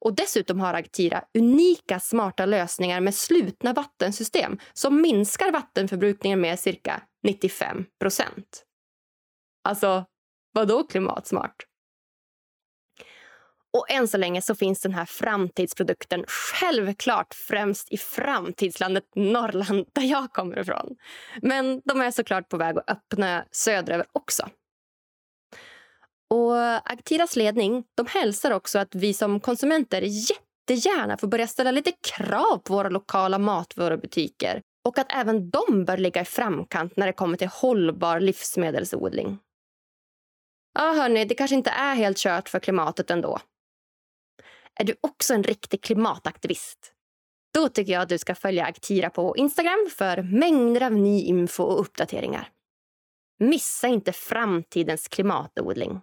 Och 0.06 0.16
dessutom 0.16 0.60
har 0.60 0.74
Agtira 0.74 1.24
unika 1.38 2.00
smarta 2.00 2.46
lösningar 2.46 3.02
med 3.02 3.16
slutna 3.16 3.74
vattensystem 3.74 4.60
som 4.74 5.02
minskar 5.02 5.52
vattenförbrukningen 5.52 6.42
med 6.42 6.60
cirka 6.60 7.04
95 7.24 7.86
procent. 8.00 8.66
Alltså, 9.64 10.06
vadå 10.52 10.84
klimatsmart? 10.84 11.66
Och 13.74 13.92
än 13.92 14.08
så 14.08 14.18
länge 14.18 14.42
så 14.42 14.56
finns 14.56 14.82
den 14.82 14.94
här 14.94 15.06
framtidsprodukten 15.06 16.26
självklart 16.28 17.34
främst 17.34 17.92
i 17.92 17.98
framtidslandet 17.98 19.04
Norrland 19.16 19.86
där 19.94 20.02
jag 20.02 20.34
kommer 20.34 20.60
ifrån. 20.60 20.96
Men 21.42 21.82
de 21.86 22.02
är 22.02 22.12
såklart 22.12 22.50
på 22.50 22.58
väg 22.58 22.78
att 22.78 22.90
öppna 22.90 23.46
söderöver 23.52 24.06
också. 24.12 24.50
Och 26.30 26.92
Actiras 26.92 27.36
ledning 27.36 27.84
de 27.96 28.06
hälsar 28.06 28.52
också 28.52 28.80
att 28.80 28.96
vi 28.96 29.14
som 29.14 29.40
konsumenter 29.40 30.02
jättegärna 30.02 31.18
får 31.18 31.28
börja 31.28 31.48
ställa 31.48 31.72
lite 31.72 31.92
krav 31.92 32.58
på 32.58 32.74
våra 32.74 32.90
lokala 32.90 33.40
matvarubutiker 33.40 34.62
och 34.86 35.00
att 35.00 35.12
även 35.14 35.50
de 35.50 35.86
bör 35.86 35.98
ligga 35.98 36.22
i 36.22 36.26
framkant 36.26 36.98
när 36.98 37.08
det 37.08 37.14
kommer 37.14 37.38
till 37.38 37.48
hållbar 37.48 38.20
livsmedelsodling. 38.20 39.40
Ja, 40.74 40.94
hörni, 40.94 41.26
det 41.26 41.36
kanske 41.36 41.56
inte 41.56 41.70
är 41.70 41.96
helt 41.96 42.18
kört 42.18 42.50
för 42.50 42.60
klimatet 42.60 43.12
ändå. 43.12 43.40
Är 44.76 44.84
du 44.84 44.96
också 45.02 45.34
en 45.34 45.44
riktig 45.44 45.84
klimataktivist? 45.84 46.94
Då 47.54 47.70
tycker 47.70 47.94
jag 47.94 48.02
att 48.02 48.10
du 48.10 48.18
ska 48.18 48.36
följa 48.36 48.66
Aktira 48.66 49.10
på 49.10 49.38
Instagram 49.38 49.90
för 49.98 50.22
mängder 50.22 50.84
av 50.84 50.92
ny 50.94 51.22
info 51.22 51.64
och 51.64 51.80
uppdateringar. 51.80 52.52
Missa 53.40 53.88
inte 53.88 54.12
framtidens 54.12 55.08
klimatodling. 55.08 56.02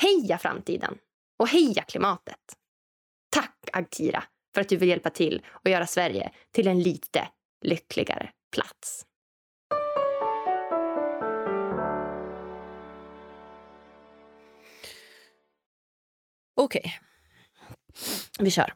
Heja 0.00 0.38
framtiden! 0.38 0.98
Och 1.38 1.48
heja 1.48 1.82
klimatet! 1.82 2.56
Tack 3.30 3.58
Agtira 3.72 4.24
för 4.54 4.60
att 4.60 4.68
du 4.68 4.76
vill 4.76 4.88
hjälpa 4.88 5.10
till 5.10 5.46
och 5.48 5.70
göra 5.70 5.86
Sverige 5.86 6.32
till 6.50 6.68
en 6.68 6.82
lite 6.82 7.28
lyckligare 7.64 8.30
plats. 8.54 9.06
Okej. 16.60 16.94
Vi 18.38 18.50
kör. 18.50 18.72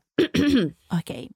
Okej. 0.93 1.31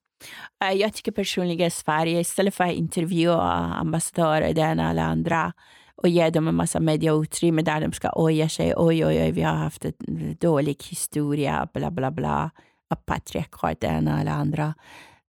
Eh, 0.64 0.72
Jag 0.72 0.94
tycker 0.94 1.12
personligen 1.12 1.70
Sverige, 1.70 2.20
istället 2.20 2.54
för 2.54 2.64
att 2.64 2.72
intervjua 2.72 3.42
ambassadörer, 3.74 4.54
det 4.54 4.60
ena 4.60 4.90
eller 4.90 5.02
andra, 5.02 5.52
och 5.96 6.08
ge 6.08 6.30
dem 6.30 6.48
en 6.48 6.54
massa 6.54 6.80
mediautrymme 6.80 7.62
där 7.62 7.80
de 7.80 7.92
ska 7.92 8.12
oja 8.14 8.48
sig. 8.48 8.74
Oj, 8.76 9.06
oj, 9.06 9.22
oj, 9.22 9.30
vi 9.32 9.42
har 9.42 9.54
haft 9.54 9.84
en 9.84 9.94
dålig 10.40 10.82
historia, 10.90 11.68
bla, 11.74 11.90
bla, 11.90 12.10
bla. 12.10 12.50
Av 12.90 12.96
patriarkat, 12.96 13.80
det 13.80 13.86
ena 13.86 14.20
eller 14.20 14.32
andra. 14.32 14.74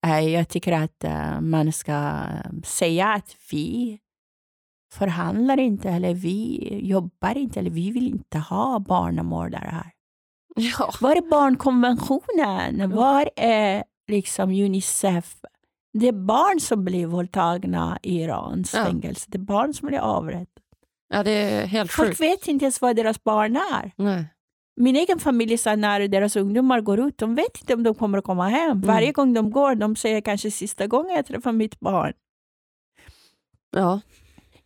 Eh, 0.05 0.20
jag 0.20 0.49
tycker 0.49 0.72
att 0.72 1.03
eh, 1.03 1.41
man 1.41 1.72
ska 1.72 2.22
säga 2.63 3.07
att 3.07 3.36
vi 3.51 3.99
förhandlar 4.93 5.59
inte, 5.59 5.89
eller 5.89 6.13
vi 6.13 6.70
jobbar 6.84 7.38
inte, 7.38 7.59
eller 7.59 7.70
vi 7.70 7.91
vill 7.91 8.07
inte 8.07 8.39
ha 8.39 8.80
barnamördare 8.80 9.70
här. 9.72 9.91
Ja. 10.56 10.93
Var 11.01 11.16
är 11.16 11.30
barnkonventionen? 11.30 12.91
Var 12.95 13.30
är 13.36 13.84
liksom 14.08 14.49
Unicef? 14.49 15.36
Det 15.93 16.08
är 16.08 16.12
barn 16.26 16.60
som 16.60 16.86
blir 16.86 17.06
våldtagna 17.06 17.99
i 18.03 18.22
Irans 18.24 18.74
Ja. 18.74 18.86
fängelse. 18.86 19.26
Det 19.30 19.38
är 19.38 19.39
barn 19.41 19.74
som 19.74 19.88
blir 19.88 19.99
avrättade. 19.99 20.49
ja, 21.10 21.24
det 21.24 21.32
är 21.32 21.66
helt 21.66 21.91
Folk 21.91 22.10
sjukt. 22.10 22.22
vet 22.22 22.47
inte 22.47 22.66
ens 22.66 22.82
vad 22.82 22.95
deras 22.95 23.24
barn 23.24 23.56
är. 23.56 23.91
Nej. 23.95 24.26
Min 24.78 24.95
egen 24.95 25.20
familj 25.20 25.58
sa 25.58 25.76
när 25.76 26.08
deras 26.08 26.36
ungdomar 26.36 26.82
går 26.82 26.99
ut, 26.99 27.18
de 27.18 27.36
vet 27.36 27.62
inte 27.62 27.74
om 27.74 27.84
de 27.84 27.95
kommer 27.95 28.18
att 28.18 28.24
komma 28.24 28.47
hem. 28.49 28.72
Mm. 28.72 28.82
Varje 28.82 29.12
gång 29.12 29.34
de 29.34 29.51
går, 29.51 29.76
de 29.76 29.95
säger 29.95 30.22
kanske 30.22 30.51
sista 30.51 30.88
gången 30.88 31.16
jag 31.16 31.26
träffar 31.26 31.51
mitt 31.51 31.80
barn. 31.80 32.14
Ja. 33.72 34.01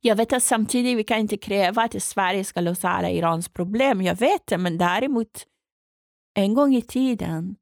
Jag 0.01 0.15
vet 0.15 0.33
att 0.33 0.43
samtidigt 0.43 0.97
vi 0.97 1.03
kan 1.03 1.19
inte 1.19 1.37
kräva 1.37 1.81
att 1.83 2.03
Sverige 2.03 2.43
ska 2.43 2.61
lösa 2.61 2.89
alla 2.89 3.09
Irans 3.09 3.49
problem. 3.49 4.01
Jag 4.01 4.15
vet 4.15 4.47
det, 4.47 4.57
men 4.57 4.77
däremot 4.77 5.45
en 6.39 6.53
gång 6.53 6.75
i 6.75 6.81
tiden 6.81 7.55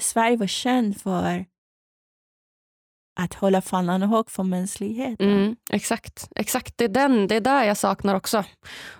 Sverige 0.00 0.36
var 0.36 0.46
känd 0.46 1.00
för 1.00 1.46
att 3.20 3.34
hålla 3.34 3.60
fanan 3.60 4.02
hög 4.02 4.30
för 4.30 4.42
mänskligheten. 4.42 5.30
Mm, 5.30 5.56
exakt, 5.70 6.28
exakt. 6.34 6.78
Det, 6.78 6.84
är 6.84 6.88
den, 6.88 7.26
det 7.26 7.36
är 7.36 7.40
där 7.40 7.64
jag 7.64 7.76
saknar 7.76 8.14
också. 8.14 8.44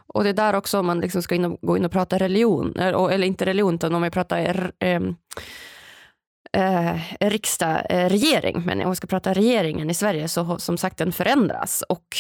Och 0.07 0.25
det 0.25 0.31
är 0.31 0.35
där 0.35 0.55
också 0.55 0.83
man 0.83 1.01
liksom 1.01 1.23
ska 1.23 1.35
in 1.35 1.45
och, 1.45 1.59
gå 1.63 1.77
in 1.77 1.85
och 1.85 1.93
prata 1.93 2.19
religion, 2.19 2.77
eh, 2.77 2.87
eller, 2.87 3.11
eller 3.11 3.27
inte 3.27 3.47
religion, 3.47 3.75
utan 3.75 3.95
om 3.95 4.03
vi 4.03 4.11
pratar 4.11 4.39
er, 4.39 4.73
eh, 4.79 5.01
eh, 6.53 6.97
riksdag, 7.21 7.87
eh, 7.91 8.09
regering, 8.09 8.63
men 8.67 8.81
om 8.83 8.91
vi 8.91 8.97
ska 8.97 9.07
prata 9.07 9.33
regeringen 9.35 9.91
i 9.91 9.95
Sverige 9.95 10.29
så 10.29 10.43
har 10.43 10.59
som 10.59 10.79
sagt 10.79 10.99
den 10.99 11.13
förändras. 11.13 11.85
Och 11.89 12.17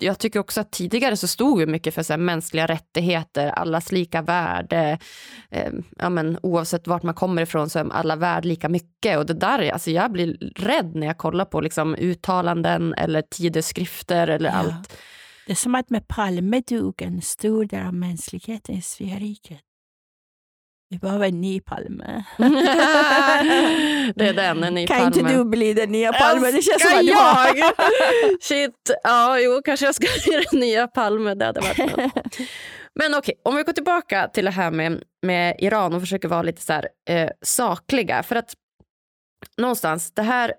jag 0.00 0.18
tycker 0.18 0.40
också 0.40 0.60
att 0.60 0.72
tidigare 0.72 1.16
så 1.16 1.28
stod 1.28 1.58
vi 1.58 1.66
mycket 1.66 1.94
för 1.94 2.02
så 2.02 2.12
här, 2.12 2.18
mänskliga 2.18 2.66
rättigheter, 2.66 3.48
allas 3.48 3.92
lika 3.92 4.22
värde, 4.22 4.98
eh, 5.50 5.72
ja, 5.98 6.08
men, 6.08 6.38
oavsett 6.42 6.86
vart 6.86 7.02
man 7.02 7.14
kommer 7.14 7.42
ifrån 7.42 7.70
så 7.70 7.78
är 7.78 7.90
alla 7.92 8.16
värd 8.16 8.44
lika 8.44 8.68
mycket. 8.68 9.18
Och 9.18 9.26
det 9.26 9.34
där, 9.34 9.70
alltså, 9.72 9.90
jag 9.90 10.12
blir 10.12 10.36
rädd 10.56 10.94
när 10.94 11.06
jag 11.06 11.18
kollar 11.18 11.44
på 11.44 11.60
liksom, 11.60 11.94
uttalanden 11.94 12.94
eller 12.94 13.22
tideskrifter 13.22 14.28
eller 14.28 14.48
Ja. 14.50 14.54
allt. 14.56 14.96
Det 15.46 15.52
är 15.52 15.56
som 15.56 15.74
att 15.74 15.90
med 15.90 16.08
Palme 16.08 16.60
dog 16.68 17.02
en 17.02 17.22
stor 17.22 17.64
del 17.64 17.86
av 17.86 17.94
mänskligheten 17.94 18.74
i 18.74 18.82
Sveriget. 18.82 19.60
Vi 20.90 20.98
behöver 20.98 21.28
en 21.28 21.40
ny 21.40 21.60
Palme. 21.60 22.24
det 24.14 24.28
är 24.28 24.32
den, 24.34 24.64
en 24.64 24.74
ny 24.74 24.86
kan 24.86 24.98
Palme. 24.98 25.20
inte 25.20 25.34
du 25.34 25.44
bli 25.44 25.74
den 25.74 25.92
nya 25.92 26.12
Palme? 26.12 26.50
Det 26.50 26.62
känns 26.62 26.82
som 26.82 26.98
att 26.98 27.04
jag? 27.04 27.56
Shit, 28.40 28.90
ja 29.02 29.40
jo 29.40 29.62
kanske 29.64 29.86
jag 29.86 29.94
ska 29.94 30.06
bli 30.24 30.44
den 30.50 30.60
nya 30.60 30.86
Palme, 30.86 31.34
det 31.34 31.44
hade 31.44 31.60
varit 31.60 31.78
något. 31.96 32.36
Men 32.94 33.14
okej, 33.14 33.34
om 33.44 33.56
vi 33.56 33.62
går 33.62 33.72
tillbaka 33.72 34.28
till 34.28 34.44
det 34.44 34.50
här 34.50 34.70
med, 34.70 35.02
med 35.22 35.56
Iran 35.58 35.94
och 35.94 36.00
försöker 36.00 36.28
vara 36.28 36.42
lite 36.42 36.62
så 36.62 36.72
här, 36.72 36.88
eh, 37.10 37.30
sakliga. 37.42 38.22
För 38.22 38.36
att 38.36 38.54
någonstans, 39.56 40.12
det 40.12 40.22
här 40.22 40.54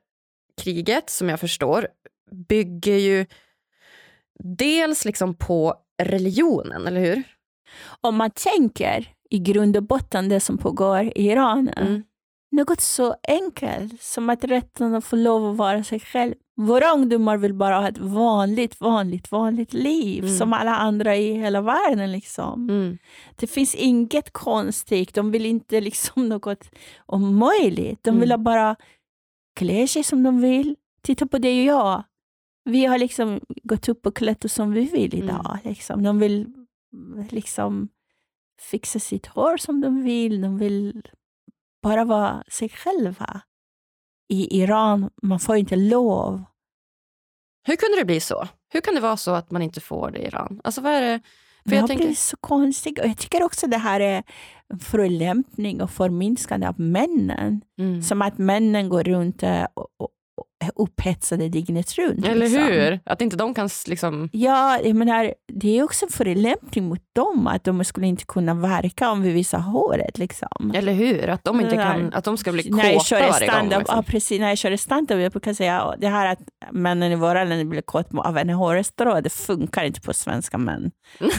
kriget 0.61 1.09
som 1.09 1.29
jag 1.29 1.39
förstår 1.39 1.87
bygger 2.49 2.97
ju 2.97 3.25
dels 4.43 5.05
liksom 5.05 5.35
på 5.35 5.75
religionen, 6.01 6.87
eller 6.87 7.01
hur? 7.01 7.23
Om 8.01 8.15
man 8.15 8.31
tänker 8.31 9.13
i 9.29 9.39
grund 9.39 9.77
och 9.77 9.83
botten 9.83 10.29
det 10.29 10.39
som 10.39 10.57
pågår 10.57 11.01
i 11.03 11.11
Iran, 11.31 11.69
Mm. 11.77 12.03
något 12.51 12.81
så 12.81 13.15
enkelt 13.27 14.01
som 14.01 14.29
att 14.29 14.43
rätten 14.43 14.95
att 14.95 15.05
få 15.05 15.15
lov 15.15 15.51
att 15.51 15.57
vara 15.57 15.83
sig 15.83 15.99
själv. 15.99 16.33
Våra 16.57 16.91
ungdomar 16.91 17.37
vill 17.37 17.53
bara 17.53 17.79
ha 17.79 17.87
ett 17.87 17.97
vanligt, 17.97 18.81
vanligt, 18.81 19.31
vanligt 19.31 19.73
liv 19.73 20.23
Mm. 20.23 20.37
som 20.37 20.53
alla 20.53 20.75
andra 20.75 21.15
i 21.15 21.33
hela 21.33 21.61
världen. 21.61 22.11
Liksom. 22.11 22.69
Mm. 22.69 22.97
Det 23.35 23.47
finns 23.47 23.75
inget 23.75 24.33
konstigt. 24.33 25.13
De 25.13 25.31
vill 25.31 25.45
inte 25.45 25.81
liksom 25.81 26.29
något 26.29 26.69
omöjligt. 27.05 28.03
De 28.03 28.19
vill 28.19 28.31
Mm. 28.31 28.43
bara 28.43 28.75
klä 29.55 29.87
sig 29.87 30.03
som 30.03 30.23
de 30.23 30.41
vill. 30.41 30.75
Titta 31.01 31.27
på 31.27 31.37
och 31.37 31.45
jag. 31.45 32.03
Vi 32.65 32.85
har 32.85 32.97
liksom 32.97 33.39
gått 33.63 33.89
upp 33.89 34.05
och 34.05 34.15
klätt 34.15 34.45
oss 34.45 34.53
som 34.53 34.71
vi 34.71 34.85
vill 34.85 35.13
Mm. 35.13 35.25
idag. 35.25 35.57
Liksom. 35.63 36.03
De 36.03 36.19
vill 36.19 36.47
liksom 37.29 37.89
fixa 38.59 38.99
sitt 38.99 39.25
hår 39.25 39.57
som 39.57 39.81
de 39.81 40.03
vill. 40.03 40.41
De 40.41 40.57
vill 40.57 41.01
bara 41.83 42.05
vara 42.05 42.43
sig 42.51 42.69
själva. 42.69 43.41
I 44.29 44.61
Iran, 44.61 45.09
man 45.21 45.39
får 45.39 45.55
inte 45.55 45.75
lov. 45.75 46.43
Hur 47.67 47.75
kunde 47.75 47.97
det 47.97 48.05
bli 48.05 48.19
så? 48.19 48.47
Hur 48.73 48.81
kan 48.81 48.95
det 48.95 49.01
vara 49.01 49.17
så 49.17 49.31
att 49.31 49.51
man 49.51 49.61
inte 49.61 49.81
får 49.81 50.11
det 50.11 50.19
i 50.19 50.25
Iran? 50.25 50.61
Alltså 50.63 50.81
vad 50.81 50.91
är 50.93 51.01
det? 51.01 51.21
För 51.65 51.75
jag 51.75 51.81
har 51.81 51.87
tänker, 51.87 52.03
blivit 52.03 52.19
så 52.19 52.37
konstigt. 52.37 52.99
Och 52.99 53.07
jag 53.07 53.17
tycker 53.17 53.43
också 53.43 53.67
det 53.67 53.77
här 53.77 53.99
är 53.99 54.23
en 54.73 54.79
förolämpning 54.79 55.81
och 55.81 55.91
förminskande 55.91 56.67
av 56.67 56.79
männen. 56.79 57.61
mm. 57.79 58.01
Som 58.01 58.21
att 58.21 58.37
männen 58.37 58.89
går 58.89 59.03
runt 59.03 59.43
eh, 59.43 59.67
och, 59.73 59.87
och, 59.97 60.09
upphetsade 60.75 61.49
dygnet 61.49 61.97
runt. 61.97 62.25
Eller 62.25 62.49
liksom. 62.49 62.63
hur? 62.63 62.99
Att 63.05 63.21
inte 63.21 63.37
de 63.37 63.53
kan 63.53 63.69
liksom... 63.87 64.29
Ja, 64.31 64.79
jag 64.83 64.95
menar, 64.95 65.33
det 65.53 65.79
är 65.79 65.83
också 65.83 66.05
en 66.05 66.11
förolämpning 66.11 66.87
mot 66.89 67.01
dem 67.15 67.47
att 67.47 67.63
de 67.63 67.83
skulle 67.83 68.07
inte 68.07 68.25
kunna 68.25 68.53
verka 68.53 69.11
om 69.11 69.21
vi 69.21 69.31
visar 69.31 69.59
håret. 69.59 70.17
Liksom. 70.17 70.71
Eller 70.75 70.93
hur? 70.93 71.29
Att 71.29 71.43
de 71.43 71.61
inte 71.61 71.75
kan... 71.75 72.13
Att 72.13 72.23
de 72.23 72.37
ska 72.37 72.51
bli 72.51 72.69
när 72.69 72.83
jag 72.83 72.93
kåta 72.93 73.03
kör 73.05 73.29
varje 73.29 73.47
gång. 73.47 73.69
Liksom. 73.69 73.95
ja, 73.95 74.03
precis, 74.07 74.39
när 74.39 74.49
jag 74.49 74.57
kör 74.57 74.77
stand-up, 74.77 75.21
jag 75.21 75.31
brukar 75.31 75.53
säga 75.53 75.73
"Ja, 75.73 75.95
det 75.97 76.07
här 76.07 76.27
att 76.27 76.39
männen 76.71 77.11
i 77.11 77.15
våra 77.15 77.43
länder 77.43 77.65
blir 77.65 77.81
kåt 77.81 78.07
av 78.13 78.37
en 78.37 78.49
hårstrå, 78.49 79.21
det 79.21 79.29
funkar 79.29 79.83
inte 79.83 80.01
på 80.01 80.13
svenska 80.13 80.57
män. 80.57 80.91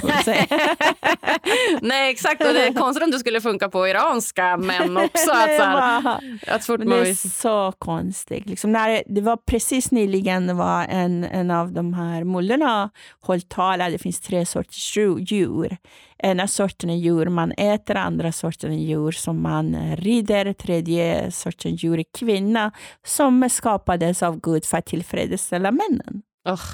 Nej 1.80 2.10
exakt, 2.10 2.46
och 2.46 2.52
det 2.52 2.66
är 2.66 2.72
konstigt 2.72 3.04
om 3.04 3.10
det 3.10 3.18
skulle 3.18 3.40
funka 3.40 3.68
på 3.68 3.88
iranska 3.88 4.56
män 4.56 4.96
också. 4.96 5.10
Att, 5.14 5.20
så 5.26 5.32
här, 5.62 6.18
att 6.46 6.64
fort 6.64 6.80
det 6.80 7.10
är 7.10 7.28
så 7.28 7.72
konstigt. 7.78 8.46
Liksom 8.46 8.72
när 8.72 9.02
det 9.06 9.20
var 9.20 9.36
precis 9.36 9.90
nyligen 9.90 10.56
var 10.56 10.86
en, 10.90 11.24
en 11.24 11.50
av 11.50 11.72
de 11.72 11.94
här 11.94 12.24
mullorna 12.24 12.90
hållit 13.20 13.48
tal. 13.48 13.78
Det 13.78 13.98
finns 13.98 14.20
tre 14.20 14.46
sorters 14.46 14.96
dju- 14.96 15.18
djur. 15.20 15.76
Ena 16.22 16.48
sorten 16.48 16.98
djur 16.98 17.26
man 17.26 17.52
äter, 17.52 17.96
andra 17.96 18.32
sorten 18.32 18.78
djur 18.78 19.10
som 19.10 19.42
man 19.42 19.96
rider, 19.96 20.52
tredje 20.52 21.30
sorten 21.30 21.74
djur 21.74 21.98
är 21.98 22.04
kvinna 22.18 22.72
som 23.06 23.48
skapades 23.50 24.22
av 24.22 24.40
Gud 24.40 24.64
för 24.64 24.78
att 24.78 24.86
tillfredsställa 24.86 25.70
männen. 25.70 26.22
Ugh. 26.48 26.70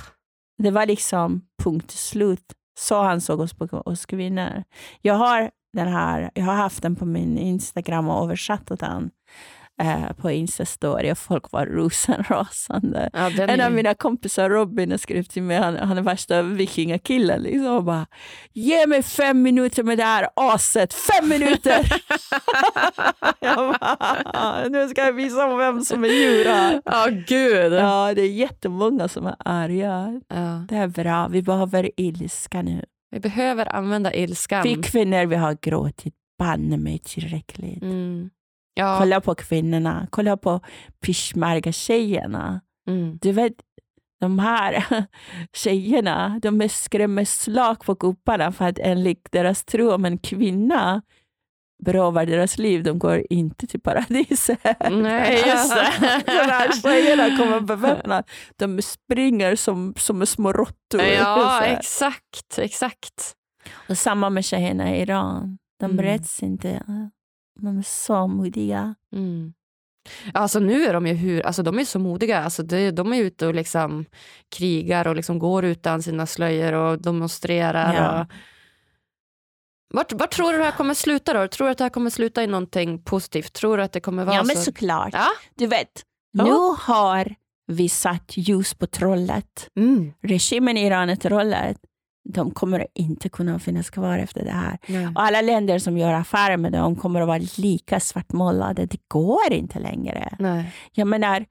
Det 0.62 0.70
var 0.70 0.86
liksom 0.86 1.42
punkt 1.62 1.90
slut. 1.90 2.53
Så 2.78 3.03
han 3.03 3.20
såg 3.20 3.40
oss 3.40 3.55
på 3.55 3.64
oss 3.64 4.07
kvinnor. 4.07 4.64
Jag 5.01 5.14
har 5.14 5.51
den 5.72 5.88
här, 5.88 6.30
jag 6.34 6.44
har 6.44 6.55
haft 6.55 6.82
den 6.82 6.97
på 6.97 7.05
min 7.05 7.38
Instagram 7.38 8.09
och 8.09 8.24
översatt 8.24 8.66
den 8.78 9.11
eh, 9.83 10.12
på 10.12 10.31
Insta-story 10.31 11.12
och 11.12 11.18
folk 11.18 11.53
var 11.53 11.66
rosenrasande. 11.66 13.11
Ja, 13.12 13.31
den 13.31 13.51
En 13.51 13.61
är... 13.61 13.66
av 13.66 13.72
mina 13.72 13.95
kompisar, 13.95 14.51
Robin, 14.51 14.99
skrivit 14.99 15.31
till 15.31 15.43
mig, 15.43 15.57
han, 15.57 15.77
han 15.77 15.99
är 15.99 16.03
värsta 16.03 16.43
vikingakillen. 16.43 17.43
Liksom, 17.43 17.66
och 17.66 17.85
bara, 17.85 18.07
Ge 18.53 18.87
mig 18.87 19.03
fem 19.03 19.43
minuter 19.43 19.83
med 19.83 19.99
det 19.99 20.05
här 20.05 20.29
aset, 20.37 20.95
fem 20.95 21.29
minuter! 21.29 22.03
bara, 24.33 24.68
nu 24.68 24.89
ska 24.89 25.05
jag 25.05 25.12
visa 25.12 25.57
vem 25.57 25.85
som 25.85 26.05
är 26.05 26.09
djur 26.09 26.45
här. 26.45 26.83
Ja, 26.85 27.07
gud. 27.27 27.72
Ja, 27.72 28.12
det 28.14 28.22
är 28.22 28.33
jättemånga 28.33 29.09
som 29.09 29.27
är 29.27 29.37
arga. 29.39 30.20
Ja. 30.29 30.64
Det 30.68 30.77
är 30.77 30.89
bra, 30.89 31.29
vi 31.29 31.43
behöver 31.43 31.91
ilska 31.97 32.62
nu. 32.62 32.85
Vi 33.11 33.20
behöver 33.20 33.74
använda 33.77 34.14
ilskan. 34.14 34.62
Vi 34.62 34.74
kvinnor 34.74 35.27
vi 35.27 35.37
har 35.37 35.59
gråtit 35.62 36.14
banne 36.39 36.77
mig 36.77 36.99
tillräckligt. 36.99 37.83
Mm. 37.83 38.31
Ja. 38.79 38.97
Kolla 38.99 39.20
på 39.20 39.35
kvinnorna, 39.35 40.07
kolla 40.11 40.37
på 40.37 40.61
pishmerga-tjejerna. 41.07 42.61
Mm. 42.89 43.18
Du 43.22 43.33
vet, 43.33 43.53
de 44.20 44.39
här 44.39 44.85
tjejerna, 45.57 46.39
de 46.43 46.68
skrämmer 46.68 47.24
slag 47.24 47.85
på 47.85 47.95
gubbarna 47.95 48.53
för 48.53 48.64
att 48.64 48.79
enligt 48.79 49.33
deras 49.33 49.64
tro 49.64 49.93
om 49.93 50.05
en 50.05 50.18
kvinna 50.18 51.03
berövar 51.85 52.27
deras 52.27 52.59
liv, 52.59 52.83
de 52.83 52.99
går 52.99 53.22
inte 53.31 53.66
till 53.66 53.81
paradiset. 53.81 54.59
Nej, 54.91 55.43
just 55.47 55.74
det. 55.74 56.22
de 56.27 56.33
här 56.33 56.72
tjejerna 56.83 57.37
kommer 57.39 57.61
beväpnade. 57.61 58.22
De 58.57 58.83
springer 58.83 59.57
som, 59.57 59.95
som 59.97 60.27
små 60.27 60.53
råttor. 60.53 61.03
Ja, 61.03 61.62
exakt. 61.64 62.59
exakt. 62.59 63.35
Och 63.89 63.99
samma 63.99 64.31
med 64.31 64.45
tjejerna 64.45 64.97
i 64.97 65.01
Iran. 65.03 65.59
De 65.81 65.85
Mm. 65.91 66.03
räds 66.05 66.43
inte. 66.43 66.83
De 67.57 67.78
är 67.78 67.82
så 67.82 68.26
modiga. 68.26 68.94
Mm. 69.12 69.52
Alltså 70.34 70.59
nu 70.59 70.84
är 70.84 70.92
de 70.92 71.07
ju 71.07 71.14
hur, 71.14 71.46
alltså 71.46 71.62
de 71.62 71.78
är 71.78 71.84
så 71.84 71.98
modiga. 71.98 72.44
Alltså 72.44 72.62
det, 72.62 72.90
de 72.90 73.12
är 73.12 73.20
ute 73.20 73.46
och 73.46 73.54
liksom 73.54 74.04
krigar 74.57 75.07
och 75.07 75.16
liksom 75.16 75.38
går 75.38 75.64
utan 75.64 76.02
sina 76.02 76.26
slöjor 76.26 76.72
och 76.72 77.02
demonstrerar. 77.02 77.94
Ja. 77.94 78.20
Och... 78.20 78.26
Vart, 79.94 80.12
vart 80.12 80.30
tror 80.30 80.52
du 80.52 80.59
det 80.59 80.64
här 80.64 80.70
kommer 80.72 80.94
sluta 80.94 81.32
då? 81.32 81.48
Tror 81.48 81.66
du 81.66 81.70
att 81.72 81.78
det 81.78 81.84
här 81.84 81.90
kommer 81.90 82.11
sluta 82.11 82.42
i 82.42 82.46
någonting 82.46 83.02
positivt? 83.02 83.52
Tror 83.52 83.76
du 83.76 83.82
att 83.82 83.92
det 83.92 84.00
kommer 84.00 84.24
vara 84.24 84.36
Ja, 84.36 84.42
men 84.42 84.57
så? 84.57 84.62
såklart. 84.62 85.12
Ja? 85.12 85.26
Du 85.54 85.66
vet, 85.66 86.02
Ja. 86.32 86.44
nu 86.44 86.52
har 86.92 87.34
vi 87.66 87.88
satt 87.88 88.32
ljus 88.36 88.74
på 88.74 88.86
trollet. 88.86 89.68
Mm. 89.76 90.12
Regimen 90.22 90.76
i 90.76 90.86
Iran 90.86 91.11
är 91.11 91.16
trollet. 91.16 91.76
De 92.29 92.51
kommer 92.51 92.87
inte 92.95 93.29
kunna 93.29 93.59
finnas 93.59 93.91
kvar 93.91 94.18
efter 94.18 94.45
det 94.45 94.51
här. 94.51 94.79
Nej. 94.89 95.07
Och 95.07 95.22
alla 95.22 95.41
länder 95.41 95.79
som 95.79 95.99
gör 95.99 96.12
affärer 96.12 96.57
med 96.57 96.72
dem 96.72 96.97
kommer 96.97 97.20
att 97.20 97.27
vara 97.29 97.41
lika 97.59 98.01
svartmålade. 98.01 98.87
Det 98.87 99.09
går 99.09 99.53
inte 99.53 99.79
längre. 99.79 100.37
Nej. 100.39 100.72
Jag 100.93 101.07
menar, 101.09 101.47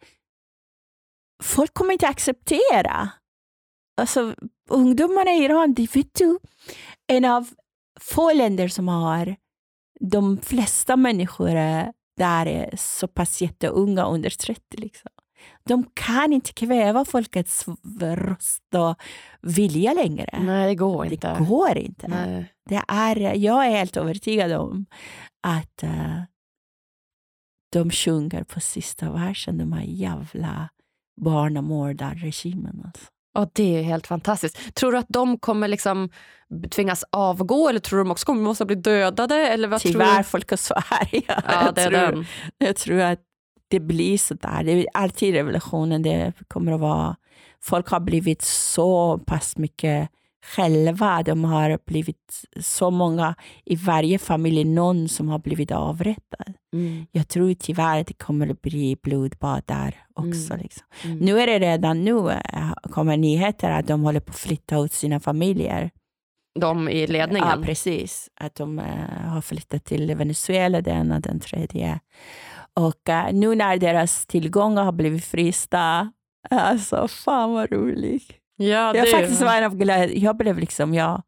folk 1.44 1.74
kommer 1.74 1.94
inte 1.94 2.08
acceptera. 2.08 3.10
Alltså, 4.02 4.36
ungdomarna 4.70 5.32
i 5.32 5.44
Iran, 5.44 5.74
det 5.74 5.96
vet 5.96 6.14
du, 6.14 6.40
en 7.08 7.26
av 7.26 7.48
få 8.00 8.34
länder 8.34 8.68
som 8.68 8.88
har 8.88 9.36
de 10.00 10.38
flesta 10.38 10.96
människor 10.96 11.50
är- 11.50 11.94
där 12.18 12.46
är 12.46 12.76
så 12.78 13.08
pass 13.08 13.42
jätteunga, 13.42 14.06
under 14.06 14.30
30. 14.30 14.62
Liksom. 14.78 15.12
De 15.70 15.90
kan 15.94 16.34
inte 16.34 16.54
kväva 16.54 17.06
folkets 17.06 17.66
röst 18.00 18.76
och 18.76 18.96
vilja 19.42 19.94
längre. 19.94 20.40
Nej, 20.44 20.68
det 20.68 20.76
går 20.76 21.06
det 21.06 21.14
inte. 21.14 21.36
går 21.40 21.78
inte. 21.78 22.08
Nej. 22.08 22.54
Det 22.70 22.82
är, 22.88 23.36
jag 23.36 23.66
är 23.66 23.70
helt 23.70 23.98
övertygad 23.98 24.52
om 24.52 24.86
att 25.48 25.84
eh, 25.84 26.22
de 27.72 27.92
sjunger 27.92 28.44
på 28.44 28.60
sista 28.60 29.12
versen, 29.12 29.58
de 29.58 29.74
här 29.74 29.84
jävla 29.84 30.70
barnamördarregimen. 31.22 32.82
Alltså. 32.86 33.06
Ja, 33.34 33.50
det 33.54 33.78
är 33.80 33.84
helt 33.84 34.08
fantastiskt. 34.08 34.76
Tror 34.76 34.92
du 34.92 34.98
att 34.98 35.06
de 35.10 35.40
kommer 35.40 35.68
liksom 35.68 36.10
tvingas 36.72 37.04
avgå 37.12 37.70
eller 37.70 37.80
tror 37.80 37.98
du 37.98 38.04
de 38.04 38.12
också 38.12 38.26
kommer 38.26 38.42
måste 38.42 38.66
bli 38.66 38.76
dödade? 38.76 39.36
Eller 39.36 39.68
vad 39.68 39.82
tror 39.82 39.92
Tyvärr, 39.92 40.18
du? 40.18 40.24
folk 40.24 40.52
är 40.52 40.56
så 40.58 40.74
arga. 40.74 41.44
Ja, 41.48 41.66
jag, 41.66 41.76
det 41.76 41.82
tror, 41.84 41.92
den. 41.92 42.26
jag 42.58 42.76
tror 42.76 43.00
att 43.00 43.20
det 43.68 43.80
blir 43.80 44.18
så 44.18 44.34
där. 44.34 44.64
Det 44.64 44.72
är 44.72 44.88
alltid 44.94 45.34
revolutionen. 45.34 46.02
Det 46.02 46.34
kommer 46.48 46.72
att 46.72 46.80
vara... 46.80 47.16
Folk 47.62 47.90
har 47.90 48.00
blivit 48.00 48.42
så 48.42 49.18
pass 49.18 49.58
mycket 49.58 50.10
själva. 50.46 51.24
De 51.24 51.44
har 51.44 51.80
blivit 51.86 52.46
så 52.60 52.92
många, 52.92 53.36
i 53.66 53.76
varje 53.76 54.20
familj, 54.20 54.64
någon 54.64 55.08
som 55.08 55.30
har 55.30 55.40
blivit 55.40 55.72
avrättad. 55.72 56.54
Mm. 56.74 57.06
Jag 57.12 57.28
tror 57.28 57.54
tyvärr 57.54 58.02
att 58.02 58.08
det 58.08 58.14
kommer 58.14 58.50
att 58.50 58.62
bli 58.62 58.98
blodbad 59.04 59.64
där 59.66 59.96
också. 60.14 60.54
Mm. 60.54 60.64
Liksom. 60.64 60.88
Mm. 61.04 61.18
Nu 61.18 61.40
är 61.40 61.48
det 61.48 61.60
redan 61.60 62.04
nu 62.04 62.30
eh, 62.30 62.72
kommer 62.82 63.18
nyheter 63.18 63.72
att 63.72 63.88
de 63.88 64.04
håller 64.04 64.20
på 64.20 64.30
att 64.30 64.40
flytta 64.40 64.78
ut 64.78 64.94
sina 64.94 65.20
familjer. 65.20 65.92
De 66.60 66.90
i 66.90 67.08
ledningen? 67.08 67.48
Ja, 67.50 67.66
precis. 67.66 68.30
Att 68.36 68.56
de 68.56 68.80
eh, 68.80 68.86
har 69.28 69.42
flyttat 69.42 69.86
till 69.86 70.16
Venezuela, 70.16 70.82
det 70.82 70.92
ena 70.92 71.20
den 71.20 71.40
tredje. 71.40 72.00
Och 72.76 73.10
eh, 73.10 73.34
nu 73.34 73.56
när 73.56 73.78
deras 73.78 74.26
tillgångar 74.26 74.84
har 74.84 74.92
blivit 74.92 75.26
frysta, 75.26 76.12
alltså 76.52 77.08
fan 77.08 77.54
vad 77.54 77.72
roligt. 77.72 78.32
ja, 78.56 78.94
det 78.94 79.00
Jag 79.00 79.10
faktiskt 79.12 79.42
var 79.42 79.56
en 79.56 79.64
av 79.64 80.12
jag 80.14 80.38
blev 80.38 80.60
liksom, 80.60 80.94
jag 80.94 81.22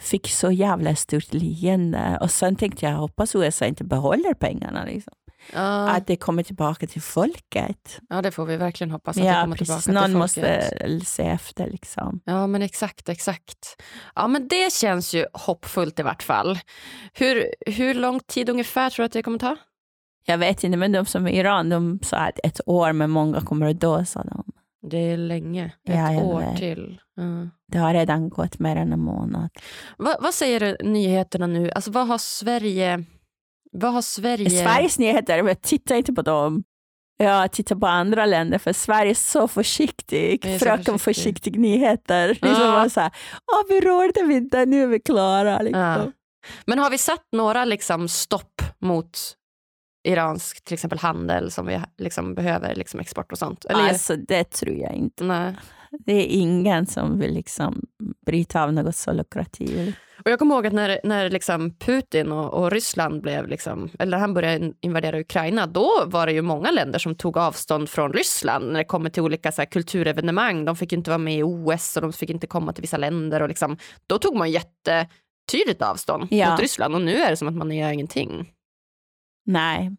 fick 0.00 0.28
så 0.30 0.50
jävla 0.50 0.94
stort 0.96 1.32
leende. 1.34 2.18
Och 2.20 2.30
sen 2.30 2.56
tänkte 2.56 2.86
jag, 2.86 2.92
hoppas 2.92 3.34
USA 3.34 3.64
inte 3.66 3.84
behåller 3.84 4.34
pengarna. 4.34 4.84
Liksom. 4.84 5.12
ja. 5.52 5.88
Att 5.88 6.06
det 6.06 6.16
kommer 6.16 6.42
tillbaka 6.42 6.86
till 6.86 7.02
folket. 7.02 8.00
ja, 8.08 8.22
det 8.22 8.30
får 8.30 8.46
vi 8.46 8.56
verkligen 8.56 8.90
hoppas 8.90 9.16
att 9.16 9.22
det 9.22 9.28
Ja, 9.28 9.40
kommer 9.40 9.56
precis. 9.56 9.84
tillbaka 9.84 10.02
till 10.04 10.12
Någon 10.12 10.28
folket. 10.28 10.86
måste 10.88 11.06
se 11.06 11.22
efter. 11.22 11.70
Liksom. 11.70 12.20
Ja, 12.24 12.46
men 12.46 12.62
exakt, 12.62 13.08
exakt. 13.08 13.82
Ja, 14.14 14.28
men 14.28 14.48
det 14.48 14.72
känns 14.72 15.14
ju 15.14 15.26
hoppfullt 15.32 15.98
i 15.98 16.02
vart 16.02 16.22
fall. 16.22 16.58
Hur, 17.14 17.46
hur 17.66 17.94
lång 17.94 18.20
tid 18.20 18.48
ungefär 18.50 18.90
tror 18.90 19.02
du 19.02 19.06
att 19.06 19.12
det 19.12 19.22
kommer 19.22 19.38
ta? 19.38 19.56
Jag 20.28 20.38
vet 20.38 20.64
inte, 20.64 20.76
men 20.78 20.92
de 20.92 21.06
som 21.06 21.26
är 21.26 21.30
i 21.30 21.36
Iran, 21.36 21.68
de 21.68 21.98
sa 22.02 22.16
att 22.16 22.38
ett 22.44 22.60
år, 22.66 22.92
men 22.92 23.10
många 23.10 23.40
kommer 23.40 23.70
att 23.70 23.80
dö, 23.80 24.04
sa 24.04 24.22
de. 24.22 24.44
Det 24.90 24.98
är 24.98 25.16
länge. 25.16 25.64
Ett 25.66 25.72
Ja, 25.94 26.12
jag 26.12 26.24
år 26.26 26.40
vet. 26.40 26.56
till. 26.56 27.00
Ja. 27.16 27.22
Det 27.72 27.78
har 27.78 27.94
redan 27.94 28.28
gått 28.28 28.58
mer 28.58 28.76
än 28.76 28.92
en 28.92 29.00
månad. 29.00 29.48
Vad, 29.96 30.16
vad 30.22 30.34
säger 30.34 30.76
nyheterna 30.84 31.46
nu? 31.46 31.70
Alltså, 31.70 31.90
vad 31.90 32.06
har 32.06 32.18
Sverige... 32.18 33.04
Vad 33.72 33.92
har 33.92 34.02
Sverige... 34.02 34.50
Sveriges 34.50 34.98
nyheter, 34.98 35.42
men 35.42 35.56
titta 35.56 35.96
inte 35.96 36.12
på 36.12 36.22
dem. 36.22 36.64
Ja, 37.18 37.48
titta 37.48 37.76
på 37.76 37.86
andra 37.86 38.26
länder, 38.26 38.58
för 38.58 38.72
Sverige 38.72 39.10
är 39.12 39.14
så 39.14 39.48
försiktig. 39.48 40.46
Är 40.46 40.58
så 40.58 40.64
Fröken 40.64 40.84
försiktig. 40.98 41.00
försiktig 41.24 41.58
nyheter. 41.60 42.28
Liksom 42.28 42.50
Ja. 42.50 42.72
bara 42.72 42.88
så 42.90 43.00
här, 43.00 43.10
Åh, 43.52 43.62
vi 43.68 43.80
rörde 43.80 44.22
vi 44.22 44.34
inte, 44.34 44.66
nu 44.66 44.82
är 44.82 44.86
vi 44.86 45.00
klara. 45.00 45.62
Liksom. 45.62 45.80
Ja. 45.82 46.12
Men 46.66 46.78
har 46.78 46.90
vi 46.90 46.98
satt 46.98 47.24
några 47.32 47.64
liksom, 47.64 48.08
stopp 48.08 48.62
mot 48.80 49.18
iransk 50.04 50.64
till 50.64 50.74
exempel 50.74 50.98
handel 50.98 51.50
som 51.50 51.66
vi 51.66 51.80
liksom, 51.98 52.34
behöver, 52.34 52.74
liksom, 52.74 53.00
export 53.00 53.32
och 53.32 53.38
sånt? 53.38 53.64
Eller? 53.64 53.88
Alltså, 53.88 54.16
det 54.16 54.44
tror 54.44 54.76
jag 54.76 54.94
inte. 54.94 55.24
Nej. 55.24 55.54
Det 55.90 56.12
är 56.12 56.26
ingen 56.26 56.86
som 56.86 57.18
vill 57.18 57.34
liksom 57.34 57.82
bryta 58.26 58.62
av 58.62 58.72
något 58.72 58.96
så 58.96 59.12
lukrativt. 59.12 59.96
Och 60.24 60.30
jag 60.30 60.38
kommer 60.38 60.54
ihåg 60.54 60.66
att 60.66 60.72
när, 60.72 61.00
när 61.04 61.30
liksom 61.30 61.74
Putin 61.78 62.32
och, 62.32 62.54
och 62.54 62.70
Ryssland 62.70 63.22
blev, 63.22 63.48
liksom, 63.48 63.90
eller 63.98 64.18
han 64.18 64.34
började 64.34 64.72
invadera 64.80 65.20
Ukraina, 65.20 65.66
då 65.66 65.90
var 66.06 66.26
det 66.26 66.32
ju 66.32 66.42
många 66.42 66.70
länder 66.70 66.98
som 66.98 67.14
tog 67.14 67.36
avstånd 67.36 67.88
från 67.88 68.12
Ryssland 68.12 68.72
när 68.72 68.78
det 68.78 68.84
kommer 68.84 69.10
till 69.10 69.22
olika 69.22 69.52
så 69.52 69.62
här, 69.62 69.66
kulturevenemang. 69.66 70.64
De 70.64 70.76
fick 70.76 70.92
inte 70.92 71.10
vara 71.10 71.18
med 71.18 71.38
i 71.38 71.42
OS 71.42 71.96
och 71.96 72.02
de 72.02 72.12
fick 72.12 72.30
inte 72.30 72.46
komma 72.46 72.72
till 72.72 72.82
vissa 72.82 72.96
länder. 72.96 73.42
Och 73.42 73.48
liksom, 73.48 73.76
då 74.06 74.18
tog 74.18 74.36
man 74.36 74.50
jättetydligt 74.50 75.82
avstånd 75.82 76.26
Ja. 76.30 76.50
mot 76.50 76.60
Ryssland 76.60 76.94
och 76.94 77.00
nu 77.02 77.16
är 77.16 77.30
det 77.30 77.36
som 77.36 77.48
att 77.48 77.54
man 77.54 77.70
gör 77.70 77.90
ingenting. 77.90 78.52
Nej, 79.48 79.90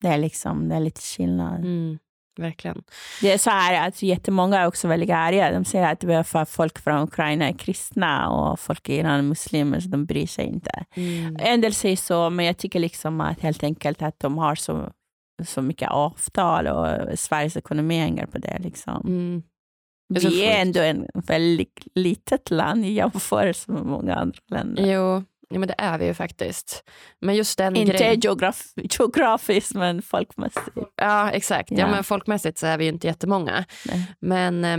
det 0.00 0.08
är, 0.08 0.18
liksom, 0.18 0.68
det 0.68 0.74
är 0.74 0.80
lite 0.80 1.00
skillnad. 1.00 1.60
Mm, 1.60 1.98
verkligen. 2.38 2.82
Det 3.20 3.32
är 3.32 3.38
så 3.38 3.50
här 3.50 3.88
att 3.88 4.02
jättemånga 4.02 4.58
är 4.58 4.66
också 4.66 4.88
väldigt 4.88 5.10
arga. 5.10 5.52
De 5.52 5.64
säger 5.64 5.92
att 5.92 6.00
det 6.00 6.14
är 6.14 6.22
för 6.22 6.38
att 6.38 6.50
folk 6.50 6.78
från 6.78 7.02
Ukraina 7.02 7.48
är 7.48 7.52
kristna 7.52 8.30
och 8.30 8.60
folk 8.60 8.88
i 8.88 8.96
Iran 8.96 9.18
är 9.18 9.22
muslimer, 9.22 9.80
så 9.80 9.88
de 9.88 10.06
bryr 10.06 10.26
sig 10.26 10.44
inte. 10.44 10.84
Mm. 10.94 11.36
En 11.40 11.60
del 11.60 11.74
säger 11.74 11.96
så, 11.96 12.30
men 12.30 12.46
jag 12.46 12.58
tycker 12.58 12.78
liksom 12.78 13.20
att 13.20 13.40
helt 13.40 13.62
enkelt 13.62 14.02
att 14.02 14.20
de 14.20 14.38
har 14.38 14.54
så, 14.54 14.92
så 15.44 15.62
mycket 15.62 15.90
avtal 15.90 16.66
och 16.66 17.18
Sveriges 17.18 17.56
ekonomi 17.56 17.98
hänger 17.98 18.26
på 18.26 18.38
det. 18.38 18.58
Liksom. 18.58 19.02
Mm. 19.06 19.42
Är 20.14 20.20
Vi 20.20 20.44
är 20.44 20.62
ändå 20.62 20.80
en 20.80 21.06
väldigt 21.14 21.86
litet 21.94 22.50
land 22.50 22.84
i 22.84 22.92
jämförelse 22.92 23.72
med 23.72 23.82
många 23.82 24.14
andra 24.14 24.40
länder. 24.50 24.86
Jo, 24.86 25.24
ja, 25.48 25.58
men 25.58 25.68
det 25.68 25.74
är 25.78 25.98
vi 25.98 26.06
ju 26.06 26.14
faktiskt. 26.14 26.84
Men 27.20 27.34
just 27.36 27.58
den 27.58 27.76
Inte 27.76 27.92
grejen. 27.98 28.20
geograf 28.20 28.62
geografiskt, 28.76 29.74
men 29.74 30.02
folkmässigt. 30.02 30.68
Ja, 30.96 31.30
exakt. 31.30 31.70
Ja. 31.70 31.78
Ja. 31.78 31.90
men 31.90 32.04
folkmässigt 32.04 32.58
så 32.58 32.66
är 32.66 32.78
vi 32.78 32.84
ju 32.84 32.90
inte 32.90 33.06
jättemånga. 33.06 33.64
Nej. 33.86 34.06
Men 34.20 34.64
eh, 34.64 34.78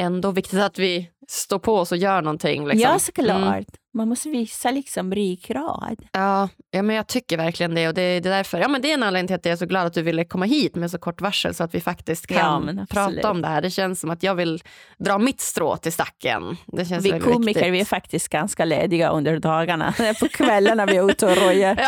ändå 0.00 0.30
viktigt 0.30 0.60
att 0.60 0.78
vi 0.78 1.10
står 1.30 1.58
på 1.58 1.76
oss 1.76 1.92
och 1.92 1.98
gör 1.98 2.22
någonting. 2.22 2.66
Liksom. 2.66 2.90
Ja, 2.92 2.98
såklart. 2.98 3.38
Mm. 3.46 3.64
Man 3.94 4.08
måste 4.08 4.28
visa 4.28 4.70
liksom 4.70 5.14
ryggrad. 5.14 5.96
Ja, 6.12 6.48
ja, 6.70 6.82
men 6.82 6.96
jag 6.96 7.06
tycker 7.06 7.36
verkligen 7.36 7.74
det. 7.74 7.88
Och 7.88 7.94
det, 7.94 8.02
är 8.02 8.20
därför, 8.20 8.58
ja, 8.58 8.68
men 8.68 8.82
det 8.82 8.90
är 8.90 8.94
en 8.94 9.02
anledning 9.02 9.26
till 9.26 9.36
att 9.36 9.44
jag 9.44 9.52
är 9.52 9.56
så 9.56 9.66
glad 9.66 9.86
att 9.86 9.92
du 9.94 10.02
ville 10.02 10.24
komma 10.24 10.44
hit 10.44 10.76
med 10.76 10.90
så 10.90 10.98
kort 10.98 11.20
varsel 11.20 11.54
så 11.54 11.64
att 11.64 11.74
vi 11.74 11.80
faktiskt 11.80 12.30
Ja, 12.30 12.36
kan 12.36 12.68
absolut. 12.68 12.88
prata 12.88 13.30
om 13.30 13.42
det 13.42 13.48
här. 13.48 13.62
Det 13.62 13.70
känns 13.70 14.00
som 14.00 14.10
att 14.10 14.22
jag 14.22 14.34
vill 14.34 14.62
dra 14.98 15.18
mitt 15.18 15.40
strå 15.40 15.76
till 15.76 15.92
stacken. 15.92 16.56
Det 16.66 16.84
känns 16.84 17.04
Vi 17.04 17.10
komiker 17.20 17.44
viktigt. 17.60 17.72
vi 17.72 17.80
är 17.80 17.84
faktiskt 17.84 18.28
ganska 18.28 18.64
lediga 18.64 19.10
under 19.10 19.38
dagarna. 19.38 19.94
På 20.20 20.28
kvällarna 20.28 20.86
vi 20.86 20.96
är 20.96 21.10
ute 21.10 21.26
och 21.26 21.36
rojar. 21.36 21.78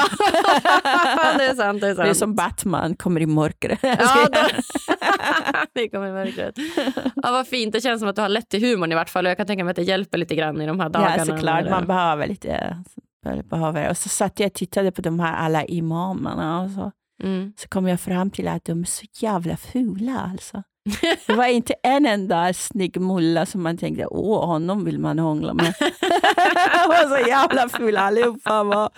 Ja, 0.85 1.33
det 1.39 1.45
är 1.45 1.55
sant. 1.55 1.81
Det 1.81 1.89
är 1.89 1.95
sant. 1.95 2.05
Det 2.07 2.11
är 2.11 2.15
som 2.15 2.35
Batman 2.35 2.97
kommer 2.97 3.21
i 3.21 3.27
mörkret. 3.27 3.79
Ja, 3.83 4.27
då... 4.33 4.41
det 5.75 5.89
kommer 5.89 6.09
i 6.09 6.13
mörkret. 6.13 6.55
Ja, 7.17 7.31
vad 7.33 7.47
fint. 7.49 7.73
Det 7.73 7.81
känns 7.81 8.01
som 8.01 8.09
att 8.09 8.17
du 8.17 8.23
har 8.23 8.29
lätt 8.29 8.49
till 8.49 8.61
humorn 8.61 8.93
i 8.93 8.95
vart 8.95 9.11
fall. 9.11 9.27
Och 9.31 9.33
jag 9.33 9.37
kan 9.37 9.47
tänka 9.47 9.65
mig 9.65 9.71
att 9.71 9.77
det 9.77 9.83
hjälper 9.83 10.19
lite 10.19 10.35
grann 10.35 10.61
i 10.61 10.67
de 10.67 10.81
här 10.81 10.89
dagarna. 10.89 11.17
ja, 11.17 11.25
såklart. 11.25 11.71
Man 11.71 11.87
behöver 11.87 12.27
lite. 12.27 12.77
Behöver. 13.51 13.91
Och 13.91 13.97
så 13.97 14.09
satt 14.09 14.41
jag 14.41 14.47
och 14.47 14.53
tittade 14.55 14.93
på 14.93 15.03
de 15.03 15.21
här 15.21 15.33
alla 15.37 15.65
imamerna 15.65 16.61
och 16.63 16.71
så, 16.71 16.93
Mm. 17.23 17.53
så 17.57 17.69
kom 17.69 17.89
jag 17.89 18.01
fram 18.01 18.31
till 18.31 18.49
att 18.49 18.65
de 18.65 18.81
är 18.81 18.85
så 18.85 19.07
jävla 19.21 19.57
fula 19.57 20.31
alltså. 20.33 20.63
Det 21.27 21.33
var 21.35 21.47
inte 21.47 21.75
en 21.83 22.07
enda 22.07 22.53
snygg 22.55 23.01
mulla 23.01 23.47
som 23.47 23.63
man 23.63 23.77
tänkte, 23.79 24.07
åh, 24.07 24.47
honom 24.47 24.85
vill 24.85 24.99
man 24.99 25.19
hångla 25.19 25.55
med. 25.55 25.75
De 25.81 26.89
var 26.89 27.19
så 27.19 27.29
jävla 27.29 27.69
fula 27.69 28.01
allihopa. 28.01 28.91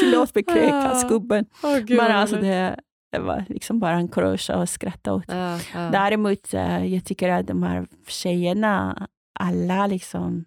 Tillåt 0.00 0.34
mig 0.34 0.44
kräkas, 0.44 1.08
gubben. 1.08 1.44
Men 1.88 2.00
alltså 2.12 2.36
det, 2.36 2.76
det 3.14 3.20
var 3.20 3.44
liksom 3.48 3.78
bara 3.78 3.94
en 3.94 4.08
kruscha 4.08 4.58
och 4.58 4.68
skratta 4.68 5.14
åt. 5.14 5.24
Ja, 5.28 5.60
ja. 5.74 5.90
Däremot, 5.90 6.54
eh, 6.54 6.84
jag 6.84 7.04
tycker 7.04 7.28
att 7.28 7.46
de 7.46 7.62
här 7.62 7.86
tjejerna, 8.06 9.08
alla 9.38 9.86
liksom, 9.86 10.44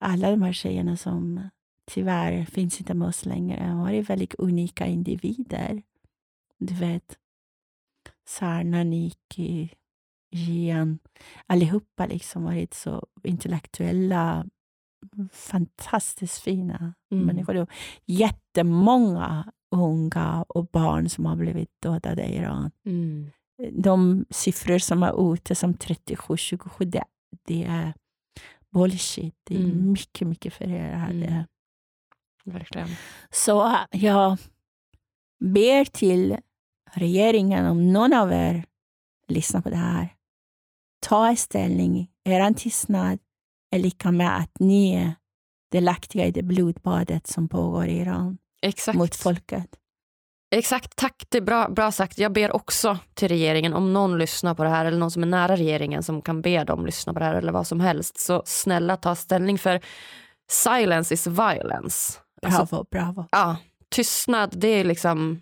alla 0.00 0.30
de 0.30 0.42
här 0.42 0.52
tjejerna 0.52 0.96
som 0.96 1.48
tyvärr 1.90 2.44
finns 2.44 2.80
inte 2.80 2.94
med 2.94 3.08
oss 3.08 3.24
längre. 3.26 3.66
De 3.66 3.78
var 3.78 4.02
väldigt 4.02 4.34
unika 4.34 4.86
individer. 4.86 5.82
Du 6.58 6.74
vet, 6.74 7.18
Sarna, 8.28 8.84
Niki, 8.84 9.70
Gian, 10.30 10.98
allihopa 11.46 12.06
liksom 12.06 12.44
varit 12.44 12.74
så 12.74 13.06
intellektuella, 13.22 14.46
fantastiskt 15.32 16.38
fina 16.38 16.94
mm. 17.12 17.26
människor. 17.26 17.66
Jättemånga 18.06 19.52
unga 19.80 20.44
och 20.48 20.66
barn 20.66 21.08
som 21.08 21.26
har 21.26 21.36
blivit 21.36 21.70
dödade 21.82 22.24
i 22.24 22.36
Iran. 22.36 22.70
Mm. 22.86 23.30
De 23.72 24.24
siffror 24.30 24.78
som 24.78 25.02
är 25.02 25.32
ute 25.34 25.54
som 25.54 25.74
37, 25.74 26.36
27, 26.36 26.84
det, 26.84 27.04
det 27.46 27.64
är 27.64 27.94
bullshit. 28.70 29.34
Det 29.44 29.54
är 29.54 29.60
mm. 29.60 29.92
mycket, 29.92 30.28
mycket 30.28 30.54
fler. 30.54 31.08
Mm. 31.10 31.44
Verkligen. 32.44 32.88
Så 33.30 33.76
jag 33.90 34.38
ber 35.44 35.84
till 35.84 36.36
regeringen, 36.92 37.66
om 37.66 37.92
någon 37.92 38.12
av 38.12 38.32
er 38.32 38.64
lyssnar 39.28 39.60
på 39.60 39.70
det 39.70 39.76
här, 39.76 40.08
ta 41.00 41.36
ställning. 41.36 42.10
Er 42.24 42.52
tystnad 42.52 43.18
är 43.70 43.78
lika 43.78 44.10
med 44.10 44.36
att 44.36 44.60
ni 44.60 44.94
är 44.94 45.14
delaktiga 45.70 46.26
i 46.26 46.30
det 46.30 46.42
blodbadet 46.42 47.26
som 47.26 47.48
pågår 47.48 47.86
i 47.86 47.98
Iran 47.98 48.38
Exakt. 48.64 48.98
mot 48.98 49.16
folket. 49.16 49.66
Exakt, 50.50 50.96
tack. 50.96 51.26
Det 51.28 51.38
är 51.38 51.42
bra, 51.42 51.68
bra 51.68 51.92
sagt. 51.92 52.18
Jag 52.18 52.32
ber 52.32 52.56
också 52.56 52.98
till 53.14 53.28
regeringen, 53.28 53.74
om 53.74 53.92
någon 53.92 54.18
lyssnar 54.18 54.54
på 54.54 54.64
det 54.64 54.70
här 54.70 54.84
eller 54.84 54.98
någon 54.98 55.10
som 55.10 55.22
är 55.22 55.26
nära 55.26 55.56
regeringen 55.56 56.02
som 56.02 56.22
kan 56.22 56.42
be 56.42 56.64
dem 56.64 56.86
lyssna 56.86 57.12
på 57.12 57.18
det 57.18 57.24
här 57.24 57.34
eller 57.34 57.52
vad 57.52 57.66
som 57.66 57.80
helst, 57.80 58.20
så 58.20 58.42
snälla 58.46 58.96
ta 58.96 59.14
ställning 59.14 59.58
för 59.58 59.80
silence 60.50 61.14
is 61.14 61.26
violence. 61.26 62.18
Bravo, 62.42 62.56
alltså, 62.56 62.86
bravo. 62.90 63.26
Ja, 63.30 63.56
tystnad, 63.88 64.50
det 64.56 64.68
är 64.68 64.84
liksom 64.84 65.40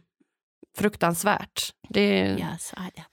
fruktansvärt. 0.79 1.73
Det 1.89 2.01
är... 2.01 2.39
Ja, 2.39 2.57
så 2.61 2.77
är 2.77 2.91
det. 2.95 3.05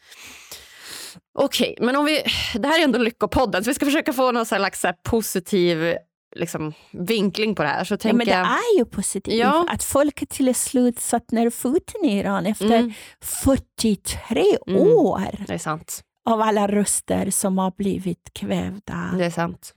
Okej, 1.34 1.78
men 1.82 1.96
om 1.96 2.06
vi, 2.06 2.24
det 2.54 2.68
här 2.68 2.80
är 2.80 2.84
ändå 2.84 3.00
Lyckopodden, 3.00 3.64
så 3.64 3.70
vi 3.70 3.74
ska 3.74 3.86
försöka 3.86 4.14
få 4.14 4.32
någon 4.32 4.46
slags 4.46 4.86
positiv 5.04 5.96
liksom, 6.36 6.74
vinkling 6.92 7.56
på 7.56 7.64
det 7.64 7.70
här. 7.70 7.84
Så 7.84 7.98
ja, 8.04 8.14
men 8.14 8.26
det 8.26 8.34
är 8.34 8.78
ju 8.78 8.86
positivt 8.86 9.36
ja. 9.36 9.66
att 9.70 9.84
folket 9.84 10.30
till 10.30 10.56
slut 10.56 11.00
satt 11.00 11.32
ner 11.32 11.50
foten 11.50 12.06
i 12.06 12.20
Iran 12.20 12.46
efter 12.46 12.66
mm. 12.66 12.94
43 13.22 14.58
mm. 14.68 14.82
år 14.82 15.46
det 15.48 15.54
är 15.54 15.58
sant. 15.58 16.02
av 16.26 16.42
alla 16.42 16.68
röster 16.68 17.32
som 17.32 17.58
har 17.58 17.72
blivit 17.72 18.34
kvävda. 18.34 19.14
Det 19.18 19.26
är 19.26 19.30
sant. 19.30 19.74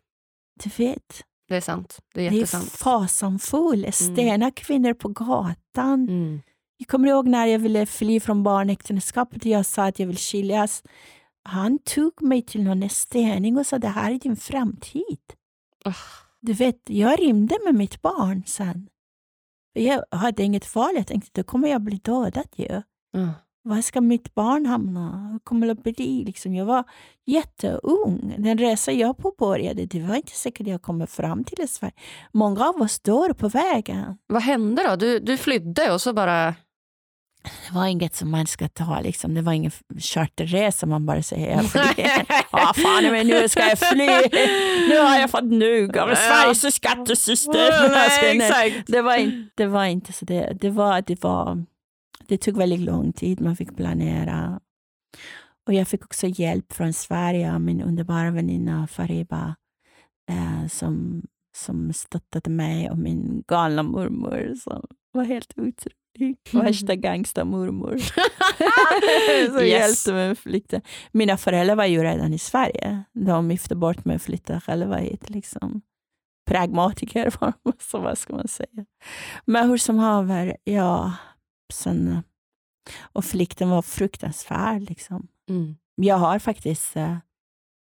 Du 0.64 0.84
vet. 0.84 1.22
Det 1.48 1.56
är 1.56 1.60
sant. 1.60 1.98
Det 2.14 2.26
är 2.26 2.30
jättesant. 2.30 2.64
Det 2.64 2.74
är 2.74 2.78
fasansfullt. 2.78 4.00
Mm. 4.00 4.16
Stena 4.16 4.50
kvinnor 4.50 4.94
på 4.94 5.08
gatan. 5.08 6.08
Mm. 6.08 6.40
Jag 6.76 6.88
kommer 6.88 7.08
ihåg 7.08 7.28
när 7.28 7.46
jag 7.46 7.58
ville 7.58 7.86
fly 7.86 8.20
från 8.20 8.42
barnäktenskapet 8.42 9.42
och 9.42 9.46
jag 9.46 9.66
sa 9.66 9.84
att 9.84 9.98
jag 9.98 10.06
vill 10.06 10.18
skiljas. 10.18 10.82
Han 11.44 11.78
tog 11.78 12.22
mig 12.22 12.42
till 12.42 12.62
någon 12.62 12.88
stening 12.88 13.58
och 13.58 13.66
sa 13.66 13.78
det 13.78 13.88
här 13.88 14.12
är 14.12 14.18
din 14.18 14.36
framtid. 14.36 15.18
Oh. 15.84 16.21
Du 16.42 16.52
vet, 16.52 16.80
jag 16.86 17.20
rymde 17.20 17.58
med 17.64 17.74
mitt 17.74 18.02
barn 18.02 18.42
sen. 18.46 18.88
Jag 19.72 20.04
hade 20.10 20.42
inget 20.42 20.74
val. 20.74 20.94
Jag 20.96 21.06
tänkte 21.06 21.30
då 21.40 21.44
kommer 21.44 21.68
jag 21.68 21.80
bli 21.80 21.96
dödad 21.96 22.48
ju. 22.56 22.82
Mm. 23.14 23.30
Var 23.64 23.82
ska 23.82 24.00
mitt 24.00 24.34
barn 24.34 24.66
hamna? 24.66 25.28
Hur 25.32 25.38
kommer 25.38 25.66
det 25.66 25.74
bli? 25.74 26.24
Liksom, 26.24 26.54
jag 26.54 26.64
var 26.64 26.84
jätteung. 27.26 28.34
Den 28.38 28.58
resa 28.58 28.92
jag 28.92 29.18
påbörjade, 29.18 29.86
det 29.86 30.00
var 30.02 30.16
inte 30.16 30.32
säkert 30.32 30.66
jag 30.66 30.82
kommer 30.82 31.06
fram 31.06 31.44
till 31.44 31.68
Sverige. 31.68 31.94
Många 32.32 32.68
av 32.68 32.82
oss 32.82 33.00
dör 33.00 33.32
på 33.32 33.48
vägen. 33.48 34.18
Vad 34.26 34.42
hände 34.42 34.88
då? 34.88 34.96
Du, 34.96 35.18
du 35.18 35.36
flydde 35.36 35.92
och 35.92 36.00
så 36.00 36.12
bara 36.12 36.54
det 37.42 37.74
var 37.74 37.86
inget 37.86 38.14
som 38.14 38.30
man 38.30 38.46
ska 38.46 38.68
ta, 38.68 39.00
liksom. 39.00 39.34
det 39.34 39.42
var 39.42 39.52
ingen 39.52 39.70
charterresa 39.98 40.86
man 40.86 41.06
bara 41.06 41.22
säger 41.22 41.50
jag 41.50 41.70
flyger. 41.70 42.26
ah, 42.50 42.74
fan, 42.76 43.04
men 43.04 43.26
nu 43.26 43.48
ska 43.48 43.60
jag 43.68 43.78
fly. 43.78 44.06
Nu 44.88 44.98
har 44.98 45.18
jag 45.18 45.30
fått 45.30 45.44
nog 45.44 45.98
av 45.98 46.14
Sveriges 46.14 46.74
skattesystem. 46.74 47.54
Nej, 48.38 48.84
det, 48.86 49.02
var 49.02 49.16
inte, 49.16 49.50
det 49.54 49.66
var 49.66 49.84
inte 49.84 50.12
så. 50.12 50.24
Det, 50.24 50.56
det, 50.60 50.70
var, 50.70 51.02
det, 51.02 51.22
var, 51.22 51.64
det 52.28 52.38
tog 52.38 52.56
väldigt 52.56 52.80
lång 52.80 53.12
tid, 53.12 53.40
man 53.40 53.56
fick 53.56 53.76
planera. 53.76 54.60
Och 55.66 55.74
jag 55.74 55.88
fick 55.88 56.04
också 56.04 56.26
hjälp 56.26 56.72
från 56.72 56.92
Sverige 56.92 57.54
av 57.54 57.60
min 57.60 57.82
underbara 57.82 58.30
väninna 58.30 58.86
Fariba 58.86 59.56
eh, 60.30 60.68
som, 60.68 61.22
som 61.56 61.92
stöttade 61.92 62.50
mig 62.50 62.90
och 62.90 62.98
min 62.98 63.42
galna 63.48 63.82
mormor 63.82 64.54
som 64.54 64.86
var 65.12 65.24
helt 65.24 65.52
otrolig. 65.58 66.01
Värsta 66.52 66.94
gangstermormor. 66.94 67.98
som 69.46 69.58
yes. 69.60 69.68
hjälpte 69.68 70.12
mig 70.12 70.30
att 70.30 70.38
flytta. 70.38 70.80
Mina 71.12 71.36
föräldrar 71.36 71.76
var 71.76 71.84
ju 71.84 72.02
redan 72.02 72.34
i 72.34 72.38
Sverige. 72.38 73.04
De 73.12 73.50
gifte 73.50 73.74
bort 73.74 74.04
mig 74.04 74.16
och 74.16 74.22
flyttade 74.22 74.60
själva 74.60 74.96
hit. 74.96 75.30
Liksom. 75.30 75.82
Pragmatiker, 76.50 77.32
så 77.78 77.98
vad 77.98 78.18
ska 78.18 78.34
man 78.34 78.48
säga. 78.48 78.84
Men 79.44 79.70
hur 79.70 79.78
som 79.78 79.98
haver, 79.98 80.56
ja. 80.64 81.12
Sen, 81.72 82.22
och 83.02 83.24
flykten 83.24 83.70
var 83.70 83.82
fruktansvärd. 83.82 84.82
Liksom. 84.82 85.28
Mm. 85.48 85.76
Jag 85.94 86.16
har 86.16 86.38
faktiskt 86.38 86.96
uh, 86.96 87.16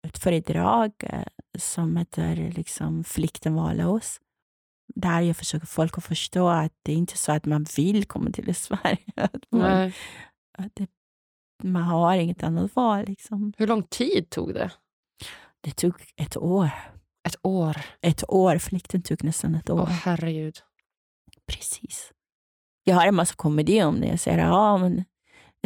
ett 0.07 0.19
föredrag 0.19 0.93
uh, 1.13 1.23
som 1.59 1.97
heter 1.97 2.53
liksom, 2.57 3.05
Flykten 3.05 3.55
var 3.55 3.75
lås 3.75 4.21
där 4.95 5.21
jag 5.21 5.37
försöker 5.37 5.67
folk 5.67 5.99
att 5.99 6.05
förstå 6.05 6.49
att 6.49 6.73
det 6.83 6.93
är 6.93 6.97
inte 6.97 7.19
så 7.19 7.33
att 7.33 7.45
man 7.45 7.67
vill 7.77 8.05
komma 8.05 8.31
till 8.31 8.55
Sverige. 8.55 9.13
Att 9.17 9.45
man, 9.51 9.93
att 10.59 10.75
det, 10.75 10.87
man 11.63 11.83
har 11.83 12.17
inget 12.17 12.43
annat 12.43 12.77
val. 12.77 13.05
Liksom. 13.07 13.53
Hur 13.57 13.67
lång 13.67 13.83
tid 13.83 14.31
tog 14.31 14.55
det? 14.55 14.71
Det 15.61 15.71
tog 15.71 15.95
ett 16.17 16.37
år. 16.37 16.71
Ett 17.29 17.37
år? 17.43 17.77
Ett 18.01 18.25
år. 18.29 18.59
Flykten 18.59 19.03
tog 19.03 19.25
nästan 19.25 19.55
ett 19.55 19.71
år. 19.71 19.81
Åh, 19.81 19.89
herregud. 19.89 20.59
Precis. 21.47 22.13
Jag 22.85 22.95
har 22.95 23.07
en 23.07 23.15
massa 23.15 23.35
komedi 23.35 23.83
om 23.83 24.01
det. 24.01 24.07
Jag 24.07 24.21
säger 24.21 24.39
ja, 24.39 24.79
men 24.79 25.05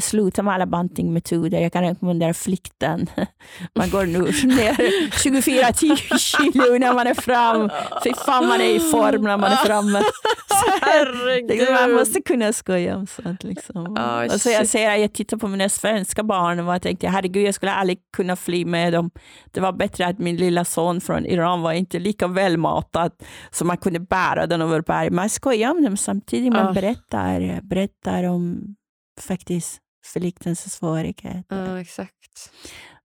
sluta 0.02 0.42
med 0.42 0.54
alla 0.54 0.66
bantingmetoder. 0.66 1.60
Jag 1.60 1.72
kan 1.72 1.82
rekommendera 1.82 2.34
flykten. 2.34 3.06
Man 3.74 3.90
går 3.90 4.06
ner 4.06 5.22
24 5.22 5.72
kilo 6.18 6.78
när 6.78 6.94
man 6.94 7.06
är 7.06 7.14
fram. 7.14 7.70
Fy 8.04 8.14
fan 8.14 8.48
man 8.48 8.60
är 8.60 8.76
i 8.76 8.80
form 8.80 9.22
när 9.22 9.36
man 9.36 9.52
är 9.52 9.56
framme. 9.56 10.02
Herregud. 10.80 11.68
Man 11.70 11.92
måste 11.92 12.20
kunna 12.20 12.52
skoja 12.52 12.96
om 12.96 13.06
sånt. 13.06 13.44
Liksom. 13.44 13.76
Oh, 13.76 14.34
och 14.34 14.40
så 14.40 14.50
jag, 14.50 14.68
säger, 14.68 14.96
jag 14.96 15.12
tittar 15.12 15.36
på 15.36 15.48
mina 15.48 15.68
svenska 15.68 16.22
barn 16.22 16.60
och 16.60 16.74
jag 16.74 16.82
tänkte 16.82 17.08
herregud 17.08 17.46
jag 17.46 17.54
skulle 17.54 17.72
aldrig 17.72 17.98
kunna 18.16 18.36
fly 18.36 18.64
med 18.64 18.92
dem. 18.92 19.10
Det 19.52 19.60
var 19.60 19.72
bättre 19.72 20.06
att 20.06 20.18
min 20.18 20.36
lilla 20.36 20.64
son 20.64 21.00
från 21.00 21.26
Iran 21.26 21.62
var 21.62 21.72
inte 21.72 21.98
lika 21.98 22.26
välmatad 22.26 23.12
så 23.50 23.64
man 23.64 23.76
kunde 23.76 24.00
bära 24.00 24.46
den 24.46 24.62
över 24.62 24.80
berg. 24.80 25.10
Man 25.10 25.30
skojar 25.30 25.70
om 25.70 25.82
dem 25.82 25.96
samtidigt 25.96 26.52
man 26.52 26.66
oh. 26.66 26.72
berättar, 26.72 27.60
berättar 27.62 28.24
om 28.24 28.74
faktiskt 29.20 29.80
förliktelsens 30.06 30.74
svårigheter. 30.74 31.66
Ja, 31.66 31.80
exakt. 31.80 32.52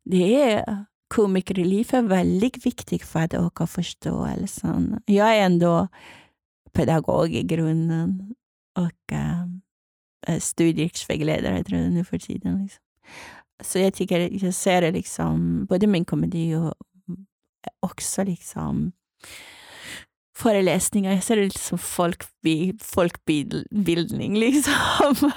Det 0.05 0.41
är 0.41 0.85
komikerliv 1.07 1.87
är 1.93 2.01
väldigt 2.01 2.65
viktigt 2.65 3.03
för 3.03 3.19
att 3.19 3.33
öka 3.33 3.67
förståelsen. 3.67 5.01
Jag 5.05 5.37
är 5.37 5.41
ändå 5.41 5.87
pedagog 6.71 7.33
i 7.33 7.43
grunden 7.43 8.35
och 8.77 9.13
äh, 10.27 10.39
studievägledare 10.39 11.89
nu 11.89 12.03
för 12.03 12.17
tiden. 12.17 12.63
Liksom. 12.63 12.83
Så 13.63 13.79
jag 13.79 13.93
tycker, 13.93 14.43
jag 14.45 14.53
ser 14.53 14.81
det 14.81 14.91
liksom, 14.91 15.65
både 15.65 15.87
min 15.87 16.05
komedi 16.05 16.55
och 16.55 16.73
också 17.79 18.23
liksom 18.23 18.91
föreläsningar. 20.41 21.13
Jag 21.13 21.23
ser 21.23 21.35
det 21.35 21.43
lite 21.43 21.59
som 21.59 21.77
folkbi, 21.77 22.73
folkbildning. 22.81 24.35
Liksom. 24.39 25.31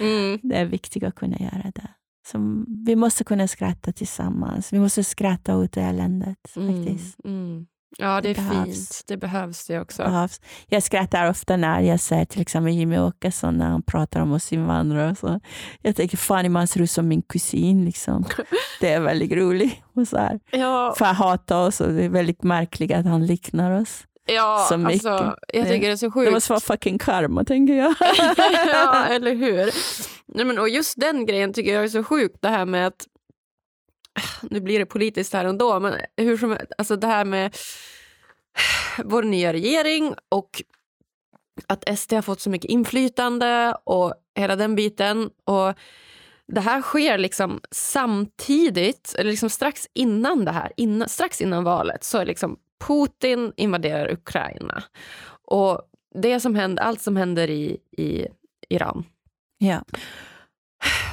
Mm. 0.00 0.38
Det 0.42 0.56
är 0.56 0.64
viktigt 0.64 1.02
att 1.02 1.14
kunna 1.14 1.36
göra 1.38 1.72
det. 1.74 1.88
Så 2.26 2.64
vi 2.86 2.96
måste 2.96 3.24
kunna 3.24 3.48
skratta 3.48 3.92
tillsammans. 3.92 4.72
Vi 4.72 4.78
måste 4.78 5.04
skratta 5.04 5.52
ut 5.52 5.76
eländet. 5.76 6.56
Mm. 6.56 6.86
Faktiskt. 6.86 7.24
Mm. 7.24 7.66
Ja, 7.98 8.20
det, 8.20 8.20
det 8.20 8.30
är 8.30 8.34
behövs. 8.34 8.66
fint. 8.66 9.04
Det 9.06 9.16
behövs 9.16 9.66
det 9.66 9.80
också. 9.80 10.02
Behövs. 10.02 10.40
Jag 10.66 10.82
skrattar 10.82 11.30
ofta 11.30 11.56
när 11.56 11.80
jag 11.80 12.00
ser 12.00 12.24
till 12.24 12.40
exempel 12.40 12.72
Jimmy 12.72 12.98
Åkesson 12.98 13.58
när 13.58 13.70
han 13.70 13.82
pratar 13.82 14.20
om 14.20 14.32
oss 14.32 14.52
invandrare. 14.52 15.14
Så 15.14 15.40
jag 15.82 15.96
tänker, 15.96 16.16
fan 16.16 16.52
man 16.52 16.66
ser 16.66 16.80
ut 16.80 16.90
som 16.90 17.08
min 17.08 17.22
kusin. 17.22 17.84
Liksom. 17.84 18.24
Det 18.80 18.92
är 18.92 19.00
väldigt 19.00 19.32
roligt. 19.32 19.74
Och 19.94 20.08
så 20.08 20.16
här. 20.16 20.40
Ja. 20.50 20.94
För 20.98 21.04
att 21.04 21.16
hata 21.16 21.58
oss 21.58 21.80
och 21.80 21.92
det 21.92 22.04
är 22.04 22.08
väldigt 22.08 22.42
märkligt 22.42 22.92
att 22.92 23.06
han 23.06 23.26
liknar 23.26 23.80
oss. 23.80 24.04
Ja, 24.26 24.66
så 24.68 24.76
mycket. 24.76 25.06
Alltså, 25.06 25.36
jag 25.52 25.68
tycker 25.68 25.86
det 25.86 25.92
är 25.92 25.96
så 25.96 26.10
sjukt. 26.10 26.26
Det 26.26 26.32
måste 26.32 26.52
vara 26.52 26.60
fucking 26.60 26.98
karma, 26.98 27.44
tänker 27.44 27.74
jag. 27.74 27.94
ja, 28.66 29.04
eller 29.10 29.34
hur. 29.34 29.70
Nej, 30.26 30.44
men, 30.44 30.58
och 30.58 30.68
just 30.68 31.00
den 31.00 31.26
grejen 31.26 31.52
tycker 31.52 31.74
jag 31.74 31.84
är 31.84 31.88
så 31.88 32.04
sjukt, 32.04 32.36
det 32.42 32.48
här 32.48 32.64
med 32.64 32.86
att 32.86 33.06
nu 34.42 34.60
blir 34.60 34.78
det 34.78 34.86
politiskt 34.86 35.32
här 35.32 35.44
ändå, 35.44 35.80
men 35.80 35.94
hur 36.16 36.36
som 36.36 36.58
alltså 36.78 36.96
det 36.96 37.06
här 37.06 37.24
med 37.24 37.56
vår 39.04 39.22
nya 39.22 39.52
regering 39.52 40.14
och 40.28 40.62
att 41.66 41.98
SD 41.98 42.12
har 42.12 42.22
fått 42.22 42.40
så 42.40 42.50
mycket 42.50 42.70
inflytande 42.70 43.76
och 43.84 44.14
hela 44.34 44.56
den 44.56 44.74
biten. 44.74 45.30
Och 45.44 45.74
det 46.46 46.60
här 46.60 46.82
sker 46.82 47.18
liksom 47.18 47.60
samtidigt, 47.70 49.14
eller 49.18 49.30
liksom 49.30 49.50
strax 49.50 49.88
innan 49.94 50.44
det 50.44 50.52
här, 50.52 50.72
innan, 50.76 51.08
strax 51.08 51.40
innan 51.40 51.64
valet, 51.64 52.04
så 52.04 52.18
är 52.18 52.26
liksom 52.26 52.56
Putin 52.86 53.52
invaderar 53.56 54.12
Ukraina. 54.12 54.82
Och 55.46 55.82
det 56.14 56.40
som 56.40 56.54
händer, 56.54 56.82
allt 56.82 57.00
som 57.00 57.16
händer 57.16 57.50
i, 57.50 57.78
i 57.96 58.26
Iran. 58.68 59.04
Ja. 59.58 59.84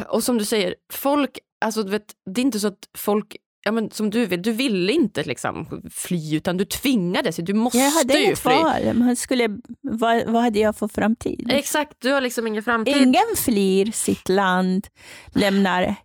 Och 0.08 0.24
som 0.24 0.38
du 0.38 0.46
säger, 0.46 0.76
folk, 0.94 1.40
alltså, 1.66 1.84
du 1.84 1.92
vet, 1.92 2.14
det 2.26 2.42
är 2.42 2.46
inte 2.46 2.60
så 2.60 2.68
att 2.68 2.90
folk 2.98 3.38
ja, 3.64 3.72
men 3.72 3.92
som 3.92 4.10
du 4.10 4.26
vill, 4.26 4.42
du 4.42 4.52
ville 4.52 4.94
inte 4.94 5.24
liksom 5.24 5.82
fly 5.92 6.36
utan 6.36 6.58
du 6.58 6.66
tvingades, 6.66 7.36
du 7.36 7.54
måste 7.54 7.78
jag 7.78 7.92
hade 7.92 8.14
ju 8.14 8.24
inget 8.24 8.40
fly. 8.40 8.52
val. 8.52 8.94
Man 8.94 9.16
skulle, 9.16 9.48
vad, 9.82 10.26
vad 10.26 10.42
hade 10.42 10.60
jag 10.60 10.76
för 10.76 10.88
framtid? 10.88 11.52
Exakt, 11.52 11.94
du 12.00 12.12
har 12.12 12.22
liksom 12.22 12.48
ingen 12.48 12.64
framtid. 12.64 12.98
Ingen 12.98 13.36
flyr 13.38 13.92
sitt 13.92 14.30
land, 14.30 14.88
lämnar 15.34 15.96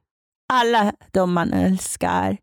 alla 0.53 0.93
de 1.13 1.33
man 1.33 1.53
älskar, 1.53 2.37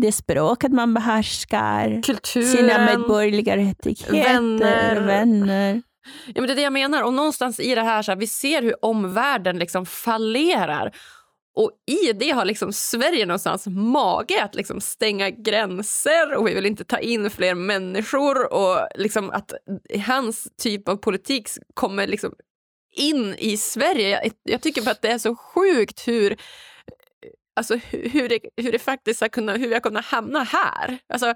det 0.00 0.12
språket 0.12 0.72
man 0.72 0.94
behärskar, 0.94 2.02
Kulturen, 2.02 2.48
sina 2.48 2.84
medborgerliga 2.84 3.56
rättigheter, 3.56 4.12
vänner. 4.12 5.00
vänner. 5.00 5.82
Ja, 6.26 6.40
men 6.40 6.46
det 6.46 6.52
är 6.52 6.56
det 6.56 6.62
jag 6.62 6.72
menar. 6.72 7.02
Och 7.02 7.14
någonstans 7.14 7.60
i 7.60 7.74
det 7.74 7.82
här, 7.82 8.02
så 8.02 8.10
här, 8.10 8.16
vi 8.16 8.26
ser 8.26 8.62
hur 8.62 8.84
omvärlden 8.84 9.58
liksom 9.58 9.86
fallerar. 9.86 10.96
Och 11.56 11.70
i 11.86 12.12
det 12.12 12.30
har 12.30 12.44
liksom 12.44 12.72
Sverige 12.72 13.26
någonstans 13.26 13.66
mage 13.66 14.44
att 14.44 14.54
liksom 14.54 14.80
stänga 14.80 15.30
gränser 15.30 16.34
och 16.34 16.48
vi 16.48 16.54
vill 16.54 16.66
inte 16.66 16.84
ta 16.84 16.98
in 16.98 17.30
fler 17.30 17.54
människor. 17.54 18.52
Och 18.52 18.88
liksom 18.94 19.30
att 19.30 19.52
hans 20.06 20.48
typ 20.62 20.88
av 20.88 20.96
politik 20.96 21.48
kommer 21.74 22.06
liksom 22.06 22.32
in 22.96 23.34
i 23.38 23.56
Sverige. 23.56 24.08
Jag, 24.08 24.32
jag 24.42 24.60
tycker 24.62 24.90
att 24.90 25.02
det 25.02 25.08
är 25.08 25.18
så 25.18 25.36
sjukt 25.36 26.08
hur 26.08 26.36
alltså 27.58 27.76
hur 27.90 28.28
det, 28.28 28.38
hur 28.56 28.72
det 28.72 28.78
faktiskt 28.78 29.20
har 29.20 29.28
kunnat, 29.28 29.60
hur 29.60 29.68
vi 29.68 29.74
har 29.74 29.80
kunnat 29.80 30.04
hamna 30.04 30.42
här. 30.42 30.98
Alltså, 31.08 31.34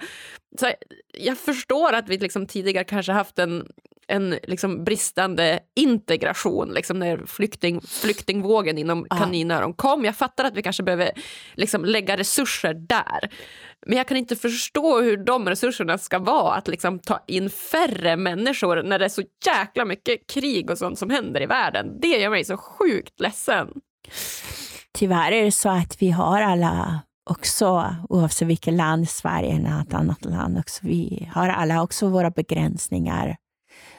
så 0.61 0.73
jag 1.19 1.39
förstår 1.39 1.93
att 1.93 2.09
vi 2.09 2.19
liksom 2.19 2.47
tidigare 2.47 2.85
kanske 2.85 3.13
haft 3.13 3.39
en, 3.39 3.67
en 4.07 4.31
liksom 4.43 4.85
bristande 4.85 5.61
integration 5.77 6.75
liksom 6.75 6.99
när 6.99 7.27
flykting, 7.27 7.81
flyktingvågen 7.81 8.79
inom 8.79 9.07
kaninöron 9.11 9.75
kom. 9.75 10.05
Jag 10.05 10.17
fattar 10.17 10.45
att 10.45 10.57
vi 10.57 10.63
kanske 10.63 10.83
behöver 10.83 11.11
liksom 11.55 11.85
lägga 11.85 12.17
resurser 12.17 12.75
där. 12.75 13.31
Men 13.87 13.97
jag 13.99 14.09
kan 14.09 14.17
inte 14.17 14.37
förstå 14.37 15.01
hur 15.01 15.17
de 15.17 15.49
resurserna 15.49 15.99
ska 15.99 16.19
vara 16.19 16.55
att 16.55 16.69
liksom 16.69 16.99
ta 16.99 17.25
in 17.27 17.51
färre 17.51 18.17
människor 18.17 18.83
när 18.83 18.99
det 18.99 19.05
är 19.05 19.09
så 19.09 19.23
jäkla 19.47 19.85
mycket 19.85 20.27
krig 20.27 20.71
och 20.71 20.79
sånt 20.79 20.99
som 20.99 21.11
händer 21.11 21.43
i 21.43 21.47
världen. 21.47 22.01
Det 22.01 22.09
gör 22.09 22.31
mig 22.31 22.45
så 22.45 22.57
sjukt 22.57 23.21
ledsen. 23.21 23.69
Tyvärr 24.99 25.33
är 25.33 25.45
det 25.45 25.53
så 25.53 25.69
att 25.69 26.03
vi 26.03 26.11
har 26.11 26.43
alla 26.43 27.01
också, 27.31 27.97
oavsett 28.09 28.49
vilket 28.49 28.75
land, 28.75 29.09
Sverige 29.09 29.57
eller 29.57 29.71
något 29.71 29.95
annat 29.95 30.25
land, 30.25 30.59
också, 30.59 30.81
vi 30.83 31.29
har 31.35 31.49
alla 31.49 31.83
också 31.83 32.09
våra 32.09 32.31
begränsningar. 32.31 33.37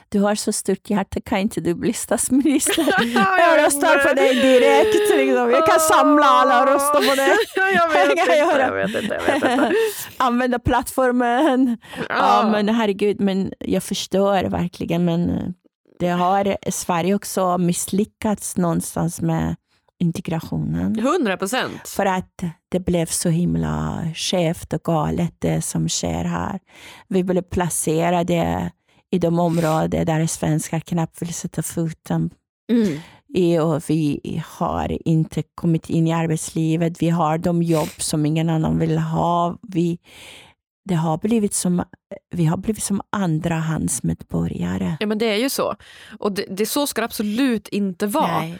Du 0.09 0.19
har 0.19 0.35
så 0.35 0.51
stort 0.51 0.89
hjärta, 0.89 1.21
kan 1.25 1.39
inte 1.39 1.61
du 1.61 1.75
bli 1.75 1.93
statsminister? 1.93 2.85
jag 3.39 3.65
röstar 3.65 4.07
på 4.07 4.13
dig 4.13 4.35
direkt. 4.35 5.09
Liksom. 5.17 5.51
Jag 5.51 5.67
kan 5.67 5.79
samla 5.79 6.25
alla 6.25 6.61
och 6.61 6.67
rösta 6.67 6.93
på 6.93 7.15
dig. 7.15 7.29
jag 7.75 7.89
vet 7.89 8.09
inte, 8.09 8.31
jag 8.31 8.71
vet 8.73 9.03
inte. 9.03 9.21
Jag 9.27 9.39
vet 9.39 9.51
inte. 9.51 9.71
Använda 10.17 10.59
plattformen. 10.59 11.77
Ja, 12.09 12.49
men 12.51 12.69
herregud, 12.69 13.19
men 13.19 13.53
jag 13.59 13.83
förstår 13.83 14.43
verkligen. 14.43 15.05
Men 15.05 15.53
det 15.99 16.09
har 16.09 16.71
Sverige 16.71 17.15
också 17.15 17.57
misslyckats 17.57 18.57
någonstans 18.57 19.21
med 19.21 19.55
integrationen. 20.03 20.99
100 20.99 21.37
procent. 21.37 21.87
För 21.87 22.05
att 22.05 22.43
det 22.69 22.79
blev 22.79 23.05
så 23.05 23.29
himla 23.29 24.05
skevt 24.15 24.73
och 24.73 24.83
galet 24.83 25.35
det 25.39 25.61
som 25.61 25.89
sker 25.89 26.23
här. 26.23 26.59
Vi 27.07 27.23
blev 27.23 27.41
placerade 27.41 28.71
i 29.11 29.19
de 29.19 29.39
områden 29.39 30.05
där 30.05 30.27
svenskar 30.27 30.79
knappt 30.79 31.21
vill 31.21 31.33
sätta 31.33 31.63
foten 31.63 32.29
Mm. 32.71 32.99
i 33.33 33.59
och 33.59 33.89
vi 33.89 34.43
har 34.47 35.07
inte 35.07 35.43
kommit 35.55 35.89
in 35.89 36.07
i 36.07 36.13
arbetslivet. 36.13 37.01
Vi 37.01 37.09
har 37.09 37.37
de 37.37 37.63
jobb 37.63 37.89
som 37.97 38.25
ingen 38.25 38.49
annan 38.49 38.79
vill 38.79 38.97
ha. 38.97 39.57
Vi, 39.61 39.99
det 40.85 40.95
har 40.95 41.17
blivit 41.17 41.53
som, 41.53 41.83
vi 42.35 42.45
har 42.45 42.57
blivit 42.57 42.83
som 42.83 43.01
andrahandsmedborgare. 43.09 44.97
Ja 44.99 45.07
men 45.07 45.17
det 45.17 45.25
är 45.25 45.37
ju 45.37 45.49
så. 45.49 45.75
Och 46.19 46.31
det, 46.31 46.45
det 46.49 46.65
så 46.65 46.87
ska 46.87 47.01
det 47.01 47.05
absolut 47.05 47.67
inte 47.67 48.07
vara. 48.07 48.39
Nej. 48.39 48.59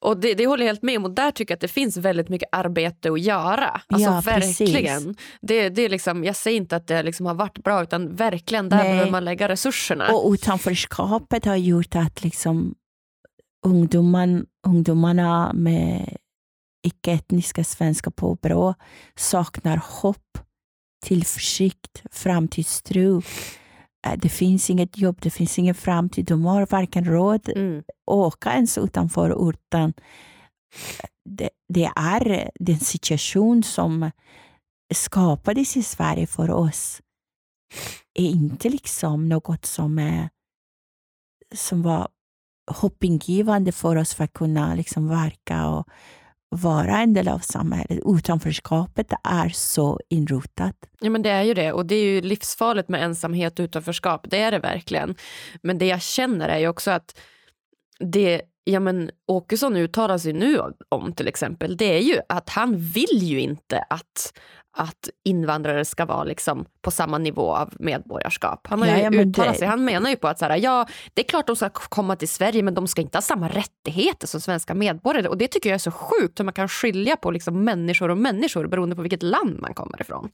Och 0.00 0.20
det, 0.20 0.34
det 0.34 0.46
håller 0.46 0.64
jag 0.64 0.68
helt 0.68 0.82
med 0.82 0.96
om 0.96 1.04
och 1.04 1.10
där 1.10 1.30
tycker 1.30 1.52
jag 1.52 1.56
att 1.56 1.60
det 1.60 1.68
finns 1.68 1.96
väldigt 1.96 2.28
mycket 2.28 2.48
arbete 2.52 3.12
att 3.12 3.20
göra. 3.20 3.80
Alltså 3.86 4.10
Ja, 4.10 4.22
precis. 4.24 4.60
verkligen. 4.60 5.16
Det, 5.40 5.68
det 5.68 5.82
är 5.82 5.88
liksom, 5.88 6.24
jag 6.24 6.36
säger 6.36 6.56
inte 6.56 6.76
att 6.76 6.86
det 6.86 7.02
liksom 7.02 7.26
har 7.26 7.34
varit 7.34 7.58
bra 7.58 7.82
utan 7.82 8.14
verkligen 8.14 8.68
där 8.68 8.76
Nej. 8.76 8.88
behöver 8.92 9.10
man 9.10 9.24
lägga 9.24 9.48
resurserna. 9.48 10.08
Och 10.14 10.32
utanförskapet 10.32 11.44
har 11.44 11.56
gjort 11.56 11.96
att 11.96 12.24
liksom 12.24 12.74
ungdoman, 13.66 14.46
ungdomarna 14.66 15.52
med 15.54 16.16
icke-etniska 16.86 17.64
svenska 17.64 18.10
påbrå 18.10 18.74
saknar 19.16 19.82
hopp, 19.84 20.38
tillförsikt, 21.06 22.02
framtidstro. 22.10 23.22
Eh, 24.06 24.18
Det 24.18 24.28
finns 24.28 24.70
inget 24.70 24.98
jobb, 24.98 25.18
det 25.20 25.30
finns 25.30 25.58
ingen 25.58 25.74
framtid. 25.74 26.24
De 26.26 26.44
har 26.44 26.66
varken 26.66 27.04
råd 27.04 27.48
Mm. 27.56 27.82
åka 28.10 28.52
ens 28.52 28.78
utanför 28.78 29.32
orten. 29.32 29.92
Det, 31.30 31.50
det 31.68 31.90
är 31.96 32.50
den 32.60 32.80
situation 32.80 33.62
som 33.62 34.10
skapades 34.94 35.76
i 35.76 35.82
Sverige 35.82 36.26
för 36.26 36.50
oss 36.50 37.00
är 38.14 38.24
inte 38.28 38.68
liksom 38.68 39.28
något 39.28 39.64
som, 39.66 39.98
är, 39.98 40.28
som 41.54 41.82
var 41.82 42.08
hoppingivande 42.70 43.72
för 43.72 43.96
oss 43.96 44.14
för 44.14 44.24
att 44.24 44.32
kunna 44.32 44.74
liksom 44.74 45.08
verka 45.08 45.68
och 45.68 45.88
vara 46.50 46.98
en 46.98 47.14
del 47.14 47.28
av 47.28 47.38
samhället. 47.38 48.00
Utanförskapet 48.06 49.12
är 49.24 49.48
så 49.48 50.00
inrotat. 50.08 50.76
Ja 51.00 51.10
men 51.10 51.22
det 51.22 51.30
är 51.30 51.42
ju 51.42 51.54
det 51.54 51.72
och 51.72 51.86
det 51.86 51.94
är 51.94 52.04
ju 52.04 52.20
livsfarligt 52.20 52.88
med 52.88 53.02
ensamhet 53.02 53.58
och 53.58 53.62
utanförskap, 53.62 54.26
det 54.30 54.38
är 54.38 54.50
det 54.50 54.58
verkligen. 54.58 55.14
Men 55.62 55.78
det 55.78 55.86
jag 55.86 56.02
känner 56.02 56.48
är 56.48 56.58
ju 56.58 56.68
också 56.68 56.90
att 56.90 57.18
det 58.00 58.42
ja, 58.72 58.80
men 58.80 59.10
Åkesson 59.26 59.76
uttalar 59.76 60.18
sig 60.18 60.32
nu 60.32 60.60
om 60.88 61.12
till 61.12 61.28
exempel, 61.28 61.76
det 61.76 61.84
är 61.96 62.00
ju 62.00 62.20
att 62.28 62.48
han 62.50 62.76
vill 62.78 63.18
ju 63.22 63.40
inte 63.40 63.78
att, 63.90 64.38
att 64.76 65.08
invandrare 65.24 65.84
ska 65.84 66.04
vara 66.04 66.24
liksom 66.24 66.64
på 66.82 66.90
samma 66.90 67.18
nivå 67.18 67.56
av 67.56 67.74
medborgarskap. 67.78 68.66
Han 68.66 68.82
har 68.82 68.88
Ja, 68.88 69.10
men 69.10 69.32
det- 69.32 69.54
sig, 69.54 69.68
han 69.68 69.84
menar 69.84 70.10
ju 70.10 70.16
på 70.16 70.28
att 70.28 70.38
så 70.38 70.44
här, 70.44 70.56
ja, 70.56 70.86
det 71.14 71.22
är 71.22 71.28
klart 71.28 71.46
de 71.46 71.56
ska 71.56 71.68
komma 71.70 72.16
till 72.16 72.28
Sverige 72.28 72.62
men 72.62 72.74
de 72.74 72.88
ska 72.88 73.02
inte 73.02 73.16
ha 73.18 73.22
samma 73.22 73.48
rättigheter 73.48 74.26
som 74.26 74.40
svenska 74.40 74.74
medborgare. 74.74 75.28
Och 75.28 75.38
det 75.38 75.48
tycker 75.48 75.70
jag 75.70 75.74
är 75.74 75.78
så 75.78 75.90
sjukt 75.90 76.40
hur 76.40 76.44
man 76.44 76.54
kan 76.54 76.68
skilja 76.68 77.16
på 77.16 77.30
liksom 77.30 77.64
människor 77.64 78.08
och 78.08 78.18
människor 78.18 78.66
beroende 78.66 78.96
på 78.96 79.02
vilket 79.02 79.22
land 79.22 79.58
man 79.60 79.74
kommer 79.74 80.00
ifrån. 80.00 80.30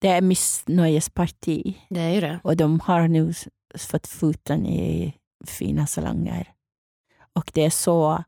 Det 0.00 0.08
är 0.08 0.20
missnöjesparti 0.20 1.78
Det 1.90 2.00
är 2.00 2.10
ju 2.10 2.20
det. 2.20 2.40
och 2.42 2.56
de 2.56 2.80
har 2.80 3.08
nu 3.08 3.32
fått 3.78 4.06
foten 4.06 4.66
i 4.66 5.14
fina 5.46 5.86
salonger. 5.86 6.48
Och 7.38 7.50
det 7.54 7.64
är 7.64 7.70
så, 7.70 8.24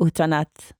utan 0.00 0.32
att 0.32 0.72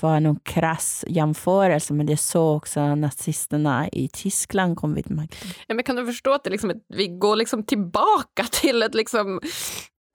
vara 0.00 0.20
någon 0.20 0.40
krass 0.44 1.04
jämförelse, 1.08 1.92
men 1.94 2.06
det 2.06 2.12
är 2.12 2.16
så 2.16 2.56
också 2.56 2.94
nazisterna 2.94 3.88
i 3.92 4.08
Tyskland 4.08 4.76
kom 4.76 4.94
vid 4.94 5.10
makten. 5.10 5.48
Ja, 5.66 5.74
men 5.74 5.84
kan 5.84 5.96
du 5.96 6.06
förstå 6.06 6.32
att 6.32 6.44
det 6.44 6.50
liksom, 6.50 6.70
ett- 6.70 6.84
vi 6.88 7.08
går 7.08 7.36
liksom 7.36 7.62
tillbaka 7.64 8.44
till 8.52 8.82
ett... 8.82 8.94
Liksom, 8.94 9.40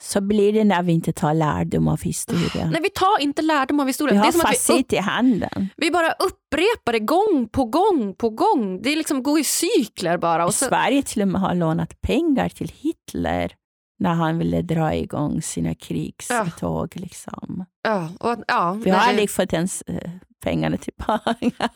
Så 0.04 0.22
blir 0.22 0.54
det 0.54 0.64
när 0.64 0.84
vi 0.84 0.94
inte 0.94 1.14
tar 1.14 1.34
lärdom 1.34 1.88
av 1.88 2.02
historia. 2.02 2.66
nej, 2.72 2.82
vi 2.82 2.90
tar 2.90 3.22
inte 3.22 3.42
lärdom 3.42 3.80
av 3.80 3.86
Vi 3.86 3.90
historien. 3.90 4.16
Det 4.18 4.22
har 4.22 4.28
att 4.30 4.36
vi, 4.36 4.40
upp, 4.40 4.46
facit 4.48 4.94
i 4.94 4.98
handen. 4.98 5.70
vi 5.78 5.92
bara 5.92 6.12
upprepar 6.12 6.92
det 6.92 7.00
gång 7.00 7.50
på 7.52 7.66
gång 7.66 8.16
på 8.18 8.30
gång. 8.30 8.82
Det 8.82 8.90
är 8.90 8.96
liksom 8.96 9.24
går 9.24 9.40
i 9.40 9.44
cykler 9.44 10.18
bara. 10.18 10.46
Och 10.46 10.54
så, 10.54 10.66
Sverige 10.66 11.04
till 11.04 11.22
och 11.22 11.28
med 11.28 11.42
har 11.42 11.56
lånat 11.56 12.02
pengar 12.02 12.50
till 12.50 12.72
Hitler 12.76 13.52
när 14.00 14.14
han 14.14 14.38
ville 14.38 14.62
dra 14.62 14.96
igång 14.96 15.42
sina 15.42 15.76
krigståg. 15.76 16.94
Liksom. 16.96 17.66
ja, 17.82 18.10
och, 18.20 18.44
ja, 18.48 18.72
Vi 18.84 18.90
har 18.90 18.98
nej, 18.98 19.10
aldrig 19.10 19.30
fått 19.30 19.54
ens 19.54 19.82
eh, 19.82 20.12
pengarna 20.44 20.78
tillbaka. 20.78 21.36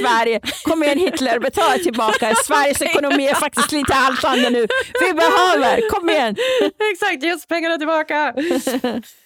Sverige, 0.00 0.40
kom 0.64 0.82
igen 0.82 0.98
Hitler, 0.98 1.38
betala 1.38 1.78
tillbaka. 1.78 2.34
Sveriges 2.34 2.82
ekonomi 2.82 3.26
är 3.26 3.34
faktiskt 3.34 3.72
lite 3.72 3.94
haltande 3.94 4.50
nu. 4.50 4.66
Vi 5.00 5.12
behöver, 5.14 5.90
kom 5.90 6.10
igen. 6.10 6.36
Exakt, 6.92 7.22
ge 7.22 7.34
oss 7.34 7.46
pengarna 7.46 7.78
tillbaka. 7.78 8.34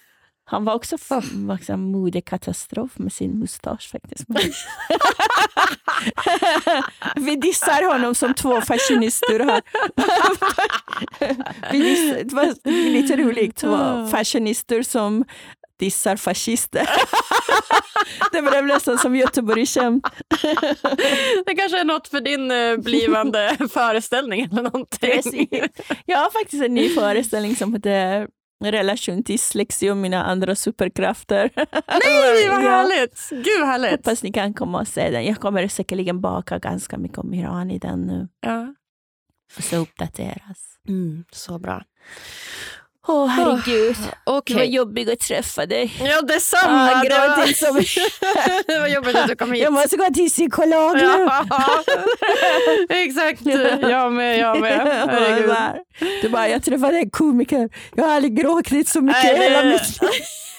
Han 0.51 0.65
var 0.65 0.75
också 0.75 0.97
oh. 1.11 1.77
modekatastrof 1.77 2.99
med 2.99 3.13
sin 3.13 3.39
mustasch 3.39 3.91
faktiskt. 3.91 4.25
Vi 7.17 7.37
dissar 7.37 7.93
honom 7.93 8.15
som 8.15 8.35
två 8.35 8.61
fascionister 8.61 9.41
här. 9.41 9.63
Det 12.25 12.35
var 12.35 12.69
lite 12.91 13.17
roligt, 13.17 13.57
två 13.57 14.07
fascionister 14.11 14.83
som 14.83 15.25
dissar 15.79 16.17
fascister. 16.17 16.91
det 18.33 18.43
blev 18.43 18.67
nästan 18.67 18.99
som 18.99 19.17
Göteborgsskämt. 19.17 20.07
det 21.47 21.55
kanske 21.55 21.81
är 21.81 21.85
något 21.85 22.09
för 22.09 22.21
din 22.21 22.51
eh, 22.51 22.77
blivande 22.77 23.57
föreställning 23.71 24.49
eller 24.53 24.63
någonting. 24.63 25.11
Precis. 25.11 25.49
Jag 26.07 26.19
har 26.19 26.31
faktiskt 26.31 26.63
en 26.63 26.75
ny 26.75 26.89
föreställning 26.89 27.57
som 27.57 27.75
heter 27.75 28.29
relation 28.65 29.23
till 29.23 29.33
dyslexi 29.35 29.91
och 29.91 29.97
mina 29.97 30.25
andra 30.25 30.55
superkrafter. 30.55 31.51
Nej, 31.55 32.49
vad 32.49 32.63
härligt! 32.63 33.29
Gud 33.31 33.67
härligt! 33.67 33.91
Hoppas 33.91 34.23
ni 34.23 34.33
kan 34.33 34.55
komma 34.55 34.81
och 34.81 34.89
se 34.89 35.11
den. 35.11 35.25
Jag 35.25 35.37
kommer 35.41 35.69
säkerligen 35.69 36.21
baka 36.21 36.59
ganska 36.59 36.99
mycket 36.99 37.19
om 37.19 37.35
Iran 37.35 37.71
i 37.71 37.79
den 37.79 38.01
nu. 38.01 38.29
Ja. 38.41 38.75
Och 39.57 39.65
så 39.65 39.77
uppdateras. 39.77 40.79
Mm, 40.89 41.25
så 41.33 41.59
bra. 41.59 41.83
Åh 43.09 43.25
oh, 43.25 43.27
herregud, 43.27 43.97
oh, 44.27 44.37
okay. 44.37 44.55
det 44.55 44.61
var 44.61 44.67
jobbigt 44.67 45.09
att 45.09 45.21
träffa 45.21 45.67
dig. 45.67 45.93
Ja 46.01 46.23
detsamma! 46.23 46.91
Ah, 46.91 47.03
det, 47.03 47.09
var... 47.09 47.47
Som... 47.47 47.77
det 48.67 48.79
var 48.79 48.89
jobbigt 48.89 49.17
att 49.17 49.29
du 49.29 49.37
kom 49.37 49.53
hit. 49.53 49.63
Jag 49.63 49.73
måste 49.73 49.97
gå 49.97 50.07
till 50.15 50.29
psykolog 50.29 50.97
nu. 50.97 51.03
Ja, 51.03 51.47
exakt, 52.89 53.41
jag 53.81 54.13
med. 54.13 54.39
Jag 54.39 54.61
med. 54.61 55.07
Herregud. 55.11 55.83
Du 56.23 56.29
bara, 56.29 56.49
jag 56.49 56.65
träffade 56.65 56.99
en 56.99 57.11
komiker, 57.11 57.69
jag 57.95 58.05
har 58.05 58.15
aldrig 58.15 58.37
gråtit 58.37 58.89
så 58.89 59.01
mycket 59.01 59.25
i 59.25 59.37
hela 59.37 59.65
mitt 59.65 60.03
liv. 60.03 60.11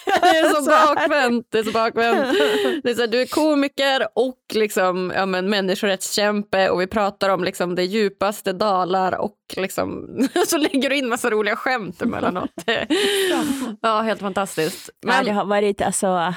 Det 0.22 0.28
är 0.28 0.50
så 0.50 0.70
bakvänt. 0.96 1.48
Det 1.50 1.60
är 1.60 1.64
så 1.64 1.72
bakvänt. 1.72 2.38
Det 2.84 2.90
är 2.90 2.96
så 2.96 3.02
här, 3.02 3.08
du 3.08 3.22
är 3.22 3.26
komiker 3.26 4.08
och 4.16 4.40
liksom, 4.54 5.12
ja, 5.16 5.26
men, 5.26 5.50
människorättskämpe 5.50 6.70
och 6.70 6.82
vi 6.82 6.88
pratar 6.88 7.30
om 7.30 7.44
liksom, 7.44 7.76
det 7.76 7.84
djupaste 7.84 8.54
dalar 8.54 9.18
och 9.18 9.38
liksom, 9.58 10.08
så 10.48 10.58
lägger 10.58 10.90
du 10.90 10.98
in 10.98 11.10
massa 11.10 11.30
roliga 11.30 11.56
skämt 11.56 12.02
emellanåt. 12.02 12.52
ja, 13.82 14.02
helt 14.02 14.20
fantastiskt. 14.22 14.90
Men... 15.06 15.16
Ja, 15.16 15.24
det 15.24 15.32
har 15.32 15.46
varit 15.46 15.82
alltså, 15.82 16.34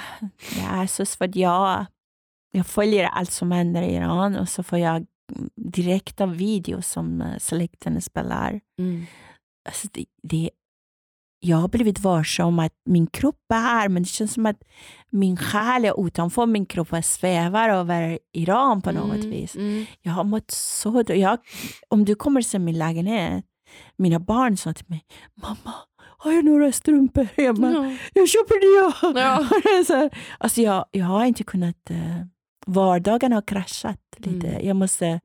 så 0.88 1.06
svårt. 1.06 1.36
Jag, 1.36 1.86
jag 2.50 2.66
följer 2.66 3.04
allt 3.04 3.32
som 3.32 3.52
händer 3.52 3.82
i 3.82 3.94
Iran 3.94 4.36
och 4.36 4.48
så 4.48 4.62
får 4.62 4.78
jag 4.78 5.06
direkta 5.56 6.26
videos 6.26 6.88
som 6.88 7.20
eh, 7.20 7.38
släkten 7.38 8.02
spelar. 8.02 8.60
Mm. 8.78 9.06
Alltså 9.68 9.88
det, 9.92 10.04
det, 10.22 10.50
jag 11.45 11.57
har 11.57 11.68
blivit 11.68 12.01
varse 12.01 12.42
om 12.42 12.59
att 12.59 12.72
min 12.84 13.07
kropp 13.07 13.40
är 13.49 13.61
här, 13.61 13.88
men 13.88 14.03
det 14.03 14.09
känns 14.09 14.32
som 14.32 14.47
att 14.47 14.62
min 15.11 15.36
själ 15.36 15.84
är 15.84 16.07
utanför 16.07 16.47
min 16.47 16.66
kropp 16.66 16.92
och 16.92 17.05
svävar 17.05 17.68
över 17.68 18.18
Iran 18.32 18.82
på 18.82 18.92
något 18.92 19.14
mm, 19.14 19.30
vis. 19.30 19.57
Mm. 19.57 19.86
Jag 20.03 20.12
har 20.12 20.24
mått 20.24 20.51
så... 20.51 21.05
Jag, 21.07 21.38
om 21.88 22.05
du 22.05 22.14
kommer 22.14 22.42
se 22.42 22.59
min 22.59 22.78
lägenhet, 22.78 23.45
mina 23.97 24.18
barn 24.18 24.57
sa 24.57 24.72
till 24.72 24.84
mig, 24.88 25.05
mamma, 25.34 25.74
har 25.97 26.32
jag 26.32 26.45
några 26.45 26.72
strumpor 26.72 27.28
hemma? 27.36 27.68
Mm. 27.68 27.97
Jag 28.12 28.28
köper 28.28 28.61
det! 29.14 29.20
Ja. 29.20 29.49
så 29.86 29.95
här, 29.95 30.11
alltså 30.38 30.61
jag, 30.61 30.84
jag 30.90 31.07
har 31.07 31.24
inte 31.24 31.45
kunnat... 31.45 31.90
Uh, 31.90 32.24
vardagen 32.66 33.32
har 33.32 33.42
kraschat 33.42 34.01
lite. 34.16 34.49
Mm. 34.49 34.66
Jag 34.66 34.76
måste 34.76 35.20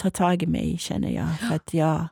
ta 0.00 0.10
tag 0.10 0.42
i 0.42 0.46
mig, 0.46 0.78
känner 0.78 1.10
jag. 1.10 1.38
För 1.38 1.56
att 1.56 1.74
jag 1.74 2.08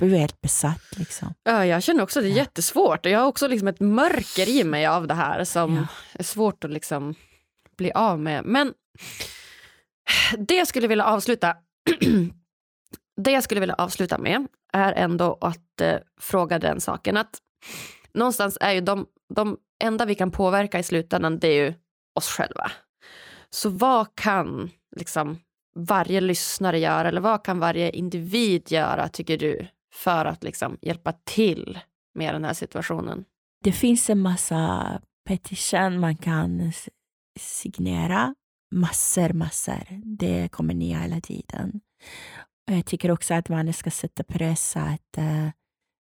jag 0.00 0.08
blev 0.08 0.20
helt 0.20 0.40
besatt. 0.40 0.98
Liksom. 0.98 1.34
Ja, 1.42 1.66
jag 1.66 1.82
känner 1.82 2.02
också 2.02 2.18
att 2.18 2.24
det 2.24 2.30
är 2.30 2.36
jättesvårt. 2.36 3.06
Jag 3.06 3.20
har 3.20 3.26
också 3.26 3.48
liksom 3.48 3.68
ett 3.68 3.80
mörker 3.80 4.48
i 4.48 4.64
mig 4.64 4.86
av 4.86 5.06
det 5.06 5.14
här 5.14 5.44
som 5.44 5.76
ja. 5.76 5.86
är 6.12 6.24
svårt 6.24 6.64
att 6.64 6.70
liksom 6.70 7.14
bli 7.76 7.92
av 7.92 8.20
med. 8.20 8.44
Men 8.44 8.74
det 10.38 10.54
jag 10.54 10.66
skulle 10.68 10.88
vilja 10.88 11.04
avsluta 11.04 11.56
det 13.16 13.30
jag 13.30 13.44
skulle 13.44 13.60
vilja 13.60 13.74
avsluta 13.74 14.18
med 14.18 14.46
är 14.72 14.92
ändå 14.92 15.38
att 15.40 15.80
eh, 15.80 15.96
fråga 16.20 16.58
den 16.58 16.80
saken 16.80 17.16
att 17.16 17.38
någonstans 18.14 18.58
är 18.60 18.72
ju 18.72 18.80
de, 18.80 19.06
de 19.34 19.56
enda 19.84 20.04
vi 20.04 20.14
kan 20.14 20.30
påverka 20.30 20.78
i 20.78 20.82
slutändan 20.82 21.38
det 21.38 21.48
är 21.48 21.64
ju 21.64 21.74
oss 22.14 22.28
själva. 22.28 22.72
Så 23.50 23.68
vad 23.68 24.16
kan 24.16 24.70
liksom 24.96 25.38
varje 25.74 26.20
lyssnare 26.20 26.78
göra 26.78 27.08
eller 27.08 27.20
vad 27.20 27.44
kan 27.44 27.58
varje 27.58 27.90
individ 27.90 28.72
göra 28.72 29.08
tycker 29.08 29.38
du 29.38 29.66
för 29.94 30.24
att 30.24 30.44
liksom 30.44 30.78
hjälpa 30.82 31.12
till 31.12 31.78
med 32.14 32.34
den 32.34 32.44
här 32.44 32.54
situationen? 32.54 33.24
Det 33.64 33.72
finns 33.72 34.10
en 34.10 34.20
massa 34.20 35.00
petition 35.28 36.00
man 36.00 36.16
kan 36.16 36.72
signera. 37.40 38.34
Massor, 38.74 39.32
massor. 39.32 40.00
Det 40.18 40.48
kommer 40.48 40.74
nya 40.74 40.98
hela 40.98 41.20
tiden. 41.20 41.80
Jag 42.64 42.86
tycker 42.86 43.10
också 43.10 43.34
att 43.34 43.48
man 43.48 43.72
ska 43.72 43.90
sätta 43.90 44.24
press 44.24 44.76
att 44.76 45.18
uh, 45.18 45.50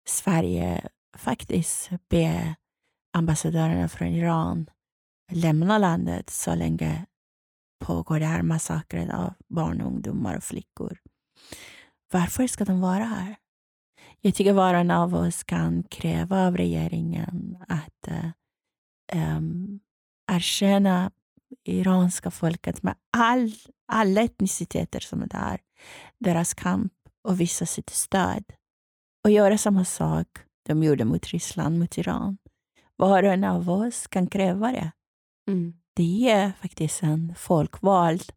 Sverige 0.08 0.88
faktiskt 1.16 1.90
ber 2.10 2.54
ambassadörerna 3.12 3.88
från 3.88 4.08
Iran 4.08 4.70
lämna 5.32 5.78
landet 5.78 6.30
så 6.30 6.54
länge 6.54 7.06
pågår 7.84 8.20
det 8.20 8.26
här 8.26 8.42
massakern 8.42 9.10
av 9.10 9.34
barn, 9.48 9.80
ungdomar 9.80 10.36
och 10.36 10.44
flickor. 10.44 10.98
Varför 12.12 12.46
ska 12.46 12.64
de 12.64 12.80
vara 12.80 13.04
här? 13.04 13.36
Jag 14.20 14.34
tycker 14.34 14.52
var 14.52 14.74
och 14.74 14.80
en 14.80 14.90
av 14.90 15.14
oss 15.14 15.44
kan 15.44 15.82
kräva 15.82 16.46
av 16.46 16.56
regeringen 16.56 17.58
att 17.68 18.08
um, 19.14 19.80
erkänna 20.32 21.10
iranska 21.64 22.30
folket 22.30 22.82
med 22.82 22.94
all, 23.16 23.52
alla 23.86 24.22
etniciteter 24.22 25.00
som 25.00 25.22
är 25.22 25.26
där, 25.26 25.60
deras 26.18 26.54
kamp 26.54 26.92
och 27.24 27.40
visa 27.40 27.66
sitt 27.66 27.90
stöd. 27.90 28.44
Och 29.24 29.30
göra 29.30 29.58
samma 29.58 29.84
sak 29.84 30.28
de 30.66 30.82
gjorde 30.82 31.04
mot 31.04 31.26
Ryssland, 31.26 31.78
mot 31.78 31.98
Iran. 31.98 32.38
Var 32.96 33.22
och 33.22 33.32
en 33.32 33.44
av 33.44 33.70
oss 33.70 34.06
kan 34.06 34.26
kräva 34.26 34.72
det. 34.72 34.92
Mm 35.48 35.74
det 35.98 36.30
är 36.30 36.52
faktiskt 36.52 37.02
en 37.02 37.34
folkvald 37.36 38.32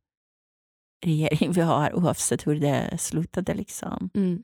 regering 1.05 1.51
vi 1.51 1.61
har 1.61 1.95
oavsett 1.95 2.47
hur 2.47 2.59
det 2.59 2.97
slutade. 2.97 3.53
Liksom. 3.53 4.09
Mm. 4.13 4.43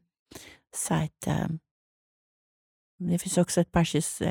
Så 0.75 0.93
att, 0.93 1.27
um, 1.27 1.59
det 2.99 3.19
finns 3.19 3.37
också 3.37 3.61
ett 3.61 3.71
persiskt, 3.71 4.21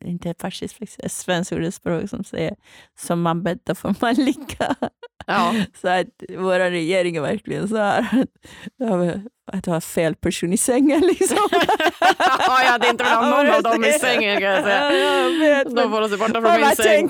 inte 0.00 0.30
ett 0.30 0.38
persiskt, 0.38 1.12
svenskt 1.12 1.52
ordspråk 1.52 2.10
som 2.10 2.24
säger 2.24 2.56
som 2.98 3.22
man 3.22 3.42
bäddar 3.42 3.74
får 3.74 3.94
man 4.00 4.14
ligga. 4.14 4.76
Ja. 5.26 5.54
Så 5.80 5.88
att 5.88 6.06
vår 6.38 6.70
regering 6.70 7.16
är 7.16 7.20
verkligen 7.20 7.68
så 7.68 7.76
här, 7.76 8.26
att 9.52 9.66
ha 9.66 9.80
fel 9.80 10.14
person 10.14 10.52
i 10.52 10.56
sängen. 10.56 11.00
Liksom. 11.00 11.38
ja, 12.18 12.62
jag 12.62 12.70
hade 12.70 12.88
inte 12.88 13.04
velat 13.04 13.24
ha 13.24 13.42
någon 13.42 13.54
av 13.54 13.62
dem 13.62 13.84
i 13.84 13.92
sängen 13.92 14.40
kan 14.40 14.50
jag 14.50 14.64
säga. 14.64 14.92
Ja, 14.92 15.64
De 15.64 15.90
får 15.90 16.08
sig 16.08 16.18
borta 16.18 16.40
från 16.40 16.60
min 16.60 16.76
säng. 16.76 17.08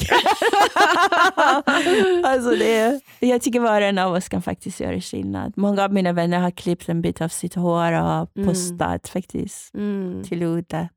alltså 2.24 2.50
det, 2.50 3.00
jag 3.18 3.42
tycker 3.42 3.60
var 3.60 3.80
och 3.80 3.86
en 3.86 3.98
av 3.98 4.12
oss 4.12 4.28
kan 4.28 4.42
faktiskt 4.42 4.80
göra 4.80 5.00
skillnad. 5.00 5.52
Många 5.56 5.84
av 5.84 5.92
mina 5.92 6.12
vänner 6.12 6.38
har 6.38 6.50
klippt 6.50 6.88
en 6.88 7.02
bit 7.02 7.20
av 7.20 7.28
sitt 7.28 7.54
hår 7.54 7.92
och 7.92 8.36
mm. 8.36 8.48
postat 8.48 8.80
mm. 8.80 9.00
faktiskt 9.12 9.74
mm. 9.74 10.24
till 10.24 10.44
Ode. 10.44 10.88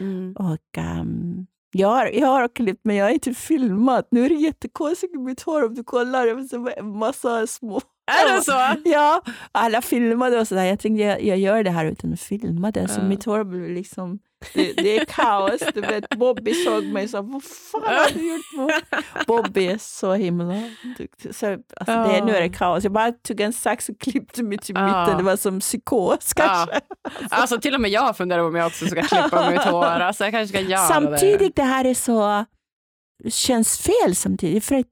Mm. 0.00 0.34
Och, 0.38 0.78
um, 1.00 1.46
jag 1.72 1.88
har, 1.88 2.06
jag 2.06 2.28
har 2.28 2.48
klippt 2.48 2.80
men 2.84 2.96
jag 2.96 3.04
har 3.04 3.10
inte 3.10 3.34
filmat. 3.34 4.08
Nu 4.10 4.24
är 4.24 4.28
det 4.28 4.34
jättekonstigt 4.34 5.14
med 5.14 5.24
mitt 5.24 5.42
hår 5.42 5.64
om 5.64 5.74
du 5.74 5.84
kollar. 5.84 6.26
Jag 6.26 6.36
har 6.36 6.78
en 6.78 6.98
massa 6.98 7.46
små 7.46 7.80
är 8.08 8.36
det 8.36 8.42
så? 8.42 8.80
Ja, 8.84 9.22
alla 9.52 9.82
filmade 9.82 10.40
och 10.40 10.48
sådär. 10.48 10.64
Jag 10.64 10.80
tänkte 10.80 11.02
jag, 11.02 11.22
jag 11.22 11.38
gör 11.38 11.62
det 11.62 11.70
här 11.70 11.86
utan 11.86 12.12
att 12.12 12.20
filma 12.20 12.70
det. 12.70 12.88
Så 12.88 13.02
mitt 13.02 13.24
hår 13.24 13.44
blir 13.44 13.74
liksom... 13.74 14.18
Det, 14.54 14.72
det, 14.72 14.98
är 14.98 15.04
kaos. 15.04 15.60
Du 15.74 15.80
vet, 15.80 16.08
Bobby 16.08 16.54
såg 16.54 16.84
mig 16.84 17.04
och 17.04 17.10
sa 17.10 17.22
vad 17.22 17.42
fan 17.42 17.82
har 17.82 18.14
du 18.14 18.28
gjort? 18.28 19.26
Bobby 19.26 19.66
är 19.66 19.78
så 19.78 20.14
himla 20.14 20.62
duktig. 20.98 21.34
Så, 21.34 21.46
alltså, 21.52 21.92
ja. 21.92 22.06
det, 22.06 22.24
nu 22.24 22.36
är 22.36 22.40
det 22.40 22.48
kaos. 22.48 22.84
Jag 22.84 22.92
bara 22.92 23.12
tog 23.12 23.40
en 23.40 23.52
sax 23.52 23.88
och 23.88 24.00
klippte 24.00 24.42
mig 24.42 24.58
till 24.58 24.74
mitten. 24.74 25.10
Ja. 25.10 25.14
Det 25.16 25.22
var 25.22 25.36
som 25.36 25.60
psykos 25.60 26.32
kanske. 26.34 26.80
Alltså. 27.02 27.26
alltså 27.30 27.60
till 27.60 27.74
och 27.74 27.80
med 27.80 27.90
jag 27.90 28.16
funderar 28.16 28.42
om 28.42 28.54
jag 28.54 28.66
också 28.66 28.86
ska 28.86 29.02
klippa 29.08 29.50
mitt 29.50 29.60
hår. 29.60 29.84
Alltså, 29.84 30.24
jag 30.24 30.32
kanske 30.32 30.58
ska 30.58 30.60
göra 30.60 30.88
samtidigt, 30.88 31.56
det. 31.56 31.62
det 31.62 31.68
här 31.68 31.84
är 31.84 31.94
så... 31.94 32.44
känns 33.28 33.78
fel 33.78 34.16
samtidigt. 34.16 34.64
För 34.64 34.74
att 34.74 34.86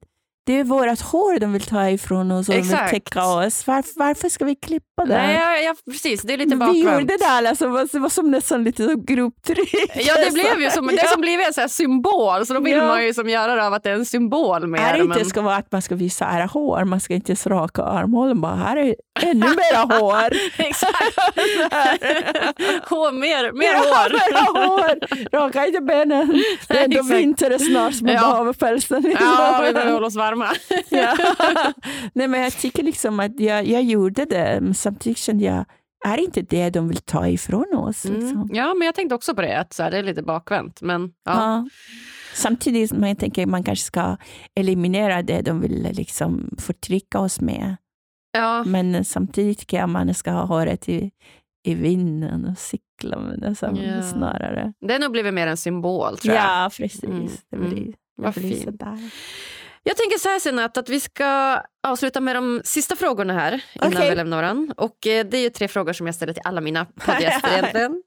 det 0.47 0.59
är 0.59 0.63
vårt 0.63 1.01
hår 1.01 1.39
de 1.39 1.53
vill 1.53 1.61
ta 1.61 1.89
ifrån 1.89 2.31
oss 2.31 2.49
och 2.49 2.55
de 2.55 2.61
vill 2.61 2.77
täcka 2.89 3.25
oss. 3.25 3.67
Varför, 3.67 3.91
varför 3.95 4.29
ska 4.29 4.45
vi 4.45 4.55
klippa 4.55 5.05
det? 5.05 5.17
Nej, 5.17 5.35
ja, 5.35 5.57
ja, 5.57 5.75
precis. 5.91 6.21
Det 6.21 6.33
är 6.33 6.37
lite 6.37 6.49
vi 6.49 6.55
bakvänt. 6.55 7.01
gjorde 7.01 7.17
det 7.17 7.25
alltså, 7.25 7.65
det 7.65 7.71
var- 7.71 8.03
det 8.03 8.09
som 8.09 8.31
nästan 8.31 8.63
lite 8.63 8.95
grupptryck. 9.07 9.73
Ja, 9.95 10.13
det 10.25 10.33
blev 10.33 10.61
ju 10.61 10.69
som, 10.69 10.87
det 10.87 10.93
Ja. 11.03 11.07
som 11.11 11.21
blev 11.21 11.39
en 11.39 11.53
så 11.53 11.61
här 11.61 11.67
symbol, 11.67 12.45
så 12.45 12.53
då 12.53 12.59
vill 12.59 12.77
Ja. 12.77 12.87
man 12.87 13.05
ju 13.05 13.13
som 13.13 13.29
göra 13.29 13.55
det 13.55 13.67
av 13.67 13.73
att 13.73 13.83
det 13.83 13.89
är 13.89 13.93
en 13.93 14.05
symbol 14.05 14.67
med 14.67 14.79
Här 14.81 14.93
det. 14.93 14.99
inte 15.03 15.17
Men... 15.17 15.25
ska 15.25 15.41
vara 15.41 15.55
att 15.55 15.71
man 15.71 15.81
ska 15.81 15.95
visa 15.95 16.25
ära 16.25 16.45
hår, 16.45 16.83
man 16.83 16.99
ska 16.99 17.13
inte 17.13 17.29
ens 17.31 17.47
raka 17.47 17.83
armhålen. 17.83 18.41
Bara, 18.41 18.55
här 18.55 18.77
är 18.77 18.95
ännu 19.21 19.45
mera 19.47 19.99
hår. 19.99 20.29
Exakt. 20.57 21.17
hår, 22.89 23.11
mer, 23.11 23.51
mer 23.51 23.73
Ja, 23.73 23.79
hår. 23.79 24.09
mera 24.11 24.67
hår. 24.67 24.99
Raka 25.39 25.65
inte 25.67 25.81
benen. 25.81 26.43
Det 26.67 26.77
är 26.79 26.83
ändå 26.83 27.01
vinter 27.03 27.51
är 27.51 27.57
snart 27.57 28.01
man 28.01 28.13
Ja. 28.13 28.21
behöver 28.21 28.53
pälsen. 28.53 29.15
Ja, 29.19 29.61
vi 29.67 29.73
behöver 29.73 29.93
hålla 29.93 30.07
oss 30.07 30.15
varma. 30.15 30.36
Ja. 30.89 31.17
Nej, 32.13 32.27
men 32.27 32.41
jag 32.41 32.53
tycker 32.53 32.83
liksom 32.83 33.19
att 33.19 33.39
jag, 33.39 33.65
jag 33.67 33.83
gjorde 33.83 34.25
det, 34.25 34.59
men 34.61 34.73
samtidigt 34.73 35.17
kände 35.17 35.43
jag, 35.43 35.65
är 36.05 36.17
inte 36.17 36.41
det 36.41 36.69
de 36.69 36.87
vill 36.87 36.97
ta 36.97 37.27
ifrån 37.27 37.75
oss? 37.75 38.03
Liksom? 38.05 38.41
Mm. 38.41 38.47
Ja, 38.55 38.73
men 38.73 38.85
jag 38.85 38.95
tänkte 38.95 39.15
också 39.15 39.35
på 39.35 39.41
det, 39.41 39.59
att 39.59 39.73
så 39.73 39.83
här, 39.83 39.91
det 39.91 39.97
är 39.97 40.03
lite 40.03 40.23
bakvänt. 40.23 40.81
Men, 40.81 41.01
ja. 41.25 41.31
Ja. 41.33 41.67
Samtidigt 42.33 42.89
som 42.89 43.03
jag 43.03 43.19
tänker 43.19 43.45
man 43.45 43.63
kanske 43.63 43.85
ska 43.85 44.17
eliminera 44.55 45.21
det 45.21 45.41
de 45.41 45.61
vill 45.61 45.87
liksom 45.91 46.49
förtrycka 46.57 47.19
oss 47.19 47.41
med. 47.41 47.75
Ja. 48.31 48.63
Men 48.63 49.05
samtidigt 49.05 49.59
tycker 49.59 49.77
jag 49.77 49.89
man 49.89 50.13
ska 50.13 50.31
ha 50.31 50.45
håret 50.45 50.89
i, 50.89 51.11
i 51.67 51.73
vinden 51.73 52.45
och 52.45 52.57
cykla 52.57 53.19
med 53.19 53.39
det 53.39 53.55
Ja. 53.61 54.01
snarare. 54.01 54.73
Det 54.87 54.93
har 54.93 54.99
nog 54.99 55.11
blivit 55.11 55.33
mer 55.33 55.47
en 55.47 55.57
symbol, 55.57 56.17
tror 56.17 56.35
jag. 56.35 56.43
Ja, 56.43 56.69
precis. 56.77 57.03
Mm, 57.03 57.27
Det 57.51 57.57
blir, 57.57 57.77
mm. 57.77 57.93
det 58.33 58.39
blir 58.39 58.55
sådär. 58.63 58.97
Jag 59.87 59.97
tänker 59.97 60.17
så 60.17 60.29
här 60.29 60.39
Senat, 60.39 60.77
att 60.77 60.89
vi 60.89 60.99
ska 60.99 61.61
avsluta 61.87 62.21
med 62.21 62.35
de 62.35 62.61
sista 62.63 62.95
frågorna 62.95 63.33
här 63.33 63.63
innan 63.75 63.93
Okej. 63.93 64.09
vi 64.09 64.15
lämnar 64.15 64.37
varandra. 64.37 64.73
Och 64.77 65.07
eh, 65.07 65.25
det 65.25 65.37
är 65.37 65.41
ju 65.41 65.49
tre 65.49 65.67
frågor 65.67 65.93
som 65.93 66.05
jag 66.05 66.15
ställer 66.15 66.33
till 66.33 66.41
alla 66.45 66.61
mina 66.61 66.85
poddgäster 67.05 67.51
egentligen. 67.51 68.03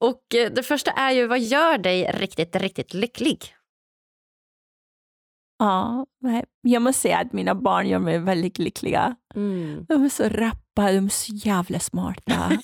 Och 0.00 0.34
eh, 0.34 0.52
det 0.52 0.62
första 0.62 0.90
är 0.90 1.10
ju, 1.10 1.26
vad 1.26 1.40
gör 1.40 1.78
dig 1.78 2.12
riktigt, 2.14 2.56
riktigt 2.56 2.94
lycklig? 2.94 3.54
Ja, 5.58 6.06
jag 6.62 6.82
måste 6.82 7.02
säga 7.02 7.18
att 7.18 7.32
mina 7.32 7.54
barn 7.54 7.88
gör 7.88 7.98
mig 7.98 8.18
väldigt 8.18 8.58
lyckliga. 8.58 9.16
Mm. 9.34 9.84
De 9.88 10.04
är 10.04 10.08
så 10.08 10.28
rappa, 10.28 10.92
de 10.92 11.04
är 11.04 11.08
så 11.08 11.32
jävla 11.34 11.78
smarta. 11.80 12.58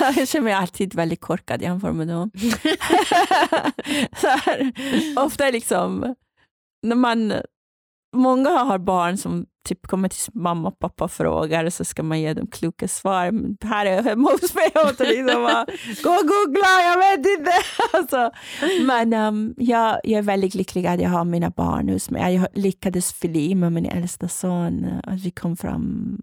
jag 0.16 0.28
känner 0.28 0.44
mig 0.44 0.52
alltid 0.52 0.94
väldigt 0.94 1.20
korkad 1.20 1.62
jämfört 1.62 1.94
med 1.94 2.08
dem. 2.08 2.30
så 4.16 4.26
här, 4.26 4.72
ofta 5.16 5.46
är 5.48 5.52
liksom, 5.52 6.14
när 6.82 6.96
man, 6.96 7.32
många 8.12 8.50
har 8.50 8.78
barn 8.78 9.16
som 9.16 9.46
typ 9.68 9.86
kommer 9.86 10.08
till 10.08 10.32
mamma 10.34 10.68
och 10.68 10.78
pappa 10.78 11.04
och 11.04 11.12
frågar 11.12 11.70
så 11.70 11.84
ska 11.84 12.02
man 12.02 12.20
ge 12.20 12.34
dem 12.34 12.46
kloka 12.46 12.88
svar. 12.88 13.30
Men 13.30 13.56
här 13.62 13.86
är 13.86 14.02
hemma 14.02 14.30
hos 14.30 14.54
mig 14.54 14.72
och 14.74 15.06
liksom 15.06 15.42
bara, 15.42 15.66
gå 16.02 16.10
och 16.10 16.28
googla, 16.28 16.82
jag 16.82 16.98
vet 16.98 17.38
inte. 17.38 17.52
alltså, 17.92 18.30
men 18.86 19.12
um, 19.12 19.54
jag, 19.56 20.00
jag 20.04 20.18
är 20.18 20.22
väldigt 20.22 20.54
lycklig 20.54 20.86
att 20.86 21.00
jag 21.00 21.10
har 21.10 21.24
mina 21.24 21.50
barn 21.50 21.88
hos 21.88 22.10
mig. 22.10 22.34
Jag 22.34 22.46
lyckades 22.52 23.12
filma 23.12 23.70
min 23.70 23.86
äldsta 23.86 24.28
son, 24.28 24.84
eh, 24.84 25.12
att 25.12 25.20
vi 25.20 25.30
kom 25.30 25.56
fram 25.56 26.18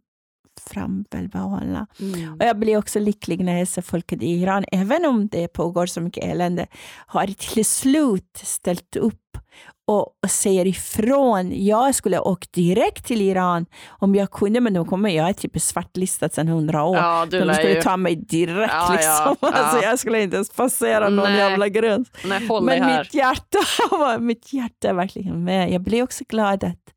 fram 0.70 1.06
välbehållna. 1.12 1.88
Mm. 2.00 2.34
Och 2.34 2.46
jag 2.46 2.60
blir 2.60 2.78
också 2.78 3.00
lycklig 3.00 3.44
när 3.44 3.58
jag 3.58 3.68
ser 3.68 3.82
folket 3.82 4.24
i 4.24 4.42
Iran, 4.42 4.66
även 4.72 5.06
om 5.06 5.28
det 5.28 5.48
pågår 5.48 5.86
så 5.86 6.02
mycket 6.02 6.24
elände, 6.24 6.68
har 7.08 7.28
till 7.28 7.66
slut 7.66 8.42
ställt 8.44 8.96
upp 8.96 9.38
och, 9.88 10.30
säger 10.30 10.68
ifrån. 10.68 11.66
Jag 11.66 11.96
skulle 11.96 12.20
åkt 12.20 12.54
direkt 12.54 13.06
till 13.06 13.22
Iran 13.22 13.66
om 13.88 14.16
jag 14.16 14.32
kunde, 14.32 14.60
men 14.62 14.74
de 14.74 14.86
kommer, 14.86 15.10
jag 15.10 15.30
är 15.30 15.34
typ 15.34 15.62
svartlistad 15.62 16.30
sedan 16.30 16.48
hundra 16.48 16.84
år. 16.84 16.98
Ja, 16.98 17.28
du 17.32 17.40
de 17.40 17.54
skulle 17.54 17.74
ju... 17.74 17.82
ta 17.82 17.98
mig 17.98 18.16
direkt. 18.16 18.74
Ja, 18.74 18.90
liksom. 18.92 19.36
ja. 19.42 19.52
Alltså, 19.54 19.84
jag 19.84 20.00
skulle 20.00 20.22
inte 20.22 20.36
ens 20.36 20.50
passera 20.50 21.10
någon 21.10 21.30
Nej. 21.30 21.38
jävla 21.38 21.70
gräns. 21.70 22.12
Men 22.62 22.98
mitt 22.98 23.14
hjärta, 23.14 23.60
mitt 24.20 24.54
hjärta 24.54 24.90
är 24.90 24.94
verkligen 24.94 25.44
med. 25.44 25.72
Jag 25.72 25.82
blir 25.82 26.04
också 26.04 26.24
glad 26.30 26.64
att 26.64 26.94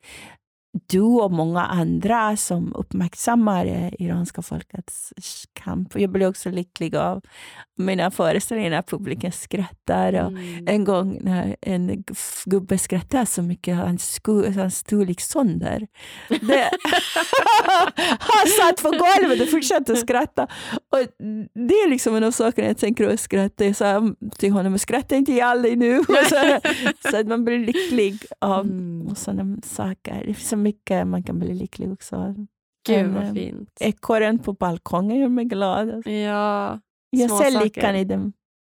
du 0.86 1.00
och 1.00 1.30
många 1.32 1.60
andra 1.60 2.36
som 2.36 2.74
uppmärksammar 2.74 3.64
det 3.64 3.90
iranska 3.98 4.42
folkets 4.42 5.12
kamp. 5.52 5.88
Jag 5.94 6.10
blir 6.10 6.28
också 6.28 6.50
lycklig 6.50 6.96
av 6.96 7.20
mina 7.78 8.10
föreställningar 8.10 8.70
när 8.70 8.82
publiken 8.82 9.32
skrattar. 9.32 10.12
Och 10.12 10.30
Mm. 10.30 10.68
En 10.68 10.84
gång 10.84 11.18
när 11.22 11.56
en 11.60 12.04
gubbe 12.44 12.78
skrattade 12.78 13.26
så 13.26 13.42
mycket, 13.42 13.76
han, 13.76 13.98
sko, 13.98 14.50
han 14.52 14.70
stod 14.70 15.06
liksom 15.06 15.30
sönder. 15.48 15.86
Det, 16.28 16.36
han 18.18 18.46
satt 18.60 18.82
på 18.82 18.90
golvet 18.90 19.40
och 19.42 19.50
fortsatte 19.50 19.96
skratta. 19.96 20.42
Och 20.92 20.98
det 21.54 21.74
är 21.74 21.90
liksom 21.90 22.16
en 22.16 22.24
av 22.24 22.30
sakerna 22.30 22.68
jag 22.68 22.78
tänker 22.78 23.08
att 23.08 23.20
skratta. 23.20 23.64
Jag 23.64 23.76
sa 23.76 24.14
till 24.38 24.52
honom, 24.52 24.78
skratta 24.78 25.16
inte 25.16 25.32
ihjäl 25.32 25.62
dig 25.62 25.76
nu. 25.76 26.00
Så, 26.28 26.60
så 27.10 27.16
att 27.16 27.26
man 27.26 27.44
blir 27.44 27.58
lycklig 27.58 28.18
av 28.38 28.60
Mm. 28.66 29.14
sådana 29.16 29.56
saker. 29.62 30.24
Det 30.26 30.34
finns 30.34 30.52
mycket 30.62 31.06
man 31.06 31.22
kan 31.22 31.38
bli 31.38 31.54
lycklig 31.54 31.92
också. 31.92 32.34
Gud 32.86 33.06
vad 33.10 33.24
eh, 33.24 33.32
fint. 33.32 33.70
Ekorren 33.80 34.38
på 34.38 34.52
balkongen 34.52 35.18
gör 35.18 35.28
mig 35.28 35.44
glad. 35.44 35.90
Alltså. 35.90 36.10
Ja, 36.10 36.80
Jag 37.10 37.30
ser 37.30 37.64
lyckan 37.64 37.96
i 37.96 38.04
det, 38.04 38.32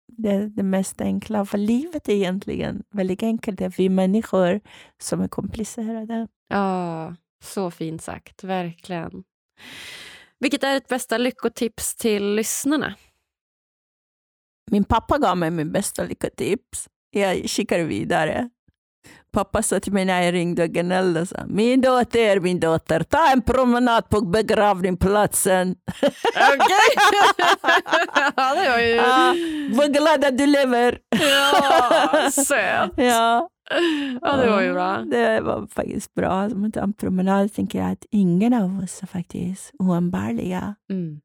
det, 0.07 0.47
det 0.49 0.63
mest 0.63 1.01
enkla. 1.01 1.45
För 1.45 1.57
livet 1.57 2.09
är 2.09 2.13
egentligen 2.13 2.83
väldigt 2.91 3.23
enkelt. 3.23 3.57
Det 3.59 3.65
är 3.65 3.73
vi 3.77 3.89
människor 3.89 4.61
som 5.01 5.21
är 5.21 5.27
komplicerade. 5.27 6.27
ja, 6.49 7.15
så 7.43 7.71
fint 7.71 8.01
sagt. 8.01 8.43
Verkligen. 8.43 9.23
Vilket 10.39 10.63
är 10.63 10.77
ett 10.77 10.87
bästa 10.87 11.17
lyckotips 11.17 11.95
till 11.95 12.35
lyssnarna? 12.35 12.95
Min 14.71 14.83
pappa 14.83 15.17
gav 15.17 15.37
mig 15.37 15.51
min 15.51 15.71
bästa 15.71 16.03
lyckotips. 16.03 16.89
Jag 17.09 17.49
skickade 17.49 17.83
vidare. 17.83 18.49
Pappa 19.33 19.61
sa 19.63 19.79
till 19.79 19.93
mig 19.93 20.05
när 20.05 20.21
jag 20.21 20.33
ringde 20.33 20.63
och 20.63 20.69
gnällde, 20.69 21.21
och 21.21 21.27
sa, 21.27 21.37
min 21.47 21.81
dotter, 21.81 22.39
min 22.39 22.59
dotter, 22.59 23.03
ta 23.03 23.31
en 23.31 23.41
promenad 23.41 24.09
på 24.09 24.21
begravningsplatsen. 24.21 25.75
Okej! 26.01 26.93
ja, 28.35 28.55
det 28.55 28.69
var 28.69 28.79
ju... 28.79 28.95
Ja, 28.95 29.33
var 29.77 29.87
glad 29.87 30.25
att 30.25 30.37
du 30.37 30.45
lever. 30.45 30.99
Ja, 31.09 32.31
söt. 32.31 32.91
Ja. 32.97 33.49
Ja, 34.21 34.35
det 34.37 34.49
var 34.49 34.61
ju 34.61 34.73
bra. 34.73 34.97
Det 34.97 35.41
var 35.41 35.67
faktiskt 35.67 36.13
bra. 36.13 36.49
Som 36.49 36.65
att 36.65 36.73
ta 36.73 36.79
en 36.81 36.93
promenad 36.93 37.53
tänker 37.53 37.79
jag 37.79 37.91
att 37.91 38.05
ingen 38.11 38.53
av 38.53 38.79
oss 38.83 39.03
är 39.03 39.07
faktiskt 39.07 39.71
oumbärliga. 39.79 40.75
Mm. 40.91 41.19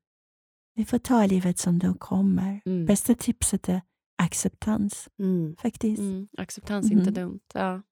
Vi 0.74 0.84
får 0.84 0.98
ta 0.98 1.26
livet 1.26 1.58
som 1.58 1.78
det 1.78 1.94
kommer. 1.98 2.60
Mm. 2.66 2.86
Bästa 2.86 3.14
tipset 3.14 3.68
är 3.68 3.80
acceptans 4.22 5.08
Mm. 5.18 5.56
faktiskt. 5.62 6.00
Mm. 6.00 6.28
Acceptans 6.38 6.86
är 6.90 6.92
inte 6.94 7.10
Mhm. 7.10 7.14
dumt. 7.14 7.40
Ja. 7.54 7.82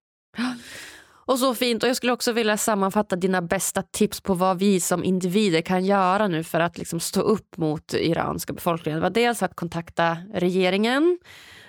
Och 1.29 1.39
så 1.39 1.55
fint. 1.55 1.83
Och 1.83 1.89
Jag 1.89 1.97
skulle 1.97 2.13
också 2.13 2.33
vilja 2.33 2.57
sammanfatta 2.57 3.17
dina 3.17 3.43
bästa 3.43 3.83
tips 3.83 4.21
på 4.21 4.35
vad 4.35 4.59
vi 4.59 4.81
som 4.81 5.05
individer 5.05 5.61
kan 5.61 5.85
göra 5.85 6.29
nu 6.29 6.45
för 6.45 6.61
att 6.61 6.79
liksom 6.79 7.01
stå 7.01 7.21
upp 7.21 7.57
mot 7.57 7.95
iranska 7.95 8.53
befolkningen. 8.53 8.99
Det 9.01 9.03
var 9.03 9.11
dels 9.11 9.43
att 9.43 9.57
kontakta 9.57 10.17
regeringen 10.35 11.19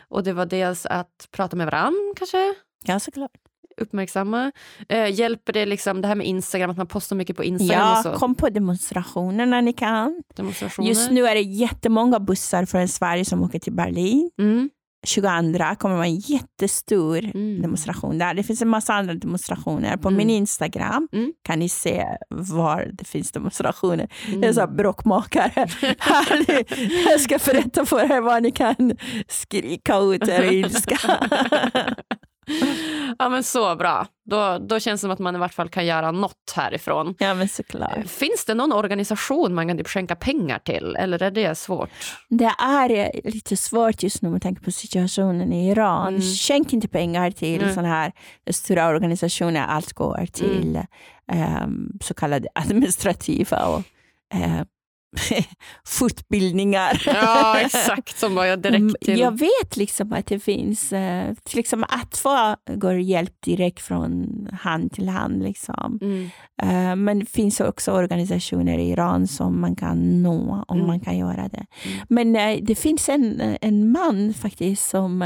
och 0.10 0.24
det 0.24 0.34
var 0.34 0.46
dels 0.46 0.86
att 0.86 1.28
prata 1.32 1.56
med 1.56 1.66
varann 1.66 2.14
kanske. 2.18 2.54
Ja, 2.86 3.00
såklart. 3.00 3.32
Uppmärksamma. 3.82 4.52
Eh, 4.90 5.14
hjälper 5.20 5.54
det 5.54 5.66
liksom 5.66 6.02
det 6.02 6.08
här 6.08 6.16
med 6.16 6.28
Instagram, 6.28 6.70
att 6.70 6.78
man 6.78 6.88
postar 6.88 7.16
mycket 7.16 7.38
på 7.38 7.44
Instagram 7.44 7.82
Ja, 7.82 7.98
och 7.98 8.04
så? 8.04 8.20
kom 8.20 8.36
på 8.36 8.50
demonstrationer 8.50 9.46
när 9.46 9.62
ni 9.62 9.74
kan. 9.74 10.24
Demonstrationer. 10.36 10.90
Just 10.90 11.12
nu 11.12 11.28
är 11.28 11.36
det 11.36 11.42
jättemånga 11.42 12.20
bussar 12.20 12.66
från 12.66 12.88
Sverige 12.88 13.26
som 13.26 13.44
åker 13.44 13.60
till 13.60 13.74
Berlin. 13.74 14.32
Mm. 14.40 14.70
22 15.08 15.76
kommer 15.80 15.96
vara 15.96 16.06
en 16.06 16.20
jättestor 16.20 17.18
Mm. 17.34 17.62
demonstration 17.62 18.18
där. 18.18 18.34
Det 18.34 18.44
finns 18.44 18.62
en 18.62 18.68
massa 18.68 18.94
andra 18.94 19.14
demonstrationer. 19.14 19.98
På 19.98 20.08
Mm. 20.08 20.18
min 20.18 20.30
Instagram 20.30 21.08
Mm. 21.14 21.34
kan 21.44 21.60
ni 21.60 21.70
se 21.70 22.06
var 22.30 22.90
det 22.94 23.06
finns 23.08 23.32
demonstrationer. 23.32 24.10
Mm. 24.28 24.42
Jag 24.42 24.50
är 24.50 24.54
så 24.54 24.60
här 24.60 24.68
bråkmakare. 24.68 25.68
jag 27.10 27.22
ska 27.22 27.38
berätta 27.52 27.86
för 27.86 28.00
er 28.18 28.22
var 28.22 28.42
ni 28.42 28.52
kan 28.52 28.92
skrika 29.28 29.98
ut 29.98 30.28
er 30.28 30.44
ilska. 30.52 30.98
ja 33.20 33.30
men 33.30 33.44
så 33.44 33.76
bra. 33.76 34.08
Då, 34.30 34.58
då 34.58 34.80
känns 34.80 35.02
det 35.02 35.04
som 35.06 35.12
att 35.12 35.20
man 35.20 35.36
i 35.36 35.40
vart 35.40 35.54
fall 35.54 35.70
kan 35.70 35.86
göra 35.86 36.12
något 36.12 36.54
härifrån. 36.56 37.16
ja, 37.20 37.34
men 37.34 37.48
såklart. 37.50 38.08
Finns 38.08 38.46
det 38.46 38.54
någon 38.54 38.74
organisation 38.74 39.54
man 39.54 39.68
kan 39.68 39.78
typ 39.78 39.88
skänka 39.88 40.16
pengar 40.16 40.60
till 40.60 40.96
eller 41.00 41.24
är 41.24 41.32
det 41.32 41.56
svårt? 41.58 41.90
Det 42.30 42.52
är 42.60 42.90
eh, 42.90 43.10
lite 43.32 43.58
svårt 43.58 44.04
just 44.04 44.22
nu 44.22 44.30
med 44.30 44.42
tanke 44.42 44.62
på 44.62 44.72
situationen 44.72 45.54
i 45.54 45.70
Iran. 45.72 46.08
Mm. 46.08 46.22
Skänk 46.22 46.74
inte 46.74 46.88
pengar 46.88 47.32
till 47.32 47.62
Mm. 47.62 47.74
sådana 47.74 47.88
här 47.94 48.12
stora 48.52 48.88
organisationer. 48.88 49.68
Allt 49.68 49.94
går 49.94 50.26
till 50.32 50.80
ehm, 51.32 51.92
så 52.04 52.14
kallade 52.14 52.48
administrativa 52.56 53.66
och 53.66 53.82
eh, 54.38 54.62
fortbildningar. 55.86 57.04
Ja, 57.06 57.60
exakt. 57.60 58.18
Som 58.18 58.36
bara 58.36 58.56
direkt 58.56 59.02
till... 59.02 59.20
Jag 59.20 59.40
vet 59.40 59.78
liksom 59.78 60.14
att 60.14 60.26
det 60.26 60.40
finns, 60.40 60.94
eh, 60.94 61.34
till 61.44 61.60
exempel 61.60 62.00
att 62.02 62.18
få 62.18 62.56
går 62.76 62.94
hjälp 62.94 63.34
direkt 63.42 63.82
från 63.82 64.28
hand 64.62 64.92
till 64.92 65.10
hand. 65.10 65.44
Liksom. 65.44 66.00
Mm. 66.02 66.30
Eh, 66.62 66.96
men 66.96 67.20
det 67.20 67.26
finns 67.26 67.60
också 67.60 67.92
organisationer 67.92 68.78
i 68.78 68.90
Iran 68.90 69.28
som 69.28 69.62
man 69.62 69.76
kan 69.76 70.24
nå 70.24 70.64
om 70.68 70.78
mm. 70.78 70.88
man 70.88 71.00
kan 71.00 71.18
göra 71.18 71.50
det. 71.50 71.66
Mm. 71.86 72.00
Men 72.10 72.36
eh, 72.36 72.64
det 72.64 72.76
finns 72.76 73.10
en, 73.10 73.42
en 73.62 73.92
man 73.92 74.34
faktiskt 74.34 74.90
som 74.90 75.24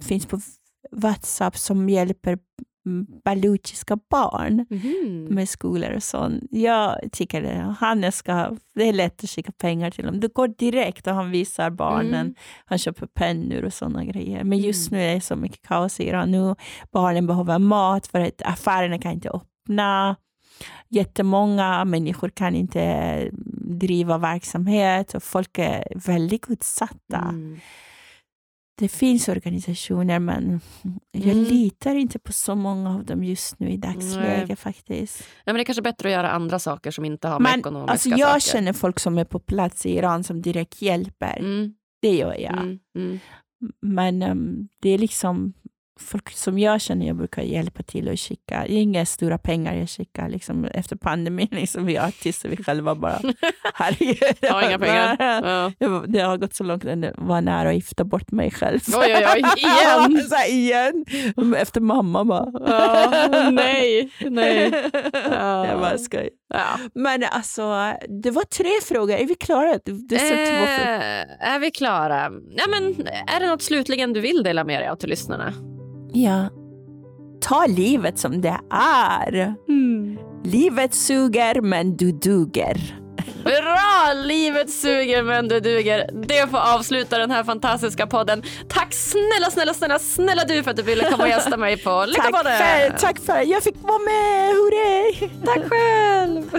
finns 0.00 0.26
på 0.26 0.40
Whatsapp 0.90 1.56
som 1.56 1.88
hjälper 1.88 2.38
baluchiska 3.24 3.98
barn 4.10 4.66
mm. 4.70 5.24
med 5.24 5.48
skolor 5.48 5.92
och 5.92 6.02
sånt. 6.02 6.44
Jag 6.50 6.98
tycker 7.12 7.42
det. 7.42 7.74
Han 7.80 8.12
ska, 8.12 8.56
det 8.74 8.88
är 8.88 8.92
lätt 8.92 9.24
att 9.24 9.30
skicka 9.30 9.52
pengar 9.52 9.90
till 9.90 10.04
honom. 10.04 10.20
Det 10.20 10.34
går 10.34 10.48
direkt 10.48 11.06
och 11.06 11.14
han 11.14 11.30
visar 11.30 11.70
barnen. 11.70 12.14
Mm. 12.14 12.34
Han 12.64 12.78
köper 12.78 13.06
pennor 13.06 13.64
och 13.64 13.72
sådana 13.72 14.04
grejer. 14.04 14.44
Men 14.44 14.58
just 14.58 14.90
mm. 14.90 15.00
nu 15.00 15.06
är 15.10 15.14
det 15.14 15.20
så 15.20 15.36
mycket 15.36 15.62
kaos 15.62 16.00
i 16.00 16.08
Iran. 16.08 16.30
Nu 16.30 16.54
barnen 16.92 17.26
behöver 17.26 17.58
mat 17.58 18.06
för 18.06 18.20
att 18.20 18.42
affärerna 18.42 18.98
kan 18.98 19.12
inte 19.12 19.30
öppna. 19.30 20.16
Jättemånga 20.88 21.84
människor 21.84 22.28
kan 22.28 22.54
inte 22.54 23.30
driva 23.80 24.18
verksamhet 24.18 25.14
och 25.14 25.22
folk 25.22 25.58
är 25.58 25.84
väldigt 25.94 26.50
utsatta. 26.50 27.34
Det 28.78 28.88
finns 28.88 29.28
organisationer 29.28 30.18
men 30.18 30.60
jag 31.12 31.24
mm. 31.24 31.44
litar 31.44 31.94
inte 31.94 32.18
på 32.18 32.32
så 32.32 32.54
många 32.54 32.94
av 32.94 33.04
dem 33.04 33.24
just 33.24 33.58
nu 33.58 33.70
i 33.70 33.76
dagsläget 33.76 34.58
faktiskt. 34.58 35.20
Nej, 35.20 35.42
men 35.44 35.54
det 35.54 35.60
är 35.60 35.64
kanske 35.64 35.82
bättre 35.82 36.08
att 36.08 36.12
göra 36.12 36.30
andra 36.30 36.58
saker 36.58 36.90
som 36.90 37.04
inte 37.04 37.28
har 37.28 37.40
med 37.40 37.50
men, 37.50 37.60
ekonomiska 37.60 37.92
alltså, 37.92 38.08
jag 38.08 38.42
saker. 38.42 38.52
känner 38.52 38.72
folk 38.72 39.00
som 39.00 39.18
är 39.18 39.24
på 39.24 39.38
plats 39.38 39.86
i 39.86 39.96
Iran 39.96 40.24
som 40.24 40.42
direkt 40.42 40.82
hjälper. 40.82 41.38
Mm. 41.38 41.74
Det 42.02 42.16
gör 42.16 42.34
jag. 42.34 42.58
Mm. 42.58 42.78
mm. 42.96 43.18
Men 43.80 44.22
um, 44.22 44.68
det 44.80 44.90
är 44.90 44.98
liksom 44.98 45.52
folk 46.00 46.30
som 46.30 46.58
jag 46.58 46.80
känner 46.80 47.06
jag 47.06 47.16
brukar 47.16 47.42
hjälpa 47.42 47.82
till 47.82 48.08
och 48.08 48.20
skicka. 48.20 48.66
Inga 48.66 49.06
stora 49.06 49.38
pengar 49.38 49.74
jag 49.74 49.88
skickar 49.88 50.28
liksom, 50.28 50.64
efter 50.64 50.96
pandemin. 50.96 51.48
Liksom, 51.50 51.86
vi 51.86 51.96
är 51.96 52.08
artister, 52.08 52.48
vi 52.48 52.56
själva 52.56 52.94
bara 52.94 53.20
herregud. 53.74 54.50
Har 54.50 54.62
inga 54.62 54.78
pengar. 54.78 55.16
Ja. 55.78 56.02
Det 56.06 56.20
har 56.20 56.36
gått 56.36 56.54
så 56.54 56.64
långt 56.64 56.84
att 56.84 56.98
jag 56.98 57.12
var 57.16 57.40
nära 57.40 57.68
att 57.68 57.74
gifta 57.74 58.04
bort 58.04 58.30
mig 58.30 58.50
själv. 58.50 58.80
Oj, 58.88 59.14
oj, 59.16 59.26
oj, 59.34 59.42
igen! 59.56 60.28
så 60.28 60.34
här, 60.34 60.50
igen! 60.50 61.04
Efter 61.56 61.80
mamma 61.80 62.24
bara. 62.24 62.46
Ja, 62.66 63.50
nej, 63.50 64.10
nej. 64.20 64.72
Ja. 65.30 65.66
Jag 65.66 65.80
bara 65.80 65.98
skojar. 65.98 66.28
Ja. 66.54 66.78
Men 66.94 67.24
alltså, 67.30 67.92
det 68.22 68.30
var 68.30 68.42
tre 68.42 68.70
frågor. 68.82 69.14
Är 69.14 69.26
vi 69.26 69.34
klara? 69.34 69.78
Du 69.84 70.16
eh, 70.16 71.52
är 71.54 71.58
vi 71.58 71.70
klara? 71.70 72.30
Ja, 72.56 72.64
men, 72.70 73.06
är 73.26 73.40
det 73.40 73.46
något 73.46 73.62
slutligen 73.62 74.12
du 74.12 74.20
vill 74.20 74.42
dela 74.42 74.64
med 74.64 74.80
dig 74.80 74.88
av 74.88 74.96
till 74.96 75.08
lyssnarna? 75.08 75.75
Ja. 76.16 76.48
Ta 77.40 77.66
livet 77.66 78.18
som 78.18 78.40
det 78.40 78.58
är. 78.70 79.54
Mm. 79.68 80.18
Livet 80.44 80.94
suger, 80.94 81.60
men 81.60 81.96
du 81.96 82.12
duger. 82.12 83.00
Bra! 83.44 84.12
Livet 84.14 84.70
suger 84.70 85.22
men 85.22 85.48
du 85.48 85.60
duger. 85.60 86.10
Det 86.12 86.50
får 86.50 86.58
avsluta 86.58 87.18
den 87.18 87.30
här 87.30 87.44
fantastiska 87.44 88.06
podden. 88.06 88.42
Tack 88.68 88.94
snälla, 88.94 89.50
snälla, 89.50 89.74
snälla, 89.74 89.98
snälla 89.98 90.44
du 90.44 90.62
för 90.62 90.70
att 90.70 90.76
du 90.76 90.82
ville 90.82 91.10
komma 91.10 91.22
och 91.22 91.28
gästa 91.28 91.56
mig 91.56 91.76
på 91.76 92.04
Lycka 92.06 92.22
tack 92.32 92.46
för, 92.46 92.98
tack 92.98 93.18
för 93.18 93.40
att 93.40 93.48
jag 93.48 93.62
fick 93.62 93.76
vara 93.82 93.98
med. 93.98 94.50
Hurra! 94.50 95.28
Tack 95.44 95.62
själv! 95.70 96.54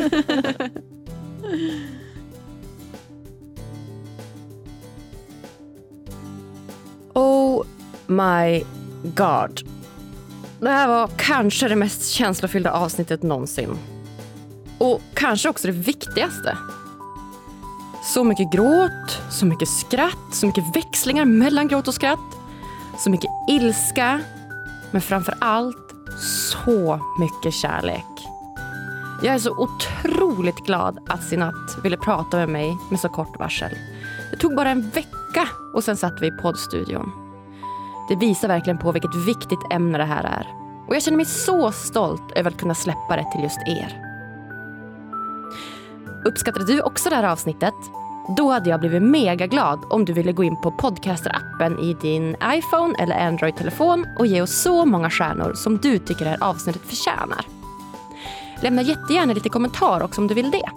oh 7.13 7.65
my 8.07 8.76
God. 9.03 9.61
Det 10.59 10.69
här 10.69 10.87
var 10.87 11.09
kanske 11.17 11.67
det 11.67 11.75
mest 11.75 12.11
känslofyllda 12.11 12.71
avsnittet 12.71 13.23
någonsin. 13.23 13.77
Och 14.77 15.01
kanske 15.13 15.49
också 15.49 15.67
det 15.67 15.73
viktigaste. 15.73 16.57
Så 18.03 18.23
mycket 18.23 18.51
gråt, 18.51 19.21
så 19.31 19.45
mycket 19.45 19.69
skratt, 19.69 20.33
så 20.33 20.45
mycket 20.45 20.75
växlingar 20.75 21.25
mellan 21.25 21.67
gråt 21.67 21.87
och 21.87 21.93
skratt. 21.93 22.19
Så 22.97 23.09
mycket 23.09 23.29
ilska. 23.49 24.21
Men 24.91 25.01
framför 25.01 25.35
allt 25.41 25.93
så 26.63 26.99
mycket 27.19 27.53
kärlek. 27.53 28.27
Jag 29.23 29.35
är 29.35 29.39
så 29.39 29.51
otroligt 29.57 30.65
glad 30.65 30.99
att 31.07 31.23
Sinat 31.23 31.77
ville 31.83 31.97
prata 31.97 32.37
med 32.37 32.49
mig 32.49 32.77
med 32.89 32.99
så 32.99 33.09
kort 33.09 33.39
varsel. 33.39 33.71
Det 34.31 34.37
tog 34.37 34.55
bara 34.55 34.69
en 34.69 34.89
vecka 34.89 35.49
och 35.73 35.83
sen 35.83 35.97
satt 35.97 36.21
vi 36.21 36.27
i 36.27 36.31
poddstudion. 36.31 37.26
Det 38.07 38.15
visar 38.15 38.47
verkligen 38.47 38.77
på 38.77 38.91
vilket 38.91 39.15
viktigt 39.15 39.59
ämne 39.71 39.97
det 39.97 40.03
här 40.03 40.23
är. 40.23 40.47
Och 40.87 40.95
jag 40.95 41.03
känner 41.03 41.17
mig 41.17 41.25
så 41.25 41.71
stolt 41.71 42.31
över 42.35 42.51
att 42.51 42.57
kunna 42.57 42.75
släppa 42.75 43.15
det 43.15 43.31
till 43.31 43.43
just 43.43 43.59
er. 43.67 44.03
Uppskattade 46.25 46.65
du 46.65 46.81
också 46.81 47.09
det 47.09 47.15
här 47.15 47.23
avsnittet? 47.23 47.73
Då 48.37 48.51
hade 48.51 48.69
jag 48.69 48.79
blivit 48.79 49.01
mega 49.01 49.47
glad 49.47 49.79
om 49.89 50.05
du 50.05 50.13
ville 50.13 50.31
gå 50.31 50.43
in 50.43 50.61
på 50.61 50.71
podcaster-appen 50.71 51.79
i 51.79 51.93
din 51.93 52.35
iPhone 52.43 52.95
eller 52.99 53.27
Android-telefon 53.27 54.05
och 54.19 54.27
ge 54.27 54.41
oss 54.41 54.61
så 54.61 54.85
många 54.85 55.09
stjärnor 55.09 55.53
som 55.53 55.77
du 55.77 55.99
tycker 55.99 56.25
det 56.25 56.31
här 56.31 56.43
avsnittet 56.43 56.81
förtjänar. 56.81 57.45
Lämna 58.61 58.81
jättegärna 58.81 59.33
lite 59.33 59.49
kommentar 59.49 60.03
också 60.03 60.21
om 60.21 60.27
du 60.27 60.33
vill 60.33 60.51
det. 60.51 60.69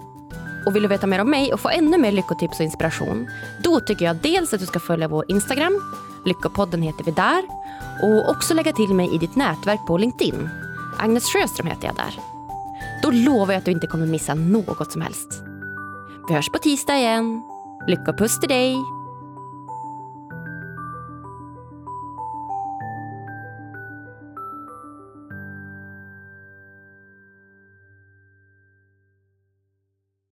Och 0.65 0.75
vill 0.75 0.83
du 0.83 0.89
veta 0.89 1.07
mer 1.07 1.21
om 1.21 1.29
mig 1.29 1.53
och 1.53 1.59
få 1.59 1.69
ännu 1.69 1.97
mer 1.97 2.11
lyckotips 2.11 2.59
och 2.59 2.65
inspiration? 2.65 3.27
Då 3.63 3.79
tycker 3.79 4.05
jag 4.05 4.15
dels 4.15 4.53
att 4.53 4.59
du 4.59 4.65
ska 4.65 4.79
följa 4.79 5.07
vår 5.07 5.25
Instagram 5.27 5.81
Lyckopodden 6.25 6.81
heter 6.81 7.03
vi 7.03 7.11
där. 7.11 7.43
Och 8.03 8.29
också 8.29 8.53
lägga 8.53 8.73
till 8.73 8.93
mig 8.93 9.15
i 9.15 9.17
ditt 9.17 9.35
nätverk 9.35 9.79
på 9.87 9.97
LinkedIn. 9.97 10.49
Agnes 10.99 11.23
Sjöström 11.23 11.67
heter 11.67 11.87
jag 11.87 11.95
där. 11.95 12.19
Då 13.03 13.11
lovar 13.11 13.53
jag 13.53 13.59
att 13.59 13.65
du 13.65 13.71
inte 13.71 13.87
kommer 13.87 14.05
missa 14.05 14.33
något 14.33 14.91
som 14.91 15.01
helst. 15.01 15.43
Vi 16.27 16.33
hörs 16.33 16.49
på 16.49 16.57
tisdag 16.57 16.97
igen. 16.97 17.43
Lyckopuss 17.87 18.39
till 18.39 18.49
dig! 18.49 19.00